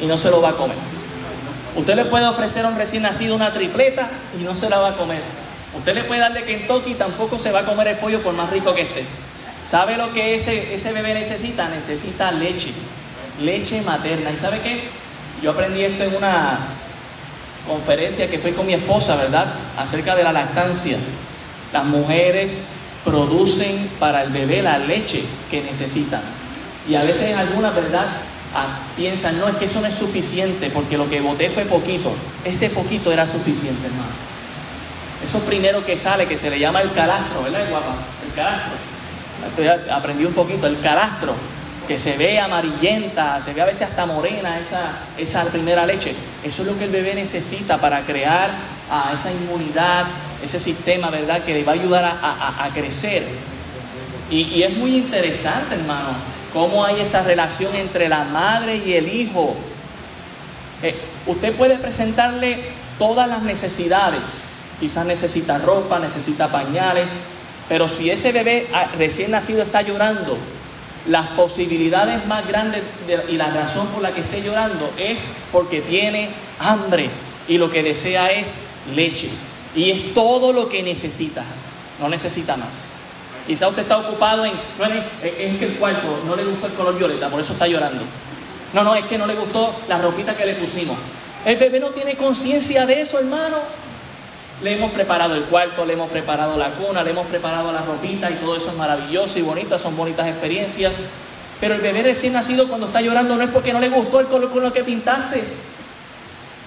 y 0.00 0.06
no 0.06 0.18
se 0.18 0.30
lo 0.30 0.42
va 0.42 0.50
a 0.50 0.52
comer. 0.54 0.76
Usted 1.74 1.94
le 1.94 2.04
puede 2.04 2.26
ofrecer 2.26 2.66
a 2.66 2.68
un 2.68 2.76
recién 2.76 3.02
nacido 3.02 3.34
una 3.34 3.52
tripleta 3.52 4.10
y 4.38 4.42
no 4.42 4.54
se 4.54 4.68
la 4.68 4.78
va 4.78 4.90
a 4.90 4.96
comer. 4.96 5.22
Usted 5.76 5.94
le 5.94 6.04
puede 6.04 6.20
darle 6.20 6.44
Kentucky 6.44 6.92
y 6.92 6.94
tampoco 6.94 7.38
se 7.38 7.50
va 7.50 7.60
a 7.60 7.64
comer 7.64 7.88
el 7.88 7.96
pollo 7.96 8.20
por 8.22 8.34
más 8.34 8.50
rico 8.50 8.74
que 8.74 8.82
esté. 8.82 9.04
¿Sabe 9.64 9.96
lo 9.96 10.12
que 10.12 10.34
ese, 10.34 10.74
ese 10.74 10.92
bebé 10.92 11.14
necesita? 11.14 11.68
Necesita 11.68 12.30
leche, 12.30 12.72
leche 13.40 13.80
materna. 13.82 14.30
¿Y 14.30 14.36
sabe 14.36 14.60
qué? 14.60 14.82
Yo 15.42 15.52
aprendí 15.52 15.82
esto 15.82 16.04
en 16.04 16.16
una 16.16 16.58
conferencia 17.66 18.28
que 18.28 18.38
fue 18.38 18.52
con 18.52 18.66
mi 18.66 18.74
esposa, 18.74 19.16
¿verdad? 19.16 19.54
Acerca 19.78 20.14
de 20.14 20.24
la 20.24 20.32
lactancia. 20.32 20.98
Las 21.72 21.84
mujeres 21.84 22.70
producen 23.04 23.88
para 23.98 24.22
el 24.22 24.30
bebé 24.30 24.62
la 24.62 24.78
leche 24.78 25.24
que 25.50 25.62
necesitan. 25.62 26.20
Y 26.88 26.96
a 26.96 27.02
veces 27.02 27.34
algunas, 27.36 27.74
¿verdad? 27.74 28.06
Ah, 28.54 28.80
piensan, 28.96 29.38
no, 29.38 29.48
es 29.48 29.56
que 29.56 29.64
eso 29.64 29.80
no 29.80 29.86
es 29.86 29.94
suficiente 29.94 30.70
porque 30.70 30.98
lo 30.98 31.08
que 31.08 31.20
voté 31.20 31.48
fue 31.48 31.64
poquito. 31.64 32.12
Ese 32.44 32.68
poquito 32.68 33.10
era 33.10 33.26
suficiente, 33.26 33.86
hermano. 33.86 34.31
Eso 35.24 35.38
primero 35.40 35.84
que 35.84 35.96
sale, 35.96 36.26
que 36.26 36.36
se 36.36 36.50
le 36.50 36.58
llama 36.58 36.82
el 36.82 36.92
calastro, 36.92 37.42
¿verdad, 37.42 37.68
guapa? 37.70 37.94
El 38.26 38.34
calastro. 38.34 39.94
aprendí 39.94 40.24
un 40.24 40.34
poquito, 40.34 40.66
el 40.66 40.80
calastro, 40.80 41.34
que 41.86 41.98
se 41.98 42.16
ve 42.16 42.38
amarillenta, 42.38 43.40
se 43.40 43.52
ve 43.52 43.62
a 43.62 43.66
veces 43.66 43.88
hasta 43.88 44.06
morena 44.06 44.58
esa, 44.58 44.92
esa 45.16 45.44
primera 45.44 45.86
leche. 45.86 46.14
Eso 46.42 46.62
es 46.62 46.68
lo 46.68 46.78
que 46.78 46.84
el 46.84 46.90
bebé 46.90 47.14
necesita 47.14 47.78
para 47.78 48.00
crear 48.02 48.50
a 48.90 49.12
esa 49.14 49.30
inmunidad, 49.32 50.06
ese 50.42 50.58
sistema, 50.58 51.10
¿verdad?, 51.10 51.42
que 51.42 51.54
le 51.54 51.64
va 51.64 51.72
a 51.72 51.74
ayudar 51.74 52.04
a, 52.04 52.68
crecer. 52.74 53.24
Y, 54.30 54.62
es 54.62 54.76
muy 54.76 54.96
interesante, 54.96 55.74
hermano, 55.74 56.10
cómo 56.52 56.84
hay 56.84 57.00
esa 57.00 57.22
relación 57.22 57.74
entre 57.76 58.08
la 58.08 58.24
madre 58.24 58.76
y 58.84 58.94
el 58.94 59.08
hijo. 59.08 59.54
Eh, 60.82 60.96
usted 61.26 61.54
puede 61.54 61.76
presentarle 61.76 62.58
todas 62.98 63.28
las 63.28 63.42
necesidades. 63.42 64.61
Quizás 64.82 65.06
necesita 65.06 65.58
ropa, 65.58 66.00
necesita 66.00 66.50
pañales, 66.50 67.28
pero 67.68 67.88
si 67.88 68.10
ese 68.10 68.32
bebé 68.32 68.66
recién 68.98 69.30
nacido 69.30 69.62
está 69.62 69.80
llorando, 69.80 70.36
las 71.06 71.28
posibilidades 71.28 72.26
más 72.26 72.48
grandes 72.48 72.82
y 73.28 73.36
la 73.36 73.50
razón 73.50 73.86
por 73.94 74.02
la 74.02 74.10
que 74.10 74.22
esté 74.22 74.42
llorando 74.42 74.90
es 74.98 75.36
porque 75.52 75.82
tiene 75.82 76.30
hambre 76.58 77.10
y 77.46 77.58
lo 77.58 77.70
que 77.70 77.84
desea 77.84 78.32
es 78.32 78.56
leche. 78.92 79.28
Y 79.76 79.92
es 79.92 80.14
todo 80.14 80.52
lo 80.52 80.68
que 80.68 80.82
necesita, 80.82 81.44
no 82.00 82.08
necesita 82.08 82.56
más. 82.56 82.96
Quizá 83.46 83.68
usted 83.68 83.82
está 83.82 83.98
ocupado 83.98 84.44
en, 84.44 84.52
no 84.80 84.84
es, 84.84 85.58
que 85.60 85.64
el 85.64 85.76
cuarto 85.76 86.24
no 86.26 86.34
le 86.34 86.42
gustó 86.42 86.66
el 86.66 86.72
color 86.72 86.98
violeta, 86.98 87.30
por 87.30 87.40
eso 87.40 87.52
está 87.52 87.68
llorando. 87.68 88.02
No, 88.72 88.82
no, 88.82 88.96
es 88.96 89.04
que 89.04 89.16
no 89.16 89.28
le 89.28 89.36
gustó 89.36 89.76
la 89.86 89.98
ropita 89.98 90.36
que 90.36 90.44
le 90.44 90.54
pusimos. 90.54 90.98
El 91.44 91.56
bebé 91.56 91.78
no 91.78 91.90
tiene 91.90 92.16
conciencia 92.16 92.84
de 92.84 93.02
eso, 93.02 93.20
hermano. 93.20 93.58
Le 94.62 94.74
hemos 94.74 94.92
preparado 94.92 95.34
el 95.34 95.42
cuarto, 95.44 95.84
le 95.84 95.94
hemos 95.94 96.10
preparado 96.10 96.56
la 96.56 96.70
cuna, 96.70 97.02
le 97.02 97.10
hemos 97.10 97.26
preparado 97.26 97.72
la 97.72 97.82
ropita 97.82 98.30
y 98.30 98.34
todo 98.34 98.56
eso 98.56 98.70
es 98.70 98.76
maravilloso 98.76 99.38
y 99.38 99.42
bonito, 99.42 99.78
son 99.78 99.96
bonitas 99.96 100.26
experiencias. 100.28 101.08
Pero 101.60 101.74
el 101.74 101.80
bebé 101.80 102.02
recién 102.02 102.32
nacido 102.32 102.68
cuando 102.68 102.86
está 102.86 103.00
llorando 103.00 103.36
no 103.36 103.42
es 103.42 103.50
porque 103.50 103.72
no 103.72 103.80
le 103.80 103.88
gustó 103.88 104.20
el 104.20 104.26
color 104.26 104.50
con 104.50 104.62
lo 104.62 104.72
que 104.72 104.84
pintaste. 104.84 105.44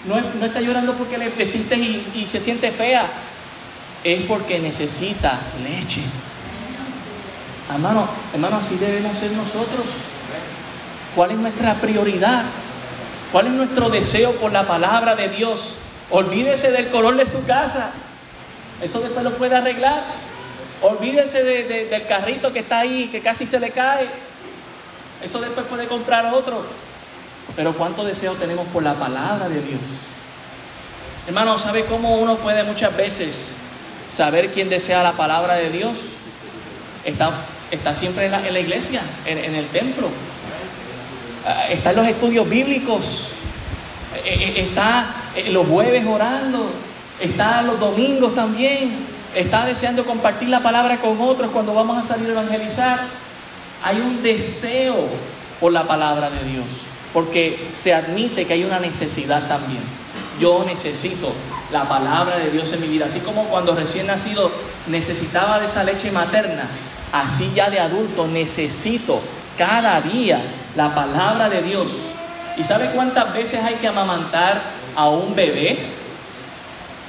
No, 0.08 0.46
está 0.46 0.62
llorando 0.62 0.94
porque 0.94 1.18
le 1.18 1.30
vestiste 1.30 1.76
y, 1.76 2.28
se 2.30 2.40
siente 2.40 2.72
fea. 2.72 3.08
Es 4.04 4.22
porque 4.22 4.60
necesita 4.60 5.40
leche. 5.64 6.02
Hermano, 7.74 8.08
hermano, 8.34 8.58
así 8.58 8.76
debemos 8.76 9.18
ser 9.18 9.32
nosotros. 9.32 9.86
¿Cuál 11.16 11.32
es 11.32 11.38
nuestra 11.38 11.74
prioridad? 11.76 12.44
¿Cuál 13.32 13.48
es 13.48 13.54
nuestro 13.54 13.90
deseo 13.90 14.34
por 14.34 14.52
la 14.52 14.68
palabra 14.68 15.16
de 15.16 15.30
Dios? 15.30 15.76
Olvídese 16.10 16.72
del 16.72 16.90
color 16.90 17.16
de 17.18 17.26
su 17.26 17.46
casa. 17.46 17.92
Eso 18.82 19.00
después 19.00 19.24
lo 19.24 19.32
puede 19.38 19.56
arreglar. 19.56 20.04
Olvídese 20.82 21.44
del 21.44 22.08
carrito 22.08 22.54
que 22.54 22.60
está 22.60 22.80
ahí, 22.80 23.08
que 23.12 23.22
casi 23.22 23.46
se 23.46 23.60
le 23.60 23.72
cae. 23.72 24.08
Eso 25.24 25.40
después 25.40 25.66
puede 25.68 25.88
comprar 25.88 26.34
otro. 26.34 26.64
Pero 27.56 27.74
cuánto 27.74 28.04
deseo 28.04 28.34
tenemos 28.34 28.68
por 28.68 28.84
la 28.84 28.94
palabra 28.96 29.48
de 29.48 29.62
Dios. 29.62 29.82
Hermano, 31.28 31.58
¿sabe 31.58 31.86
cómo 31.86 32.18
uno 32.18 32.36
puede 32.38 32.64
muchas 32.64 32.96
veces 32.96 33.56
saber 34.12 34.52
quién 34.52 34.70
desea 34.70 35.02
la 35.02 35.14
palabra 35.14 35.56
de 35.56 35.70
Dios? 35.70 35.98
Está, 37.04 37.32
está 37.72 37.96
siempre 37.96 38.26
en 38.26 38.32
la, 38.32 38.60
iglesia, 38.60 39.02
en, 39.26 39.56
el 39.56 39.68
templo. 39.68 40.10
Ah, 41.48 41.68
está 41.70 41.92
en 41.92 41.96
los 41.96 42.08
estudios 42.08 42.48
bíblicos. 42.48 43.30
Eh, 44.24 44.54
eh, 44.56 44.62
está 44.68 45.08
los 45.50 45.68
jueves 45.68 46.06
orando. 46.06 46.70
Está 47.20 47.62
los 47.62 47.80
domingos 47.80 48.36
también. 48.36 48.92
Está 49.36 49.66
deseando 49.66 50.06
compartir 50.06 50.50
la 50.50 50.62
palabra 50.62 50.98
con 50.98 51.20
otros 51.20 51.52
cuando 51.52 51.74
vamos 51.74 51.98
a 51.98 52.08
salir 52.08 52.30
a 52.30 52.32
evangelizar. 52.32 53.00
Hay 53.84 54.00
un 54.00 54.24
deseo 54.24 55.08
por 55.60 55.72
la 55.72 55.88
palabra 55.88 56.30
de 56.30 56.44
Dios 56.44 56.66
porque 57.16 57.70
se 57.72 57.94
admite 57.94 58.46
que 58.46 58.56
hay 58.56 58.66
una 58.66 58.78
necesidad 58.78 59.48
también. 59.48 59.82
Yo 60.38 60.66
necesito 60.68 61.32
la 61.72 61.88
palabra 61.88 62.38
de 62.38 62.52
Dios 62.52 62.74
en 62.74 62.82
mi 62.82 62.90
vida, 62.90 63.06
así 63.06 63.22
como 63.22 63.46
cuando 63.46 63.74
recién 63.74 64.08
nacido 64.08 64.52
necesitaba 64.88 65.62
de 65.62 65.68
esa 65.68 65.86
leche 65.86 66.12
materna, 66.12 66.68
así 67.14 67.54
ya 67.56 67.70
de 67.70 67.80
adulto 67.80 68.28
necesito 68.28 69.22
cada 69.58 70.02
día 70.02 70.42
la 70.76 70.94
palabra 70.94 71.48
de 71.48 71.62
Dios. 71.62 71.88
¿Y 72.58 72.64
sabe 72.64 72.92
cuántas 72.92 73.34
veces 73.34 73.62
hay 73.64 73.76
que 73.76 73.88
amamantar 73.88 74.62
a 74.96 75.10
un 75.10 75.36
bebé? 75.36 75.78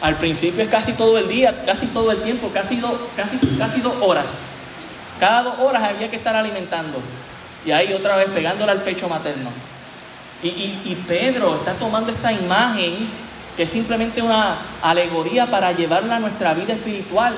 Al 0.03 0.17
principio 0.17 0.63
es 0.63 0.69
casi 0.69 0.93
todo 0.93 1.19
el 1.19 1.29
día, 1.29 1.63
casi 1.65 1.87
todo 1.87 2.11
el 2.13 2.19
tiempo, 2.23 2.51
casi, 2.53 2.83
casi, 3.17 3.39
casi 3.59 3.81
dos 3.81 3.95
horas. 4.01 4.45
Cada 5.19 5.43
dos 5.43 5.59
horas 5.61 5.83
había 5.83 6.11
que 6.11 6.17
estar 6.17 6.37
alimentando. 6.37 7.01
Y 7.65 7.71
ahí 7.71 7.93
otra 7.93 8.17
vez 8.17 8.29
pegándole 8.29 8.73
al 8.73 8.83
pecho 8.83 9.09
materno. 9.09 9.51
Y, 10.43 10.95
Pedro 11.09 11.57
está 11.57 11.73
tomando 11.73 12.13
esta 12.13 12.31
imagen 12.33 13.09
que 13.57 13.63
es 13.63 13.71
simplemente 13.71 14.21
una 14.21 14.59
alegoría 14.83 15.47
para 15.47 15.73
llevarla 15.73 16.17
a 16.17 16.19
nuestra 16.19 16.53
vida 16.53 16.75
espiritual. 16.75 17.35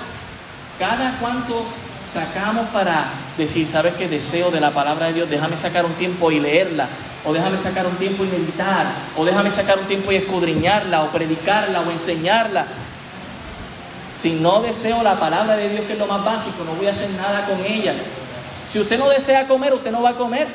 Cada 0.79 1.13
cuanto 1.19 1.65
sacamos 2.13 2.69
para 2.69 3.07
decir, 3.37 3.69
¿sabes 3.69 3.95
qué? 3.95 4.09
Deseo 4.09 4.51
de 4.51 4.61
la 4.61 4.71
palabra 4.71 5.07
de 5.07 5.15
Dios, 5.15 5.31
déjame 5.31 5.57
sacar 5.57 5.85
un 5.85 5.93
tiempo 5.95 6.31
y 6.31 6.41
leerla, 6.41 6.89
o 7.25 7.33
déjame 7.33 7.59
sacar 7.59 7.87
un 7.87 7.97
tiempo 7.97 8.25
y 8.25 8.29
meditar, 8.29 8.87
o 9.17 9.25
déjame 9.25 9.51
sacar 9.51 9.79
un 9.79 9.87
tiempo 9.87 10.11
y 10.13 10.17
escudriñarla, 10.17 11.03
o 11.03 11.09
predicarla, 11.09 11.81
o 11.81 11.91
enseñarla. 11.91 12.67
Si 14.17 14.33
no 14.33 14.61
deseo 14.63 15.03
la 15.03 15.19
palabra 15.21 15.57
de 15.57 15.69
Dios, 15.69 15.85
que 15.87 15.93
es 15.93 15.99
lo 15.99 16.07
más 16.07 16.25
básico, 16.25 16.65
no 16.65 16.73
voy 16.73 16.87
a 16.87 16.91
hacer 16.91 17.11
nada 17.11 17.47
con 17.47 17.65
ella. 17.65 17.95
Si 18.69 18.81
usted 18.81 18.99
no 18.99 19.09
desea 19.09 19.47
comer, 19.47 19.73
usted 19.75 19.93
no 19.93 20.03
va 20.03 20.11
a 20.11 20.15
comer. 20.15 20.49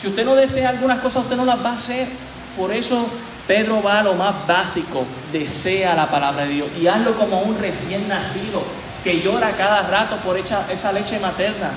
Si 0.00 0.08
usted 0.08 0.24
no 0.24 0.34
desea 0.34 0.70
algunas 0.70 1.00
cosas, 1.00 1.22
usted 1.24 1.36
no 1.36 1.44
las 1.44 1.64
va 1.64 1.70
a 1.70 1.74
hacer. 1.74 2.08
Por 2.56 2.72
eso 2.72 3.06
Pedro 3.46 3.82
va 3.82 4.00
a 4.00 4.02
lo 4.02 4.14
más 4.14 4.46
básico, 4.46 5.04
desea 5.32 5.94
la 5.94 6.10
palabra 6.10 6.44
de 6.44 6.50
Dios 6.54 6.68
y 6.80 6.86
hazlo 6.86 7.14
como 7.16 7.40
un 7.42 7.58
recién 7.58 8.08
nacido 8.08 8.62
que 9.02 9.20
llora 9.20 9.52
cada 9.52 9.82
rato 9.82 10.16
por 10.16 10.38
esa 10.38 10.92
leche 10.92 11.18
materna. 11.18 11.70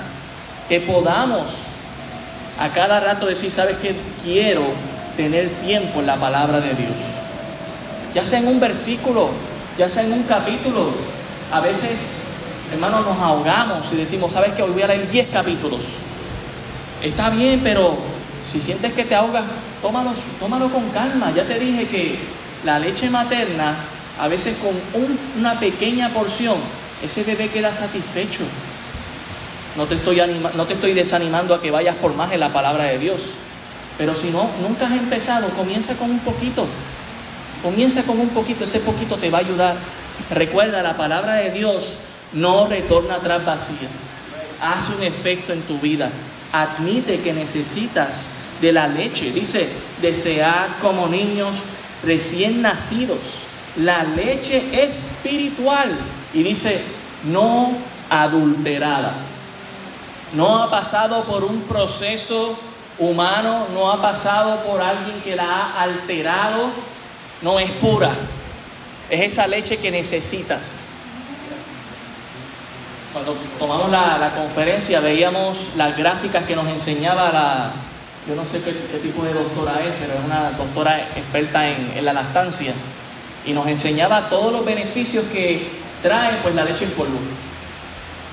Que 0.68 0.80
podamos 0.80 1.50
a 2.58 2.68
cada 2.70 3.00
rato 3.00 3.26
decir, 3.26 3.50
¿sabes 3.52 3.76
qué? 3.82 3.94
Quiero 4.22 4.62
tener 5.16 5.48
tiempo 5.64 6.00
en 6.00 6.06
la 6.06 6.16
palabra 6.16 6.60
de 6.60 6.74
Dios. 6.74 6.94
Ya 8.14 8.24
sea 8.24 8.38
en 8.38 8.48
un 8.48 8.58
versículo, 8.58 9.30
ya 9.78 9.88
sea 9.88 10.02
en 10.02 10.12
un 10.12 10.22
capítulo. 10.22 10.90
A 11.52 11.60
veces, 11.60 12.22
hermanos, 12.72 13.06
nos 13.06 13.18
ahogamos 13.18 13.86
y 13.92 13.96
decimos, 13.96 14.32
¿sabes 14.32 14.52
qué? 14.54 14.62
Hoy 14.62 14.70
voy 14.70 14.82
a 14.82 14.88
leer 14.88 15.10
10 15.10 15.28
capítulos. 15.28 15.80
Está 17.02 17.28
bien, 17.28 17.60
pero 17.62 17.96
si 18.50 18.58
sientes 18.58 18.92
que 18.94 19.04
te 19.04 19.14
ahogas, 19.14 19.44
tómalo, 19.82 20.12
tómalo 20.40 20.70
con 20.70 20.88
calma. 20.90 21.30
Ya 21.34 21.44
te 21.44 21.58
dije 21.58 21.86
que 21.88 22.18
la 22.64 22.78
leche 22.78 23.10
materna, 23.10 23.74
a 24.18 24.28
veces 24.28 24.56
con 24.56 24.72
una 25.38 25.60
pequeña 25.60 26.08
porción, 26.08 26.56
ese 27.02 27.22
bebé 27.24 27.48
queda 27.48 27.72
satisfecho. 27.72 28.44
no 29.76 29.86
te, 29.86 29.96
estoy 29.96 30.20
no 30.54 30.66
te 30.66 30.74
estoy 30.74 30.94
desanimando 30.94 31.54
a 31.54 31.60
que 31.60 31.70
vayas 31.70 31.96
por 31.96 32.14
más 32.14 32.32
en 32.32 32.40
la 32.40 32.52
palabra 32.52 32.84
de 32.84 32.98
Dios. 32.98 33.20
Pero 33.98 34.14
si 34.14 34.30
no, 34.30 34.50
nunca 34.62 34.86
has 34.86 34.92
empezado, 34.92 35.48
comienza 35.50 35.94
con 35.94 36.10
un 36.10 36.20
poquito. 36.20 36.66
Comienza 37.62 38.02
con 38.02 38.20
un 38.20 38.28
poquito, 38.28 38.64
ese 38.64 38.80
poquito 38.80 39.16
te 39.16 39.30
va 39.30 39.38
a 39.38 39.40
ayudar. 39.42 39.76
Recuerda, 40.30 40.82
la 40.82 40.96
palabra 40.96 41.34
de 41.34 41.50
Dios 41.50 41.94
no 42.32 42.66
retorna 42.66 43.16
atrás 43.16 43.44
vacía. 43.44 43.88
Hace 44.60 44.94
un 44.94 45.02
efecto 45.02 45.52
en 45.52 45.62
tu 45.62 45.78
vida. 45.78 46.10
Admite 46.52 47.20
que 47.20 47.32
necesitas 47.32 48.30
de 48.60 48.72
la 48.72 48.88
leche. 48.88 49.32
Dice, 49.32 49.68
desear 50.00 50.78
como 50.80 51.08
niños 51.08 51.56
recién 52.04 52.62
nacidos 52.62 53.46
la 53.76 54.04
leche 54.04 54.84
espiritual. 54.84 55.96
Y 56.36 56.42
dice, 56.42 56.82
no 57.24 57.70
adulterada. 58.10 59.14
No 60.34 60.62
ha 60.62 60.70
pasado 60.70 61.24
por 61.24 61.44
un 61.44 61.62
proceso 61.62 62.58
humano, 62.98 63.66
no 63.72 63.90
ha 63.90 64.02
pasado 64.02 64.58
por 64.64 64.82
alguien 64.82 65.18
que 65.22 65.34
la 65.34 65.44
ha 65.44 65.82
alterado, 65.82 66.68
no 67.40 67.58
es 67.58 67.70
pura. 67.72 68.10
Es 69.08 69.32
esa 69.32 69.46
leche 69.46 69.78
que 69.78 69.90
necesitas. 69.90 70.90
Cuando 73.14 73.34
tomamos 73.58 73.90
la, 73.90 74.30
conferencia 74.36 75.00
veíamos 75.00 75.56
las 75.74 75.96
gráficas 75.96 76.44
que 76.44 76.54
nos 76.54 76.68
enseñaba 76.68 77.32
la, 77.32 77.70
yo 78.28 78.34
no 78.34 78.44
sé 78.44 78.60
qué, 78.60 78.98
tipo 78.98 79.24
de 79.24 79.32
doctora 79.32 79.80
es, 79.82 79.94
pero 79.98 80.18
es 80.18 80.24
una 80.26 80.50
doctora 80.50 81.00
experta 81.16 81.66
en, 81.66 81.92
en 81.96 82.04
la 82.04 82.12
lactancia, 82.12 82.74
y 83.46 83.54
nos 83.54 83.66
enseñaba 83.68 84.28
todos 84.28 84.52
los 84.52 84.66
beneficios 84.66 85.24
que 85.32 85.85
trae 86.06 86.38
pues 86.42 86.54
la 86.54 86.64
leche 86.64 86.84
en 86.84 86.90
polvo 86.92 87.18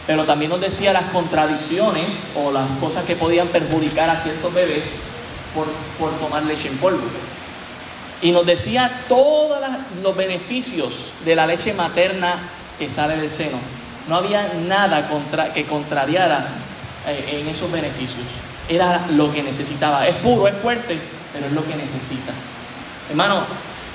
pero 0.06 0.26
también 0.26 0.52
nos 0.52 0.60
decía 0.60 0.92
las 0.92 1.06
contradicciones 1.12 2.32
o 2.36 2.52
las 2.52 2.68
cosas 2.80 3.06
que 3.06 3.16
podían 3.16 3.48
perjudicar 3.48 4.10
a 4.10 4.18
ciertos 4.18 4.54
bebés 4.54 4.84
por, 5.56 6.12
tomar 6.20 6.44
leche 6.44 6.68
en 6.68 6.78
polvo. 6.78 7.04
Y 8.22 8.32
nos 8.32 8.46
decía 8.46 9.04
todos 9.08 9.60
los 10.02 10.16
beneficios 10.16 11.12
de 11.24 11.36
la 11.36 11.46
leche 11.46 11.74
materna 11.74 12.36
que 12.78 12.90
sale 12.90 13.18
del 13.18 13.30
seno. 13.30 13.58
No 14.10 14.18
había 14.18 14.52
nada 14.68 15.08
contra, 15.08 15.54
que 15.54 15.66
contrariara 15.66 16.48
eh, 17.08 17.40
en 17.42 17.48
esos 17.48 17.72
beneficios. 17.72 18.26
Era 18.68 19.06
lo 19.12 19.32
que 19.32 19.44
necesitaba. 19.44 20.08
Es 20.08 20.16
puro, 20.16 20.48
es 20.48 20.56
fuerte, 20.56 21.00
pero 21.32 21.46
es 21.46 21.52
lo 21.54 21.66
que 21.66 21.76
necesita. 21.76 22.34
Hermano, 23.10 23.44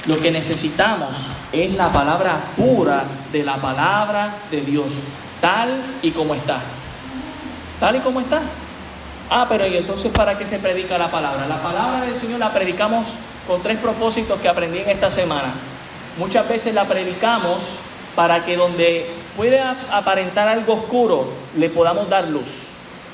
lo 0.07 0.19
que 0.19 0.31
necesitamos 0.31 1.17
es 1.53 1.77
la 1.77 1.89
palabra 1.93 2.41
pura 2.57 3.05
de 3.33 3.43
la 3.43 3.57
palabra 3.57 4.35
de 4.51 4.61
Dios 4.63 4.93
tal 5.41 5.83
y 6.03 6.11
como 6.11 6.35
está. 6.35 6.61
Tal 7.81 7.97
y 7.97 8.01
como 8.01 8.21
está. 8.21 8.41
Ah, 9.31 9.47
pero 9.49 9.67
¿y 9.67 9.77
entonces 9.77 10.11
para 10.13 10.39
qué 10.39 10.47
se 10.47 10.59
predica 10.59 10.97
la 10.99 11.11
palabra? 11.11 11.47
La 11.47 11.63
palabra 11.63 12.03
del 12.03 12.17
Señor 12.17 12.41
la 12.41 12.53
predicamos 12.53 13.07
con 13.47 13.63
tres 13.63 13.79
propósitos 13.79 14.41
que 14.41 14.49
aprendí 14.49 14.79
en 14.79 14.91
esta 14.91 15.11
semana. 15.11 15.53
Muchas 16.19 16.49
veces 16.49 16.75
la 16.75 16.85
predicamos 16.85 17.65
para 18.17 18.45
que 18.45 18.57
donde 18.57 19.11
puede 19.37 19.61
aparentar 19.61 20.49
algo 20.49 20.75
oscuro, 20.75 21.33
le 21.57 21.69
podamos 21.71 22.09
dar 22.09 22.29
luz. 22.29 22.65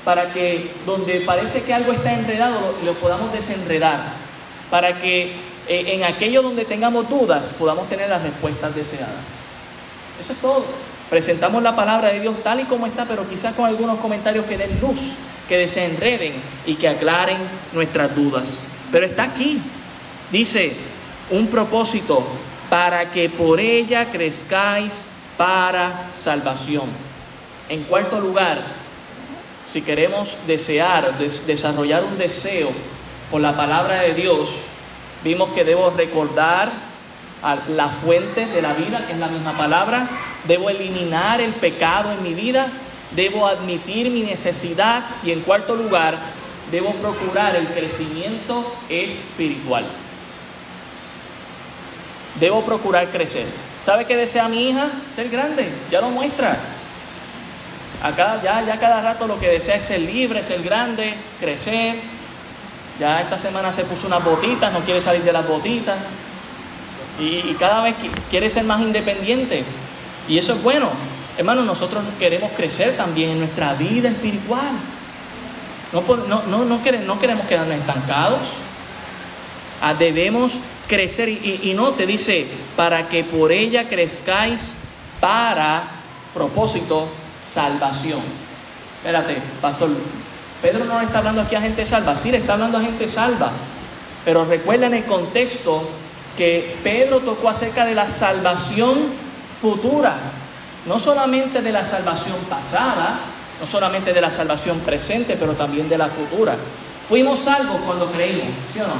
Para 0.04 0.32
que 0.32 0.72
donde 0.86 1.20
parece 1.20 1.62
que 1.62 1.74
algo 1.74 1.92
está 1.92 2.12
enredado, 2.12 2.74
lo, 2.84 2.94
podamos 2.94 3.32
desenredar. 3.32 4.04
Para 4.70 5.00
que 5.00 5.32
eh, 5.68 5.94
en 5.94 6.04
aquello 6.04 6.42
donde 6.42 6.64
tengamos 6.64 7.08
dudas, 7.08 7.52
podamos 7.58 7.88
tener 7.88 8.08
las 8.08 8.22
respuestas 8.22 8.74
deseadas. 8.74 9.14
Eso 10.20 10.32
es 10.32 10.38
todo. 10.40 10.64
Presentamos 11.10 11.62
la 11.62 11.76
palabra 11.76 12.08
de 12.08 12.20
Dios 12.20 12.36
tal 12.42 12.60
y 12.60 12.64
como 12.64 12.86
está, 12.86 13.04
pero 13.04 13.28
quizás 13.28 13.54
con 13.54 13.66
algunos 13.66 13.98
comentarios 13.98 14.46
que 14.46 14.56
den 14.56 14.80
luz, 14.80 15.12
que 15.48 15.58
desenreden 15.58 16.34
y 16.66 16.74
que 16.74 16.88
aclaren 16.88 17.38
nuestras 17.72 18.14
dudas. 18.14 18.66
Pero 18.90 19.06
está 19.06 19.24
aquí. 19.24 19.60
Dice, 20.30 20.74
un 21.30 21.46
propósito 21.48 22.24
para 22.70 23.10
que 23.10 23.28
por 23.28 23.60
ella 23.60 24.10
crezcáis 24.10 25.06
para 25.36 26.10
salvación. 26.14 26.86
En 27.68 27.84
cuarto 27.84 28.20
lugar, 28.20 28.62
si 29.70 29.82
queremos 29.82 30.36
desear, 30.46 31.16
desarrollar 31.18 32.04
un 32.04 32.18
deseo 32.18 32.70
por 33.30 33.40
la 33.40 33.56
palabra 33.56 34.02
de 34.02 34.14
Dios, 34.14 34.50
vimos 35.24 35.48
que 35.50 35.64
debo 35.64 35.90
recordar 35.90 36.70
a 37.42 37.56
la 37.68 37.88
fuente 37.88 38.46
de 38.46 38.62
la 38.62 38.74
vida, 38.74 39.06
que 39.06 39.14
es 39.14 39.18
la 39.18 39.28
misma 39.28 39.52
palabra, 39.52 40.06
debo 40.46 40.70
eliminar 40.70 41.40
el 41.40 41.52
pecado 41.52 42.12
en 42.12 42.22
mi 42.22 42.34
vida, 42.34 42.68
debo 43.10 43.46
admitir 43.46 44.10
mi 44.10 44.22
necesidad 44.22 45.04
y 45.22 45.30
en 45.30 45.40
cuarto 45.40 45.74
lugar, 45.74 46.16
debo 46.70 46.92
procurar 46.94 47.56
el 47.56 47.66
crecimiento 47.68 48.76
espiritual. 48.88 49.84
Debo 52.38 52.62
procurar 52.62 53.08
crecer. 53.08 53.46
¿Sabe 53.82 54.06
qué 54.06 54.16
desea 54.16 54.48
mi 54.48 54.70
hija? 54.70 54.90
Ser 55.14 55.28
grande, 55.28 55.68
ya 55.90 56.00
lo 56.00 56.10
muestra. 56.10 56.56
Acá 58.02 58.40
ya, 58.42 58.62
ya 58.66 58.78
cada 58.78 59.00
rato 59.00 59.26
lo 59.26 59.38
que 59.38 59.48
desea 59.48 59.76
es 59.76 59.84
ser 59.84 60.00
libre, 60.00 60.42
ser 60.42 60.62
grande, 60.62 61.14
crecer. 61.38 61.96
Ya 62.98 63.20
esta 63.20 63.38
semana 63.38 63.72
se 63.72 63.84
puso 63.84 64.06
unas 64.06 64.22
botitas, 64.24 64.72
no 64.72 64.80
quiere 64.80 65.00
salir 65.00 65.22
de 65.22 65.32
las 65.32 65.46
botitas. 65.46 65.98
Y, 67.18 67.54
cada 67.54 67.82
vez 67.82 67.94
quiere 68.30 68.50
ser 68.50 68.64
más 68.64 68.80
independiente. 68.80 69.64
Y 70.28 70.38
eso 70.38 70.52
es 70.52 70.62
bueno. 70.62 70.90
Hermanos, 71.36 71.64
nosotros 71.64 72.02
queremos 72.18 72.52
crecer 72.56 72.96
también 72.96 73.30
en 73.30 73.38
nuestra 73.40 73.74
vida 73.74 74.08
espiritual. 74.08 74.72
No, 75.92 76.02
no, 76.46 76.64
no, 76.64 76.82
queremos, 76.82 77.18
quedarnos 77.46 77.78
estancados. 77.78 78.40
Ah, 79.80 79.94
debemos 79.94 80.58
crecer. 80.88 81.28
Y, 81.28 81.72
no 81.74 81.92
te 81.92 82.06
dice, 82.06 82.46
para 82.76 83.08
que 83.08 83.24
por 83.24 83.52
ella 83.52 83.88
crezcáis 83.88 84.76
para 85.20 85.84
propósito, 86.32 87.08
salvación. 87.40 88.20
Espérate, 88.98 89.36
pastor. 89.60 89.90
Pedro 90.64 90.86
no 90.86 90.98
está 91.02 91.18
hablando 91.18 91.42
aquí 91.42 91.54
a 91.54 91.60
gente 91.60 91.84
salva. 91.84 92.16
Sí, 92.16 92.30
le 92.30 92.38
está 92.38 92.54
hablando 92.54 92.78
a 92.78 92.80
gente 92.80 93.06
salva. 93.06 93.50
Pero 94.24 94.46
recuerda 94.46 94.86
en 94.86 94.94
el 94.94 95.04
contexto 95.04 95.86
que 96.38 96.78
Pedro 96.82 97.20
tocó 97.20 97.50
acerca 97.50 97.84
de 97.84 97.94
la 97.94 98.08
salvación 98.08 99.00
futura, 99.60 100.16
no 100.86 100.98
solamente 100.98 101.60
de 101.60 101.70
la 101.70 101.84
salvación 101.84 102.38
pasada, 102.48 103.18
no 103.60 103.66
solamente 103.66 104.14
de 104.14 104.22
la 104.22 104.30
salvación 104.30 104.78
presente, 104.78 105.36
pero 105.38 105.52
también 105.52 105.86
de 105.86 105.98
la 105.98 106.08
futura. 106.08 106.56
Fuimos 107.10 107.40
salvos 107.40 107.82
cuando 107.84 108.10
creímos, 108.10 108.48
¿sí 108.72 108.80
o 108.80 108.86
no? 108.86 108.94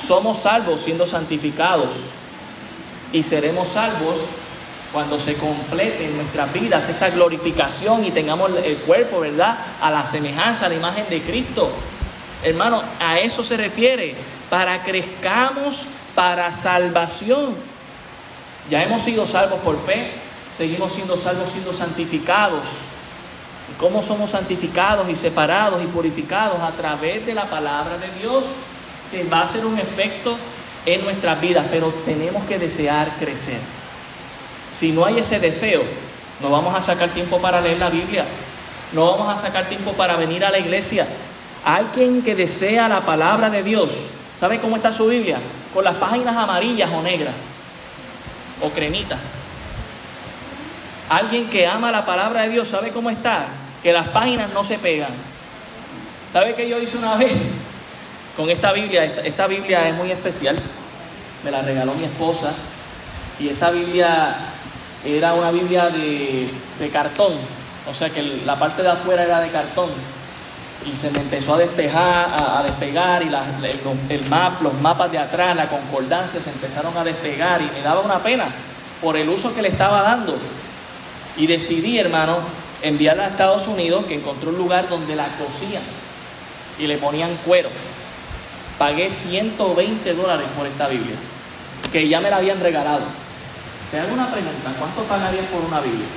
Somos 0.00 0.38
salvos 0.38 0.82
siendo 0.82 1.04
santificados 1.04 1.90
y 3.12 3.24
seremos 3.24 3.66
salvos 3.66 4.18
cuando 4.94 5.18
se 5.18 5.34
complete 5.34 6.04
en 6.06 6.16
nuestras 6.16 6.52
vidas 6.52 6.88
esa 6.88 7.10
glorificación 7.10 8.04
y 8.04 8.12
tengamos 8.12 8.52
el 8.64 8.76
cuerpo, 8.76 9.18
¿verdad? 9.18 9.58
A 9.80 9.90
la 9.90 10.06
semejanza, 10.06 10.66
a 10.66 10.68
la 10.68 10.76
imagen 10.76 11.06
de 11.10 11.20
Cristo. 11.20 11.72
Hermano, 12.44 12.80
a 13.00 13.18
eso 13.18 13.42
se 13.42 13.56
refiere, 13.56 14.14
para 14.48 14.84
crezcamos 14.84 15.86
para 16.14 16.54
salvación. 16.54 17.56
Ya 18.70 18.84
hemos 18.84 19.02
sido 19.02 19.26
salvos 19.26 19.58
por 19.60 19.84
fe, 19.84 20.12
seguimos 20.56 20.92
siendo 20.92 21.16
salvos 21.16 21.50
siendo 21.50 21.72
santificados. 21.72 22.62
¿Y 23.72 23.80
cómo 23.80 24.00
somos 24.00 24.30
santificados 24.30 25.08
y 25.10 25.16
separados 25.16 25.82
y 25.82 25.86
purificados? 25.86 26.60
A 26.60 26.70
través 26.70 27.26
de 27.26 27.34
la 27.34 27.50
palabra 27.50 27.98
de 27.98 28.20
Dios, 28.20 28.44
que 29.10 29.24
va 29.24 29.42
a 29.42 29.48
ser 29.48 29.66
un 29.66 29.76
efecto 29.76 30.36
en 30.86 31.02
nuestras 31.02 31.40
vidas, 31.40 31.66
pero 31.68 31.92
tenemos 32.04 32.44
que 32.44 32.60
desear 32.60 33.16
crecer. 33.18 33.58
Si 34.78 34.92
no 34.92 35.04
hay 35.04 35.18
ese 35.18 35.38
deseo, 35.38 35.82
no 36.40 36.50
vamos 36.50 36.74
a 36.74 36.82
sacar 36.82 37.10
tiempo 37.10 37.38
para 37.38 37.60
leer 37.60 37.78
la 37.78 37.90
Biblia, 37.90 38.24
no 38.92 39.06
vamos 39.12 39.28
a 39.28 39.36
sacar 39.36 39.66
tiempo 39.66 39.92
para 39.92 40.16
venir 40.16 40.44
a 40.44 40.50
la 40.50 40.58
iglesia. 40.58 41.06
Alguien 41.64 42.22
que 42.22 42.34
desea 42.34 42.88
la 42.88 43.00
palabra 43.00 43.50
de 43.50 43.62
Dios, 43.62 43.90
¿sabe 44.38 44.60
cómo 44.60 44.76
está 44.76 44.92
su 44.92 45.06
Biblia? 45.06 45.38
con 45.74 45.84
las 45.84 45.96
páginas 45.96 46.36
amarillas 46.36 46.90
o 46.92 47.02
negras 47.02 47.34
o 48.62 48.70
cremitas. 48.70 49.18
Alguien 51.08 51.50
que 51.50 51.66
ama 51.66 51.90
la 51.90 52.06
palabra 52.06 52.42
de 52.42 52.50
Dios 52.50 52.68
sabe 52.68 52.90
cómo 52.90 53.10
está, 53.10 53.46
que 53.82 53.92
las 53.92 54.08
páginas 54.08 54.50
no 54.54 54.62
se 54.62 54.78
pegan. 54.78 55.10
¿Sabe 56.32 56.54
qué 56.54 56.68
yo 56.68 56.78
hice 56.78 56.96
una 56.96 57.16
vez 57.16 57.32
con 58.36 58.48
esta 58.48 58.72
Biblia? 58.72 59.04
Esta, 59.04 59.46
Biblia 59.48 59.88
es 59.88 59.94
muy 59.96 60.12
especial, 60.12 60.56
me 61.44 61.50
la 61.50 61.60
regaló 61.60 61.92
mi 61.94 62.04
esposa 62.04 62.52
y 63.38 63.48
esta 63.48 63.70
Biblia 63.70 64.36
era 65.04 65.34
una 65.34 65.50
Biblia 65.50 65.90
de, 65.90 66.48
de 66.78 66.88
cartón, 66.90 67.34
o 67.90 67.94
sea 67.94 68.10
que 68.10 68.22
la 68.44 68.58
parte 68.58 68.82
de 68.82 68.90
afuera 68.90 69.24
era 69.24 69.40
de 69.40 69.50
cartón 69.50 69.90
y 70.86 70.96
se 70.96 71.10
me 71.10 71.20
empezó 71.20 71.54
a 71.54 71.58
despejar, 71.58 72.28
a, 72.30 72.62
despegar 72.62 73.22
y 73.22 73.26
el, 73.28 74.24
los 74.60 74.74
mapas 74.80 75.10
de 75.10 75.18
atrás, 75.18 75.56
la 75.56 75.68
concordancia 75.68 76.40
se 76.40 76.50
empezaron 76.50 76.96
a 76.96 77.04
despegar 77.04 77.62
y 77.62 77.70
me 77.74 77.82
daba 77.82 78.00
una 78.00 78.18
pena 78.18 78.46
por 79.00 79.16
el 79.16 79.28
uso 79.28 79.54
que 79.54 79.62
le 79.62 79.68
estaba 79.68 80.02
dando. 80.02 80.36
Y 81.36 81.46
decidí, 81.46 81.98
hermano, 81.98 82.38
enviarla 82.82 83.24
a 83.24 83.28
Estados 83.28 83.66
Unidos, 83.66 84.04
que 84.06 84.14
encontró 84.14 84.50
un 84.50 84.58
lugar 84.58 84.88
donde 84.88 85.16
la 85.16 85.26
cosían 85.38 85.82
y 86.78 86.86
le 86.86 86.98
ponían 86.98 87.34
cuero. 87.44 87.70
Pagué 88.78 89.10
120 89.10 90.14
dólares 90.14 90.46
por 90.56 90.66
esta 90.66 90.88
Biblia, 90.88 91.16
que 91.92 92.08
ya 92.08 92.20
me 92.20 92.28
la 92.28 92.36
habían 92.36 92.60
regalado. 92.60 93.04
Te 93.94 94.00
hago 94.00 94.12
una 94.12 94.26
pregunta, 94.26 94.72
¿cuánto 94.76 95.04
pagarías 95.04 95.46
por 95.46 95.60
una 95.62 95.78
Biblia? 95.78 96.08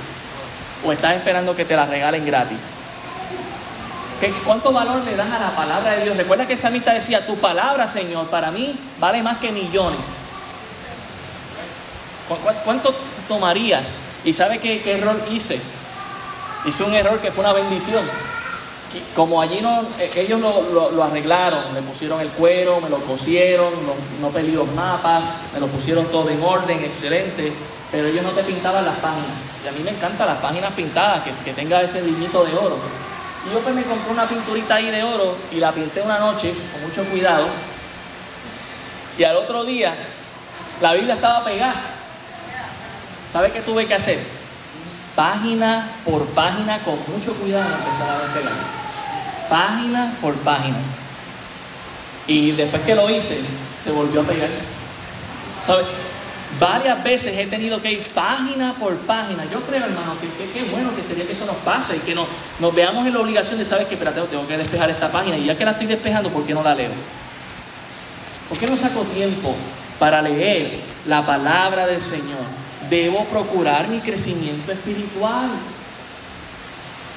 ¿O 0.84 0.90
estás 0.90 1.14
esperando 1.14 1.54
que 1.54 1.64
te 1.64 1.76
la 1.76 1.86
regalen 1.86 2.26
gratis? 2.26 2.74
¿Qué, 4.18 4.32
¿Cuánto 4.44 4.72
valor 4.72 5.04
le 5.04 5.14
das 5.14 5.30
a 5.30 5.38
la 5.38 5.50
palabra 5.54 5.92
de 5.92 6.02
Dios? 6.02 6.16
Recuerda 6.16 6.44
que 6.44 6.54
esa 6.54 6.66
amistad 6.66 6.94
decía, 6.94 7.24
tu 7.24 7.36
palabra, 7.36 7.86
Señor, 7.86 8.26
para 8.30 8.50
mí 8.50 8.76
vale 8.98 9.22
más 9.22 9.38
que 9.38 9.52
millones. 9.52 10.32
¿Cuánto 12.64 12.92
tomarías? 13.28 14.02
¿Y 14.24 14.32
sabe 14.32 14.58
qué, 14.58 14.82
qué 14.82 14.98
error 14.98 15.24
hice? 15.30 15.60
Hice 16.64 16.82
un 16.82 16.94
error 16.94 17.20
que 17.20 17.30
fue 17.30 17.44
una 17.44 17.52
bendición. 17.52 18.02
Como 19.14 19.40
allí 19.40 19.60
no, 19.60 19.82
e, 19.98 20.10
ellos 20.20 20.40
lo, 20.40 21.02
arreglaron, 21.02 21.74
le 21.74 21.82
pusieron 21.82 22.20
el 22.20 22.28
cuero, 22.28 22.80
me 22.80 22.88
lo 22.88 22.98
cosieron, 23.00 23.72
no, 24.20 24.28
pedí 24.28 24.52
los 24.52 24.70
mapas, 24.72 25.42
me 25.52 25.60
lo 25.60 25.66
pusieron 25.66 26.06
todo 26.06 26.28
en 26.30 26.42
orden, 26.42 26.84
excelente, 26.84 27.52
pero 27.90 28.08
ellos 28.08 28.24
no 28.24 28.30
te 28.30 28.42
pintaban 28.42 28.84
las 28.84 28.96
páginas. 28.96 29.38
Y 29.64 29.68
a 29.68 29.72
mí 29.72 29.80
me 29.82 29.90
encantan 29.90 30.26
las 30.26 30.38
páginas 30.38 30.72
pintadas, 30.72 31.22
que, 31.22 31.32
que 31.44 31.52
tenga 31.52 31.82
ese 31.82 32.02
diñito 32.02 32.44
de 32.44 32.54
oro. 32.54 32.76
Y 33.46 33.52
yo 33.52 33.60
pues 33.60 33.74
me 33.74 33.82
compré 33.82 34.12
una 34.12 34.28
pinturita 34.28 34.76
ahí 34.76 34.90
de 34.90 35.02
oro 35.02 35.36
y 35.52 35.56
la 35.56 35.72
pinté 35.72 36.00
una 36.00 36.18
noche 36.18 36.54
con 36.72 36.82
mucho 36.82 37.04
cuidado. 37.10 37.46
Y 39.18 39.24
al 39.24 39.36
otro 39.36 39.64
día 39.64 39.94
la 40.80 40.94
Biblia 40.94 41.14
estaba 41.14 41.44
pegada. 41.44 41.74
¿Sabe 43.32 43.50
qué 43.50 43.60
tuve 43.60 43.86
que 43.86 43.94
hacer? 43.94 44.18
Página 45.14 45.88
por 46.04 46.24
página, 46.26 46.78
con 46.84 46.98
mucho 47.08 47.34
cuidado, 47.34 47.68
empezar 47.68 48.10
a 48.10 48.18
despegar. 48.24 48.87
Página 49.48 50.14
por 50.20 50.34
página. 50.34 50.78
Y 52.26 52.52
después 52.52 52.82
que 52.82 52.94
lo 52.94 53.08
hice, 53.10 53.40
se 53.82 53.90
volvió 53.90 54.20
a 54.20 54.24
pegar. 54.24 54.50
¿Sabe? 55.66 55.84
Varias 56.58 57.04
veces 57.04 57.38
he 57.38 57.46
tenido 57.46 57.80
que 57.80 57.92
ir 57.92 58.02
página 58.12 58.72
por 58.72 58.96
página. 58.98 59.44
Yo 59.52 59.60
creo, 59.60 59.84
hermano, 59.84 60.14
que 60.20 60.52
qué 60.52 60.64
bueno 60.70 60.94
que 60.96 61.02
sería 61.02 61.26
que 61.26 61.32
eso 61.32 61.44
nos 61.44 61.56
pase 61.56 61.96
y 61.96 62.00
que 62.00 62.14
nos, 62.14 62.26
nos 62.58 62.74
veamos 62.74 63.06
en 63.06 63.12
la 63.12 63.20
obligación 63.20 63.58
de 63.58 63.64
saber 63.64 63.86
que, 63.86 63.94
espérate, 63.94 64.20
tengo 64.22 64.46
que 64.46 64.56
despejar 64.56 64.90
esta 64.90 65.12
página 65.12 65.36
y 65.36 65.44
ya 65.44 65.56
que 65.56 65.64
la 65.64 65.72
estoy 65.72 65.86
despejando, 65.86 66.30
¿por 66.30 66.44
qué 66.44 66.54
no 66.54 66.62
la 66.62 66.74
leo? 66.74 66.90
¿Por 68.48 68.58
qué 68.58 68.66
no 68.66 68.76
saco 68.76 69.02
tiempo 69.02 69.54
para 69.98 70.22
leer 70.22 70.80
la 71.06 71.24
palabra 71.24 71.86
del 71.86 72.00
Señor? 72.00 72.46
Debo 72.88 73.24
procurar 73.26 73.88
mi 73.88 74.00
crecimiento 74.00 74.72
espiritual. 74.72 75.50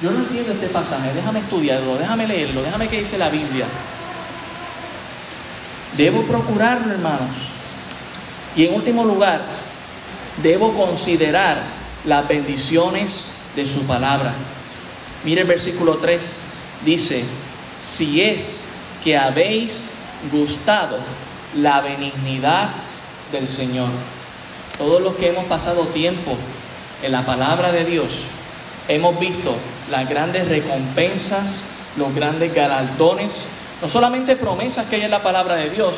Yo 0.02 0.10
no 0.10 0.18
entiendo 0.18 0.52
este 0.52 0.66
pasaje, 0.66 1.12
déjame 1.14 1.38
estudiarlo, 1.38 1.96
déjame 1.96 2.26
leerlo, 2.26 2.62
déjame 2.62 2.88
qué 2.88 2.98
dice 2.98 3.18
la 3.18 3.28
Biblia. 3.28 3.66
Debo 5.96 6.22
procurarlo, 6.22 6.92
hermanos. 6.92 7.36
Y 8.56 8.66
en 8.66 8.74
último 8.74 9.04
lugar, 9.04 9.42
debo 10.42 10.74
considerar 10.74 11.62
las 12.04 12.26
bendiciones 12.26 13.30
de 13.54 13.64
su 13.64 13.86
palabra. 13.86 14.34
Mire 15.22 15.42
el 15.42 15.46
versículo 15.46 15.98
3, 15.98 16.40
dice, 16.84 17.24
si 17.80 18.22
es 18.22 18.64
que 19.04 19.16
habéis 19.16 19.90
gustado 20.32 20.98
la 21.56 21.80
benignidad 21.80 22.70
del 23.30 23.46
Señor. 23.46 23.90
Todos 24.78 25.00
los 25.00 25.14
que 25.14 25.28
hemos 25.28 25.44
pasado 25.44 25.86
tiempo 25.88 26.36
en 27.04 27.12
la 27.12 27.22
palabra 27.22 27.70
de 27.70 27.84
Dios, 27.84 28.18
hemos 28.88 29.18
visto 29.20 29.54
las 29.90 30.08
grandes 30.08 30.48
recompensas, 30.48 31.62
los 31.96 32.14
grandes 32.14 32.54
galardones, 32.54 33.46
no 33.80 33.88
solamente 33.88 34.36
promesas 34.36 34.86
que 34.86 34.96
hay 34.96 35.02
en 35.02 35.10
la 35.10 35.22
palabra 35.22 35.56
de 35.56 35.70
Dios, 35.70 35.96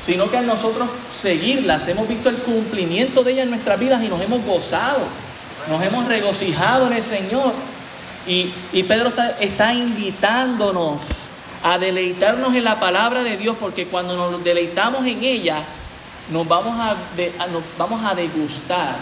sino 0.00 0.30
que 0.30 0.36
a 0.36 0.42
nosotros 0.42 0.88
seguirlas 1.10 1.88
hemos 1.88 2.08
visto 2.08 2.28
el 2.28 2.36
cumplimiento 2.36 3.22
de 3.22 3.32
ellas 3.32 3.44
en 3.44 3.50
nuestras 3.50 3.78
vidas 3.78 4.02
y 4.02 4.08
nos 4.08 4.20
hemos 4.20 4.44
gozado, 4.44 5.00
nos 5.68 5.82
hemos 5.82 6.06
regocijado 6.06 6.86
en 6.88 6.94
el 6.94 7.02
Señor. 7.02 7.52
Y, 8.26 8.52
Pedro 8.82 9.12
está, 9.40 9.72
invitándonos 9.72 11.02
a 11.62 11.78
deleitarnos 11.78 12.54
en 12.56 12.64
la 12.64 12.78
palabra 12.80 13.22
de 13.22 13.36
Dios, 13.36 13.56
porque 13.58 13.86
cuando 13.86 14.16
nos 14.16 14.42
deleitamos 14.42 15.06
en 15.06 15.22
ella, 15.22 15.62
nos 16.32 16.46
vamos 16.46 16.76
a, 16.76 16.96
nos 17.46 17.62
vamos 17.78 18.04
a 18.04 18.16
degustar 18.16 18.96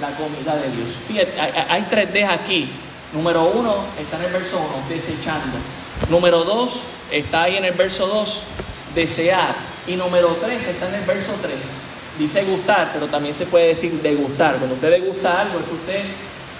la 0.00 0.10
comida 0.16 0.56
de 0.56 0.70
Dios. 0.70 1.28
Hay, 1.38 1.64
hay 1.68 1.86
tres 1.88 2.12
D 2.12 2.24
aquí. 2.24 2.68
Número 3.12 3.44
uno 3.44 3.76
está 4.00 4.18
en 4.18 4.24
el 4.24 4.32
verso 4.32 4.58
1, 4.58 4.88
desechando. 4.88 5.58
Número 6.08 6.44
dos 6.44 6.80
está 7.10 7.42
ahí 7.42 7.56
en 7.56 7.64
el 7.64 7.74
verso 7.74 8.06
2, 8.06 8.42
desear. 8.94 9.54
Y 9.86 9.96
número 9.96 10.36
3 10.40 10.64
está 10.64 10.88
en 10.88 10.94
el 10.94 11.04
verso 11.04 11.32
3. 11.42 11.54
Dice 12.18 12.44
gustar, 12.44 12.90
pero 12.92 13.08
también 13.08 13.34
se 13.34 13.46
puede 13.46 13.68
decir 13.68 13.92
degustar. 14.00 14.56
Cuando 14.56 14.76
usted 14.76 14.90
degusta 14.90 15.40
algo, 15.40 15.58
es 15.58 15.64
que 15.64 15.74
usted 15.74 16.04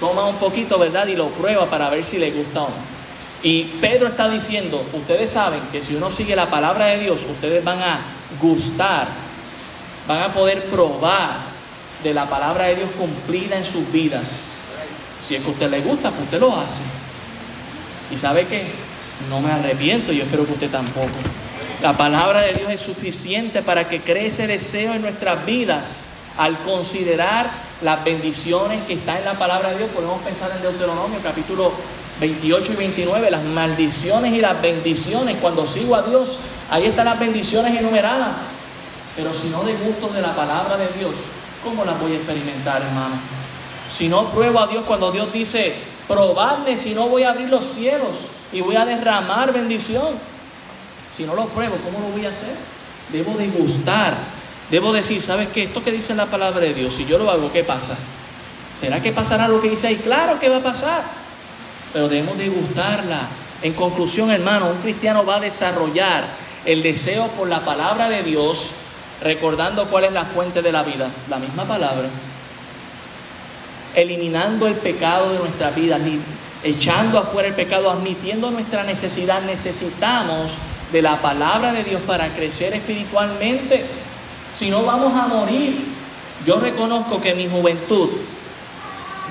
toma 0.00 0.24
un 0.26 0.36
poquito, 0.36 0.78
¿verdad? 0.78 1.06
Y 1.06 1.14
lo 1.14 1.28
prueba 1.28 1.66
para 1.66 1.88
ver 1.90 2.04
si 2.04 2.18
le 2.18 2.32
gusta 2.32 2.62
o 2.62 2.68
no. 2.68 3.00
Y 3.42 3.64
Pedro 3.80 4.08
está 4.08 4.28
diciendo, 4.28 4.84
ustedes 4.92 5.30
saben 5.30 5.60
que 5.70 5.82
si 5.82 5.94
uno 5.94 6.10
sigue 6.10 6.34
la 6.34 6.50
palabra 6.50 6.86
de 6.86 6.98
Dios, 6.98 7.20
ustedes 7.30 7.62
van 7.62 7.80
a 7.80 8.00
gustar, 8.40 9.08
van 10.08 10.22
a 10.22 10.32
poder 10.32 10.64
probar 10.64 11.36
de 12.02 12.12
la 12.12 12.28
palabra 12.28 12.66
de 12.66 12.76
Dios 12.76 12.90
cumplida 12.98 13.56
en 13.56 13.64
sus 13.64 13.90
vidas. 13.92 14.59
Si 15.30 15.36
es 15.36 15.42
que 15.42 15.48
a 15.48 15.52
usted 15.52 15.70
le 15.70 15.80
gusta, 15.82 16.10
pues 16.10 16.22
usted 16.22 16.40
lo 16.40 16.56
hace. 16.56 16.82
Y 18.12 18.18
sabe 18.18 18.48
que 18.48 18.64
no 19.28 19.40
me 19.40 19.52
arrepiento, 19.52 20.10
yo 20.10 20.24
espero 20.24 20.44
que 20.44 20.54
usted 20.54 20.70
tampoco. 20.72 21.06
La 21.80 21.96
palabra 21.96 22.40
de 22.40 22.50
Dios 22.50 22.68
es 22.68 22.80
suficiente 22.80 23.62
para 23.62 23.88
que 23.88 24.00
crece 24.00 24.48
deseo 24.48 24.92
en 24.92 25.02
nuestras 25.02 25.46
vidas. 25.46 26.08
Al 26.36 26.58
considerar 26.64 27.48
las 27.80 28.02
bendiciones 28.02 28.82
que 28.88 28.94
están 28.94 29.18
en 29.18 29.26
la 29.26 29.38
palabra 29.38 29.70
de 29.70 29.78
Dios, 29.78 29.90
podemos 29.90 30.20
pensar 30.22 30.50
en 30.56 30.62
Deuteronomio 30.62 31.20
capítulo 31.22 31.74
28 32.18 32.72
y 32.72 32.76
29, 32.76 33.30
las 33.30 33.44
maldiciones 33.44 34.32
y 34.32 34.40
las 34.40 34.60
bendiciones. 34.60 35.36
Cuando 35.40 35.64
sigo 35.64 35.94
a 35.94 36.02
Dios, 36.02 36.40
ahí 36.72 36.86
están 36.86 37.04
las 37.04 37.20
bendiciones 37.20 37.78
enumeradas. 37.78 38.56
Pero 39.14 39.32
si 39.32 39.46
no 39.50 39.62
de 39.62 39.74
gusto 39.74 40.08
de 40.08 40.22
la 40.22 40.34
palabra 40.34 40.76
de 40.76 40.88
Dios, 40.98 41.14
¿cómo 41.62 41.84
las 41.84 42.00
voy 42.00 42.14
a 42.14 42.16
experimentar, 42.16 42.82
hermano? 42.82 43.39
Si 43.96 44.08
no 44.08 44.30
pruebo 44.30 44.60
a 44.60 44.66
Dios 44.66 44.84
cuando 44.86 45.10
Dios 45.10 45.32
dice, 45.32 45.74
probadme 46.06 46.76
si 46.76 46.94
no 46.94 47.08
voy 47.08 47.22
a 47.22 47.30
abrir 47.30 47.48
los 47.48 47.66
cielos 47.66 48.10
y 48.52 48.60
voy 48.60 48.76
a 48.76 48.84
derramar 48.84 49.52
bendición. 49.52 50.14
Si 51.14 51.24
no 51.24 51.34
lo 51.34 51.46
pruebo, 51.46 51.76
¿cómo 51.84 52.00
lo 52.00 52.12
voy 52.12 52.26
a 52.26 52.30
hacer? 52.30 52.56
Debo 53.12 53.36
de. 53.36 53.50
Debo 54.70 54.92
decir, 54.92 55.20
¿sabes 55.20 55.48
qué? 55.48 55.64
Esto 55.64 55.82
que 55.82 55.90
dice 55.90 56.14
la 56.14 56.26
palabra 56.26 56.60
de 56.60 56.72
Dios, 56.72 56.94
si 56.94 57.04
yo 57.04 57.18
lo 57.18 57.30
hago, 57.30 57.50
¿qué 57.52 57.64
pasa? 57.64 57.96
¿Será 58.78 59.02
que 59.02 59.12
pasará 59.12 59.48
lo 59.48 59.60
que 59.60 59.70
dice 59.70 59.88
ahí? 59.88 59.96
Claro 59.96 60.38
que 60.38 60.48
va 60.48 60.58
a 60.58 60.62
pasar. 60.62 61.02
Pero 61.92 62.08
debemos 62.08 62.38
de 62.38 62.48
gustarla. 62.48 63.28
En 63.62 63.72
conclusión, 63.74 64.30
hermano, 64.30 64.68
un 64.70 64.78
cristiano 64.78 65.24
va 65.26 65.36
a 65.36 65.40
desarrollar 65.40 66.24
el 66.64 66.82
deseo 66.82 67.26
por 67.28 67.48
la 67.48 67.64
palabra 67.64 68.08
de 68.08 68.22
Dios, 68.22 68.70
recordando 69.22 69.86
cuál 69.86 70.04
es 70.04 70.12
la 70.12 70.24
fuente 70.24 70.62
de 70.62 70.72
la 70.72 70.82
vida, 70.82 71.10
la 71.28 71.38
misma 71.38 71.64
palabra. 71.64 72.08
Eliminando 73.94 74.66
el 74.66 74.74
pecado 74.74 75.32
de 75.32 75.38
nuestra 75.38 75.70
vida, 75.70 75.98
echando 76.62 77.18
afuera 77.18 77.48
el 77.48 77.54
pecado, 77.54 77.90
admitiendo 77.90 78.50
nuestra 78.50 78.84
necesidad, 78.84 79.42
necesitamos 79.42 80.52
de 80.92 81.02
la 81.02 81.20
palabra 81.20 81.72
de 81.72 81.84
Dios 81.84 82.02
para 82.06 82.28
crecer 82.28 82.74
espiritualmente. 82.74 83.84
Si 84.54 84.70
no 84.70 84.82
vamos 84.84 85.14
a 85.14 85.26
morir, 85.26 85.76
yo 86.46 86.58
reconozco 86.60 87.20
que 87.20 87.30
en 87.30 87.38
mi 87.38 87.48
juventud 87.48 88.10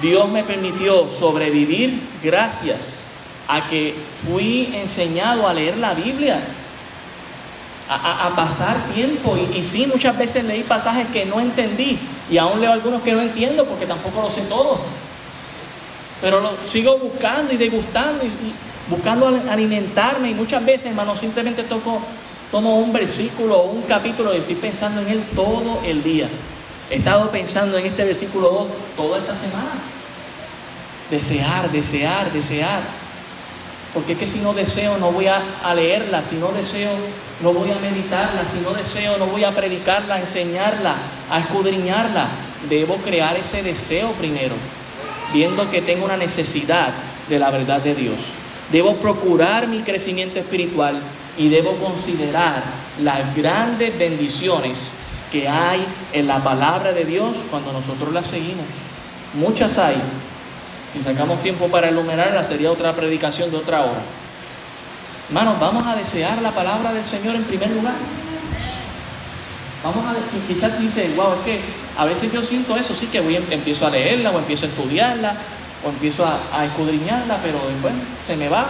Dios 0.02 0.30
me 0.30 0.44
permitió 0.44 1.10
sobrevivir 1.12 2.00
gracias 2.24 3.04
a 3.48 3.68
que 3.68 3.96
fui 4.26 4.70
enseñado 4.74 5.48
a 5.48 5.54
leer 5.54 5.78
la 5.78 5.94
Biblia, 5.94 6.40
a, 7.90 8.32
pasar 8.36 8.78
tiempo. 8.94 9.36
Y, 9.36 9.58
y, 9.58 9.66
sí, 9.66 9.88
muchas 9.88 10.18
veces 10.18 10.46
leí 10.46 10.64
pasajes 10.64 11.08
que 11.08 11.26
no 11.26 11.40
entendí 11.40 11.98
y 12.30 12.38
aún 12.38 12.62
leo 12.62 12.72
algunos 12.72 13.02
que 13.02 13.14
no 13.14 13.22
entiendo 13.22 13.66
porque 13.66 13.86
tampoco 13.86 14.22
lo 14.22 14.30
sé 14.30 14.42
todo. 14.42 14.80
Pero 16.22 16.42
lo 16.42 16.52
sigo 16.68 16.98
buscando 16.98 17.54
y 17.54 17.58
degustando 17.58 18.26
y, 18.26 18.30
buscando 18.90 19.28
alimentarme 19.28 20.32
y 20.32 20.34
muchas 20.34 20.66
veces, 20.66 20.88
hermano, 20.88 21.16
simplemente 21.16 21.64
toco, 21.64 22.02
tomo 22.52 22.78
un 22.80 22.92
versículo 22.92 23.58
o 23.58 23.72
un 23.72 23.84
capítulo 23.84 24.34
y 24.34 24.38
estoy 24.38 24.56
pensando 24.56 25.02
en 25.02 25.10
él 25.10 25.24
todo 25.36 25.82
el 25.86 26.04
día. 26.04 26.28
He 26.90 26.96
estado 26.96 27.30
pensando 27.30 27.78
en 27.78 27.86
este 27.86 28.04
versículo 28.04 28.50
2 28.50 28.68
toda 28.98 29.20
esta 29.20 29.36
semana. 29.36 29.72
Desear, 31.12 31.72
desear, 31.72 32.32
desear. 32.32 32.82
Porque 33.94 34.14
es 34.14 34.20
que 34.20 34.28
si 34.28 34.40
no 34.40 34.54
deseo 34.54 34.98
no 34.98 35.12
voy 35.12 35.28
a, 35.28 35.42
leerla, 35.74 36.22
si 36.22 36.36
no 36.36 36.50
deseo 36.52 36.92
no 37.42 37.54
voy 37.54 37.72
a 37.72 37.80
meditarla, 37.80 38.46
si 38.46 38.60
no 38.60 38.72
deseo 38.72 39.18
no 39.18 39.26
voy 39.26 39.44
a 39.44 39.52
predicarla, 39.52 40.16
a 40.16 40.20
enseñarla, 40.20 40.96
a 41.30 41.40
escudriñarla. 41.40 42.28
Debo 42.70 42.98
crear 42.98 43.36
ese 43.38 43.64
deseo 43.64 44.12
primero. 44.12 44.56
viendo 45.34 45.70
que 45.70 45.84
tengo 45.84 46.06
una 46.06 46.18
necesidad 46.18 46.90
de 47.28 47.38
la 47.38 47.52
verdad 47.52 47.82
de 47.82 47.94
Dios. 47.94 48.18
Debo 48.72 48.96
procurar 48.96 49.68
mi 49.68 49.82
crecimiento 49.82 50.40
espiritual 50.40 51.00
y 51.38 51.50
debo 51.50 51.76
considerar 51.76 52.64
las 53.02 53.36
grandes 53.36 53.98
bendiciones 53.98 54.94
que 55.32 55.48
hay 55.48 55.86
en 56.14 56.28
la 56.28 56.44
palabra 56.44 56.92
de 56.92 57.06
Dios 57.06 57.38
cuando 57.50 57.72
nosotros 57.72 58.14
la 58.14 58.24
seguimos. 58.24 58.66
Muchas 59.34 59.78
hay. 59.78 59.98
Si 60.94 61.04
sacamos 61.04 61.42
tiempo 61.42 61.68
para 61.68 61.90
enumerarlas, 61.90 62.48
sería 62.48 62.72
otra 62.72 62.96
predicación 62.96 63.52
de 63.52 63.58
otra 63.58 63.82
hora. 63.82 64.02
Hermanos, 65.28 65.60
vamos 65.60 65.84
a 65.86 65.96
desear 65.96 66.42
la 66.42 66.52
palabra 66.52 66.92
del 66.94 67.06
Señor 67.06 67.36
en 67.36 67.44
primer 67.44 67.70
lugar. 67.70 67.94
Vamos 69.84 70.04
a 70.06 70.16
quizás 70.48 70.80
dice, 70.80 71.14
wow, 71.16 71.34
es 71.34 71.46
que 71.46 71.62
a 71.98 72.06
veces 72.06 72.34
yo 72.34 72.44
siento 72.44 72.76
eso, 72.76 72.94
sí 72.94 73.06
que 73.08 73.22
voy, 73.22 73.36
em, 73.36 73.44
empiezo 73.50 73.86
a 73.86 73.90
leerla 73.90 74.32
o 74.32 74.40
empiezo 74.40 74.66
a 74.66 74.70
estudiarla 74.70 75.36
o 75.86 75.90
empiezo 75.90 76.26
a, 76.26 76.66
escudriñarla, 76.66 77.38
pero 77.42 77.60
después 77.68 77.94
se 78.28 78.36
me 78.36 78.50
va. 78.50 78.68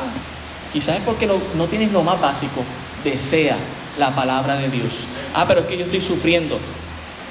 Quizás 0.72 0.98
es 0.98 1.04
porque 1.04 1.26
no 1.26 1.66
tienes 1.66 1.92
lo 1.92 2.04
más 2.04 2.22
básico. 2.22 2.64
Desea 3.04 3.58
la 3.98 4.14
palabra 4.14 4.56
de 4.58 4.70
Dios. 4.70 4.92
Ah, 5.34 5.46
pero 5.48 5.62
es 5.62 5.66
que 5.68 5.78
yo 5.78 5.86
estoy 5.86 6.02
sufriendo. 6.02 6.60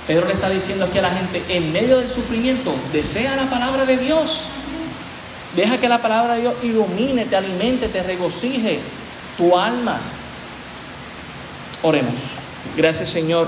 Pedro 0.06 0.26
le 0.26 0.32
está 0.32 0.48
diciendo 0.48 0.86
aquí 0.86 0.98
a 0.98 1.02
la 1.02 1.10
gente, 1.10 1.44
en 1.48 1.70
medio 1.70 1.98
del 1.98 2.10
sufrimiento, 2.10 2.74
desea 2.92 3.36
la 3.36 3.50
palabra 3.50 3.84
de 3.84 3.98
Dios. 3.98 4.48
Deja 5.54 5.78
que 5.78 5.88
la 5.88 6.02
palabra 6.02 6.34
de 6.34 6.40
Dios 6.42 6.54
ilumine, 6.62 7.24
te 7.24 7.36
alimente, 7.36 7.88
te 7.88 8.02
regocije 8.02 8.80
tu 9.36 9.56
alma. 9.56 10.00
Oremos. 11.82 12.14
Gracias 12.76 13.10
Señor. 13.10 13.46